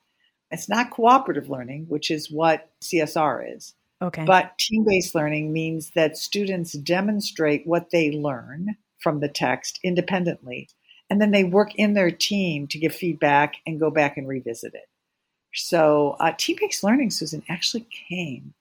It's 0.50 0.68
not 0.68 0.90
cooperative 0.90 1.48
learning, 1.48 1.86
which 1.88 2.10
is 2.10 2.30
what 2.30 2.70
CSR 2.82 3.56
is. 3.56 3.74
Okay. 4.02 4.24
But 4.24 4.56
team 4.58 4.84
based 4.84 5.14
learning 5.14 5.52
means 5.52 5.90
that 5.90 6.16
students 6.16 6.72
demonstrate 6.72 7.66
what 7.66 7.90
they 7.90 8.10
learn 8.12 8.76
from 8.98 9.20
the 9.20 9.28
text 9.28 9.78
independently, 9.82 10.68
and 11.08 11.20
then 11.20 11.30
they 11.30 11.44
work 11.44 11.74
in 11.74 11.94
their 11.94 12.10
team 12.10 12.66
to 12.68 12.78
give 12.78 12.94
feedback 12.94 13.56
and 13.66 13.80
go 13.80 13.90
back 13.90 14.16
and 14.16 14.28
revisit 14.28 14.74
it. 14.74 14.88
So, 15.52 16.16
uh, 16.20 16.32
team 16.36 16.56
based 16.60 16.84
learning, 16.84 17.10
Susan, 17.10 17.42
actually 17.48 17.86
came 18.08 18.54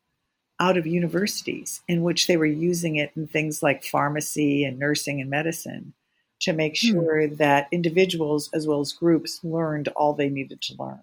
out 0.60 0.78
of 0.78 0.86
universities 0.86 1.82
in 1.88 2.04
which 2.04 2.28
they 2.28 2.36
were 2.36 2.46
using 2.46 2.98
it 2.98 3.12
in 3.16 3.28
things 3.28 3.64
like 3.64 3.84
pharmacy 3.84 4.66
and 4.66 4.78
nursing 4.78 5.22
and 5.22 5.30
medicine 5.30 5.94
to 6.42 6.54
make 6.54 6.78
hmm. 6.80 6.92
sure 6.92 7.28
hmm. 7.28 7.36
that 7.36 7.68
individuals 7.72 8.50
as 8.54 8.68
well 8.68 8.80
as 8.80 8.92
groups 8.92 9.40
learned 9.44 9.88
all 9.90 10.14
they 10.14 10.30
needed 10.30 10.62
to 10.62 10.76
learn. 10.80 11.02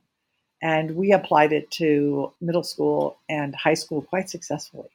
And 0.63 0.97
we 0.97 1.13
applied 1.13 1.53
it 1.53 1.71
to 1.73 2.33
middle 2.41 2.63
school 2.63 3.19
and 3.29 3.55
high 3.55 3.75
school 3.75 4.03
quite 4.03 4.31
successfully. 4.31 4.89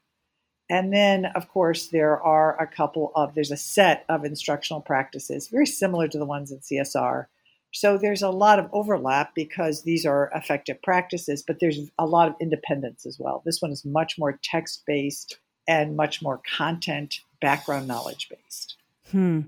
And 0.70 0.94
then, 0.94 1.26
of 1.36 1.50
course, 1.50 1.88
there 1.88 2.20
are 2.22 2.60
a 2.60 2.66
couple 2.66 3.12
of, 3.14 3.36
there's 3.36 3.52
a 3.52 3.58
set 3.58 4.06
of 4.10 4.24
instructional 4.24 4.82
practices 4.82 5.50
very 5.50 5.66
similar 5.66 6.08
to 6.08 6.18
the 6.18 6.26
ones 6.26 6.52
in 6.52 6.60
CSR. 6.60 7.26
So 7.74 7.98
there's 7.98 8.22
a 8.22 8.30
lot 8.30 8.60
of 8.60 8.70
overlap 8.74 9.34
because 9.34 9.84
these 9.84 10.06
are 10.06 10.32
effective 10.36 10.82
practices, 10.82 11.44
but 11.46 11.60
there's 11.60 11.80
a 11.98 12.06
lot 12.06 12.28
of 12.28 12.36
independence 12.42 13.06
as 13.06 13.18
well. 13.20 13.42
This 13.46 13.62
one 13.62 13.72
is 13.72 13.86
much 13.86 14.18
more 14.18 14.40
text 14.44 14.84
based 14.86 15.40
and 15.68 15.96
much 15.96 16.22
more 16.22 16.42
content 16.58 17.22
background 17.40 17.88
knowledge 17.88 18.30
based. 18.30 18.76
Hmm. 19.12 19.42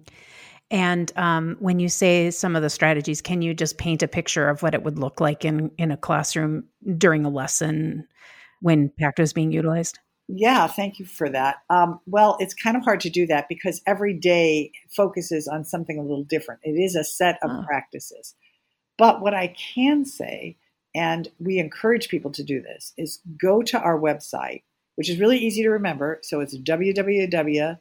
And 0.72 1.12
um, 1.18 1.58
when 1.60 1.80
you 1.80 1.90
say 1.90 2.32
some 2.32 2.56
of 2.56 2.64
the 2.64 2.70
strategies, 2.70 3.22
can 3.22 3.42
you 3.42 3.54
just 3.54 3.78
paint 3.78 4.02
a 4.02 4.08
picture 4.08 4.50
of 4.50 4.64
what 4.64 4.74
it 4.74 4.84
would 4.84 4.98
look 4.98 5.22
like 5.22 5.46
in, 5.46 5.70
in 5.78 5.92
a 5.92 5.98
classroom 5.98 6.64
during 6.98 7.26
a 7.26 7.30
lesson 7.30 8.08
when 8.62 8.90
PACT 9.00 9.20
is 9.20 9.34
being 9.34 9.52
utilized? 9.52 10.00
Yeah, 10.28 10.68
thank 10.68 11.00
you 11.00 11.06
for 11.06 11.30
that. 11.30 11.58
Um, 11.70 12.00
well, 12.06 12.38
it's 12.40 12.54
kind 12.54 12.78
of 12.78 12.84
hard 12.84 13.02
to 13.02 13.10
do 13.10 13.28
that 13.28 13.50
because 13.50 13.82
every 13.86 14.14
day 14.14 14.72
focuses 14.90 15.48
on 15.48 15.66
something 15.66 15.98
a 15.98 16.02
little 16.02 16.24
different. 16.24 16.62
It 16.64 16.72
is 16.80 16.96
a 16.96 17.04
set 17.04 17.38
of 17.44 17.52
oh. 17.52 17.64
practices. 17.66 18.36
But 18.98 19.22
what 19.22 19.34
I 19.34 19.48
can 19.48 20.06
say, 20.06 20.58
and 20.96 21.28
we 21.40 21.60
encourage 21.60 22.08
people 22.08 22.32
to 22.32 22.44
do 22.44 22.62
this, 22.62 22.94
is 22.98 23.20
go 23.40 23.62
to 23.64 23.80
our 23.80 24.00
website, 24.00 24.64
which 24.96 25.10
is 25.10 25.20
really 25.20 25.38
easy 25.38 25.62
to 25.64 25.70
remember. 25.70 26.20
So 26.24 26.40
it's 26.40 26.58
www 26.58 27.78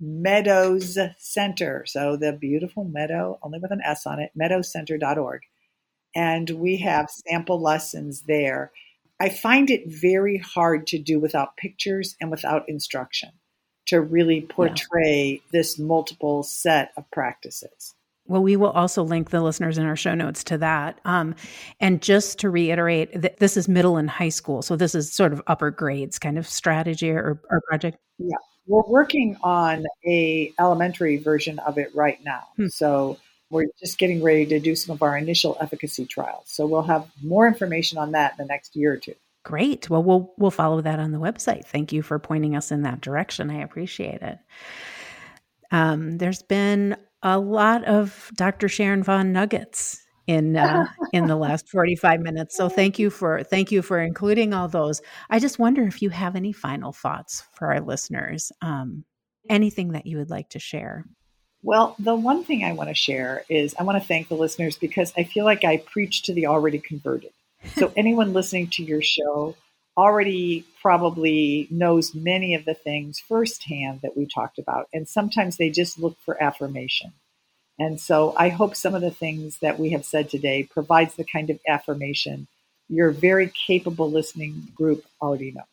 Meadows 0.00 0.98
Center. 1.18 1.84
So 1.86 2.16
the 2.16 2.32
beautiful 2.32 2.84
meadow, 2.84 3.38
only 3.42 3.58
with 3.58 3.70
an 3.70 3.80
S 3.84 4.06
on 4.06 4.20
it, 4.20 4.30
meadowscenter.org. 4.38 5.42
And 6.14 6.50
we 6.50 6.76
have 6.78 7.10
sample 7.10 7.60
lessons 7.60 8.22
there. 8.22 8.72
I 9.20 9.28
find 9.28 9.70
it 9.70 9.82
very 9.86 10.38
hard 10.38 10.86
to 10.88 10.98
do 10.98 11.20
without 11.20 11.56
pictures 11.56 12.16
and 12.20 12.30
without 12.30 12.68
instruction 12.68 13.30
to 13.86 14.00
really 14.00 14.40
portray 14.40 15.40
yeah. 15.42 15.48
this 15.52 15.78
multiple 15.78 16.42
set 16.42 16.92
of 16.96 17.04
practices. 17.10 17.94
Well, 18.26 18.42
we 18.42 18.56
will 18.56 18.70
also 18.70 19.02
link 19.02 19.30
the 19.30 19.42
listeners 19.42 19.76
in 19.76 19.84
our 19.84 19.96
show 19.96 20.14
notes 20.14 20.44
to 20.44 20.58
that. 20.58 20.98
Um, 21.04 21.34
and 21.78 22.00
just 22.00 22.38
to 22.38 22.48
reiterate, 22.48 23.12
th- 23.20 23.36
this 23.38 23.58
is 23.58 23.68
middle 23.68 23.98
and 23.98 24.08
high 24.08 24.30
school. 24.30 24.62
So 24.62 24.76
this 24.76 24.94
is 24.94 25.12
sort 25.12 25.34
of 25.34 25.42
upper 25.46 25.70
grades 25.70 26.18
kind 26.18 26.38
of 26.38 26.48
strategy 26.48 27.10
or, 27.10 27.40
or 27.50 27.60
project. 27.68 27.98
Yeah. 28.18 28.36
We're 28.66 28.88
working 28.88 29.36
on 29.42 29.84
a 30.06 30.50
elementary 30.58 31.18
version 31.18 31.58
of 31.58 31.76
it 31.76 31.94
right 31.94 32.18
now. 32.24 32.44
Hmm. 32.56 32.68
So 32.68 33.18
we're 33.54 33.66
just 33.78 33.98
getting 33.98 34.22
ready 34.22 34.44
to 34.44 34.58
do 34.58 34.74
some 34.74 34.94
of 34.94 35.02
our 35.02 35.16
initial 35.16 35.56
efficacy 35.60 36.04
trials. 36.04 36.46
So 36.46 36.66
we'll 36.66 36.82
have 36.82 37.06
more 37.22 37.46
information 37.46 37.98
on 37.98 38.10
that 38.10 38.32
in 38.32 38.44
the 38.44 38.52
next 38.52 38.74
year 38.74 38.94
or 38.94 38.96
two. 38.96 39.14
Great. 39.44 39.88
Well, 39.88 40.02
we'll 40.02 40.34
we'll 40.38 40.50
follow 40.50 40.80
that 40.80 40.98
on 40.98 41.12
the 41.12 41.18
website. 41.18 41.64
Thank 41.66 41.92
you 41.92 42.02
for 42.02 42.18
pointing 42.18 42.56
us 42.56 42.72
in 42.72 42.82
that 42.82 43.00
direction. 43.00 43.50
I 43.50 43.60
appreciate 43.62 44.22
it. 44.22 44.38
Um, 45.70 46.18
there's 46.18 46.42
been 46.42 46.96
a 47.22 47.38
lot 47.38 47.84
of 47.84 48.30
Dr. 48.34 48.68
Sharon 48.68 49.02
Vaughn 49.02 49.32
nuggets 49.32 50.02
in 50.26 50.56
uh, 50.56 50.86
in 51.12 51.26
the 51.26 51.36
last 51.36 51.68
45 51.68 52.20
minutes. 52.20 52.56
So 52.56 52.68
thank 52.68 52.98
you 52.98 53.10
for 53.10 53.44
thank 53.44 53.70
you 53.70 53.82
for 53.82 54.00
including 54.00 54.52
all 54.52 54.66
those. 54.66 55.00
I 55.30 55.38
just 55.38 55.58
wonder 55.58 55.86
if 55.86 56.02
you 56.02 56.10
have 56.10 56.34
any 56.34 56.52
final 56.52 56.92
thoughts 56.92 57.44
for 57.52 57.72
our 57.72 57.80
listeners. 57.80 58.50
Um, 58.62 59.04
anything 59.48 59.92
that 59.92 60.06
you 60.06 60.16
would 60.16 60.30
like 60.30 60.48
to 60.50 60.58
share. 60.58 61.04
Well, 61.64 61.96
the 61.98 62.14
one 62.14 62.44
thing 62.44 62.62
I 62.62 62.72
want 62.72 62.90
to 62.90 62.94
share 62.94 63.42
is 63.48 63.74
I 63.78 63.84
want 63.84 64.00
to 64.00 64.06
thank 64.06 64.28
the 64.28 64.34
listeners 64.34 64.76
because 64.76 65.14
I 65.16 65.24
feel 65.24 65.46
like 65.46 65.64
I 65.64 65.78
preach 65.78 66.22
to 66.24 66.34
the 66.34 66.46
already 66.46 66.78
converted. 66.78 67.30
So 67.76 67.90
anyone 67.96 68.34
listening 68.34 68.68
to 68.72 68.84
your 68.84 69.00
show 69.00 69.56
already 69.96 70.66
probably 70.82 71.66
knows 71.70 72.14
many 72.14 72.54
of 72.54 72.66
the 72.66 72.74
things 72.74 73.18
firsthand 73.18 74.00
that 74.02 74.14
we 74.14 74.26
talked 74.26 74.58
about, 74.58 74.88
and 74.92 75.08
sometimes 75.08 75.56
they 75.56 75.70
just 75.70 75.98
look 75.98 76.18
for 76.22 76.40
affirmation. 76.42 77.14
And 77.78 77.98
so 77.98 78.34
I 78.36 78.50
hope 78.50 78.76
some 78.76 78.94
of 78.94 79.00
the 79.00 79.10
things 79.10 79.58
that 79.60 79.78
we 79.78 79.90
have 79.90 80.04
said 80.04 80.28
today 80.28 80.64
provides 80.64 81.14
the 81.14 81.24
kind 81.24 81.48
of 81.48 81.58
affirmation 81.66 82.46
your 82.90 83.10
very 83.10 83.50
capable 83.66 84.10
listening 84.10 84.68
group 84.74 85.06
already 85.22 85.50
knows. 85.50 85.64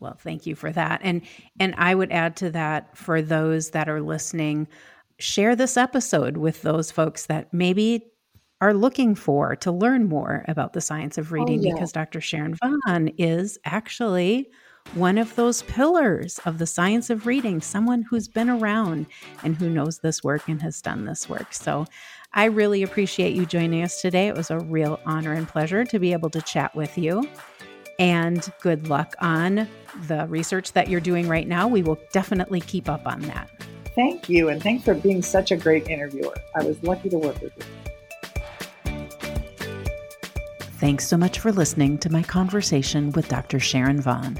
Well, 0.00 0.16
thank 0.18 0.46
you 0.46 0.54
for 0.54 0.72
that. 0.72 1.00
And 1.02 1.20
and 1.60 1.74
I 1.76 1.94
would 1.94 2.12
add 2.12 2.36
to 2.36 2.50
that 2.52 2.96
for 2.96 3.20
those 3.20 3.70
that 3.70 3.90
are 3.90 4.00
listening, 4.00 4.68
share 5.18 5.56
this 5.56 5.76
episode 5.76 6.36
with 6.36 6.62
those 6.62 6.90
folks 6.90 7.26
that 7.26 7.52
maybe 7.52 8.06
are 8.60 8.74
looking 8.74 9.14
for 9.14 9.54
to 9.56 9.70
learn 9.70 10.08
more 10.08 10.44
about 10.48 10.72
the 10.72 10.80
science 10.80 11.18
of 11.18 11.30
oh, 11.30 11.34
reading 11.34 11.60
oh, 11.60 11.62
yeah. 11.62 11.74
because 11.74 11.92
Dr. 11.92 12.20
Sharon 12.20 12.56
Vaughn 12.56 13.08
is 13.18 13.58
actually 13.64 14.50
one 14.94 15.18
of 15.18 15.34
those 15.36 15.62
pillars 15.62 16.40
of 16.46 16.58
the 16.58 16.66
science 16.66 17.10
of 17.10 17.26
reading, 17.26 17.60
someone 17.60 18.02
who's 18.02 18.26
been 18.26 18.48
around 18.48 19.06
and 19.42 19.54
who 19.54 19.68
knows 19.68 19.98
this 19.98 20.24
work 20.24 20.48
and 20.48 20.62
has 20.62 20.80
done 20.80 21.04
this 21.04 21.28
work. 21.28 21.52
So 21.52 21.84
I 22.32 22.46
really 22.46 22.82
appreciate 22.82 23.34
you 23.34 23.44
joining 23.44 23.82
us 23.82 24.00
today. 24.00 24.28
It 24.28 24.36
was 24.36 24.50
a 24.50 24.58
real 24.58 24.98
honor 25.04 25.34
and 25.34 25.46
pleasure 25.46 25.84
to 25.84 25.98
be 25.98 26.12
able 26.12 26.30
to 26.30 26.42
chat 26.42 26.74
with 26.74 26.96
you. 26.96 27.28
And 27.98 28.50
good 28.60 28.88
luck 28.88 29.14
on 29.20 29.68
the 30.06 30.26
research 30.28 30.72
that 30.72 30.88
you're 30.88 31.00
doing 31.00 31.28
right 31.28 31.48
now. 31.48 31.68
We 31.68 31.82
will 31.82 31.98
definitely 32.12 32.60
keep 32.60 32.88
up 32.88 33.06
on 33.06 33.20
that. 33.22 33.50
Thank 33.98 34.28
you. 34.28 34.48
And 34.48 34.62
thanks 34.62 34.84
for 34.84 34.94
being 34.94 35.22
such 35.22 35.50
a 35.50 35.56
great 35.56 35.88
interviewer. 35.88 36.32
I 36.54 36.62
was 36.62 36.80
lucky 36.84 37.08
to 37.08 37.18
work 37.18 37.42
with 37.42 37.52
you. 37.56 37.64
Thanks 40.78 41.08
so 41.08 41.16
much 41.16 41.40
for 41.40 41.50
listening 41.50 41.98
to 41.98 42.08
my 42.08 42.22
conversation 42.22 43.10
with 43.10 43.26
Dr. 43.26 43.58
Sharon 43.58 44.00
Vaughn. 44.00 44.38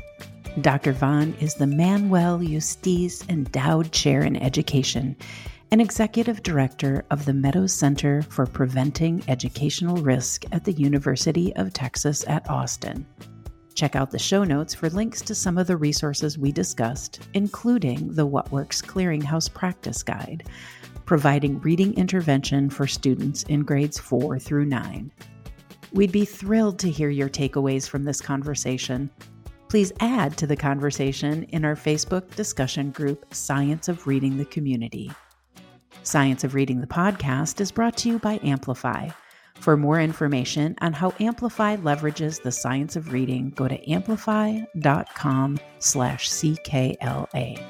Dr. 0.61 0.93
Vaughn 0.93 1.35
is 1.41 1.55
the 1.55 1.67
Manuel 1.67 2.39
Justiz 2.39 3.29
Endowed 3.29 3.91
Chair 3.91 4.23
in 4.23 4.37
Education 4.37 5.17
and 5.73 5.81
Executive 5.81 6.45
Director 6.45 7.05
of 7.11 7.25
the 7.25 7.35
Meadows 7.35 7.73
Center 7.73 8.23
for 8.23 8.47
Preventing 8.47 9.25
Educational 9.27 9.97
Risk 9.97 10.45
at 10.53 10.63
the 10.63 10.73
University 10.75 11.53
of 11.57 11.73
Texas 11.73 12.25
at 12.29 12.49
Austin. 12.49 13.05
Check 13.79 13.95
out 13.95 14.11
the 14.11 14.19
show 14.19 14.43
notes 14.43 14.75
for 14.75 14.91
links 14.91 15.23
to 15.23 15.37
some 15.37 15.57
of 15.57 15.69
the 15.69 15.77
resources 15.77 16.37
we 16.37 16.51
discussed, 16.51 17.21
including 17.35 18.13
the 18.13 18.27
What 18.27 18.51
Works 18.51 18.83
Clearinghouse 18.83 19.55
Practice 19.55 20.03
Guide, 20.03 20.49
providing 21.05 21.61
reading 21.61 21.95
intervention 21.95 22.71
for 22.71 22.89
students 22.89 23.45
in 23.45 23.61
grades 23.61 23.97
4 23.97 24.41
through 24.41 24.65
9. 24.65 25.13
We'd 25.93 26.11
be 26.11 26.25
thrilled 26.25 26.81
to 26.81 26.91
hear 26.91 27.09
your 27.09 27.29
takeaways 27.29 27.89
from 27.89 28.03
this 28.03 28.21
conversation. 28.21 29.11
Please 29.69 29.93
add 30.01 30.37
to 30.39 30.49
the 30.49 30.57
conversation 30.57 31.45
in 31.45 31.65
our 31.65 31.77
Facebook 31.77 32.35
discussion 32.35 32.91
group, 32.91 33.33
Science 33.33 33.87
of 33.87 34.09
Reading 34.09 34.39
the 34.39 34.45
Community. 34.47 35.13
Science 36.03 36.43
of 36.43 36.57
Reading 36.57 36.81
the 36.81 36.89
podcast 36.89 37.61
is 37.61 37.71
brought 37.71 37.97
to 37.99 38.09
you 38.09 38.19
by 38.19 38.41
Amplify. 38.43 39.11
For 39.61 39.77
more 39.77 40.01
information 40.01 40.77
on 40.81 40.93
how 40.93 41.13
Amplify 41.21 41.77
leverages 41.77 42.43
the 42.43 42.53
science 42.53 42.97
of 42.97 43.13
reading, 43.13 43.51
go 43.51 43.69
to 43.69 43.91
amplify.com 43.91 45.61
slash 45.79 46.31
CKLA. 46.31 47.63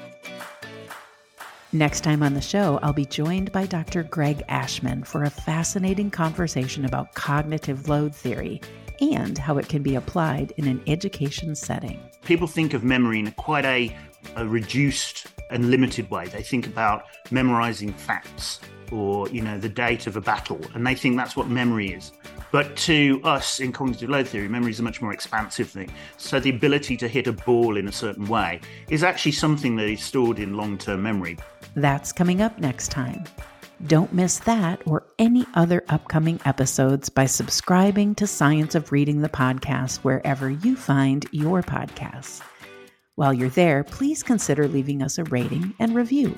Next 1.71 2.01
time 2.01 2.23
on 2.23 2.33
the 2.33 2.41
show, 2.41 2.79
I'll 2.81 2.93
be 2.93 3.05
joined 3.05 3.51
by 3.51 3.65
Dr. 3.65 4.03
Greg 4.03 4.43
Ashman 4.49 5.03
for 5.03 5.23
a 5.23 5.29
fascinating 5.29 6.09
conversation 6.09 6.85
about 6.85 7.13
cognitive 7.13 7.89
load 7.89 8.15
theory 8.15 8.61
and 9.01 9.37
how 9.37 9.57
it 9.57 9.69
can 9.69 9.83
be 9.83 9.95
applied 9.95 10.51
in 10.57 10.67
an 10.67 10.81
education 10.87 11.55
setting. 11.55 11.99
People 12.23 12.47
think 12.47 12.73
of 12.73 12.83
memory 12.83 13.19
in 13.19 13.31
quite 13.33 13.65
a, 13.65 13.95
a 14.35 14.47
reduced 14.47 15.27
and 15.51 15.69
limited 15.69 16.09
way. 16.09 16.27
They 16.27 16.43
think 16.43 16.67
about 16.67 17.03
memorizing 17.31 17.93
facts 17.93 18.59
or, 18.91 19.27
you 19.29 19.41
know, 19.41 19.57
the 19.57 19.69
date 19.69 20.07
of 20.07 20.15
a 20.15 20.21
battle, 20.21 20.59
and 20.73 20.85
they 20.85 20.95
think 20.95 21.17
that's 21.17 21.35
what 21.35 21.47
memory 21.47 21.91
is. 21.93 22.11
But 22.51 22.75
to 22.77 23.21
us 23.23 23.59
in 23.59 23.71
cognitive 23.71 24.09
load 24.09 24.27
theory, 24.27 24.47
memory 24.47 24.71
is 24.71 24.79
a 24.79 24.83
much 24.83 25.01
more 25.01 25.13
expansive 25.13 25.69
thing. 25.69 25.91
So 26.17 26.39
the 26.39 26.49
ability 26.49 26.97
to 26.97 27.07
hit 27.07 27.27
a 27.27 27.33
ball 27.33 27.77
in 27.77 27.87
a 27.87 27.91
certain 27.91 28.27
way 28.27 28.61
is 28.89 29.03
actually 29.03 29.33
something 29.33 29.75
that 29.75 29.87
is 29.87 30.03
stored 30.03 30.39
in 30.39 30.57
long 30.57 30.77
term 30.77 31.03
memory. 31.03 31.37
That's 31.75 32.11
coming 32.11 32.41
up 32.41 32.57
next 32.59 32.89
time. 32.89 33.23
Don't 33.87 34.11
miss 34.11 34.39
that 34.39 34.81
or 34.85 35.05
any 35.19 35.45
other 35.53 35.85
upcoming 35.87 36.39
episodes 36.43 37.07
by 37.07 37.25
subscribing 37.27 38.13
to 38.15 38.27
Science 38.27 38.75
of 38.75 38.91
Reading 38.91 39.21
the 39.21 39.29
podcast 39.29 39.97
wherever 39.97 40.49
you 40.49 40.75
find 40.75 41.25
your 41.31 41.63
podcasts. 41.63 42.41
While 43.15 43.33
you're 43.33 43.49
there, 43.49 43.83
please 43.83 44.23
consider 44.23 44.67
leaving 44.67 45.01
us 45.01 45.17
a 45.17 45.23
rating 45.25 45.73
and 45.79 45.95
review. 45.95 46.37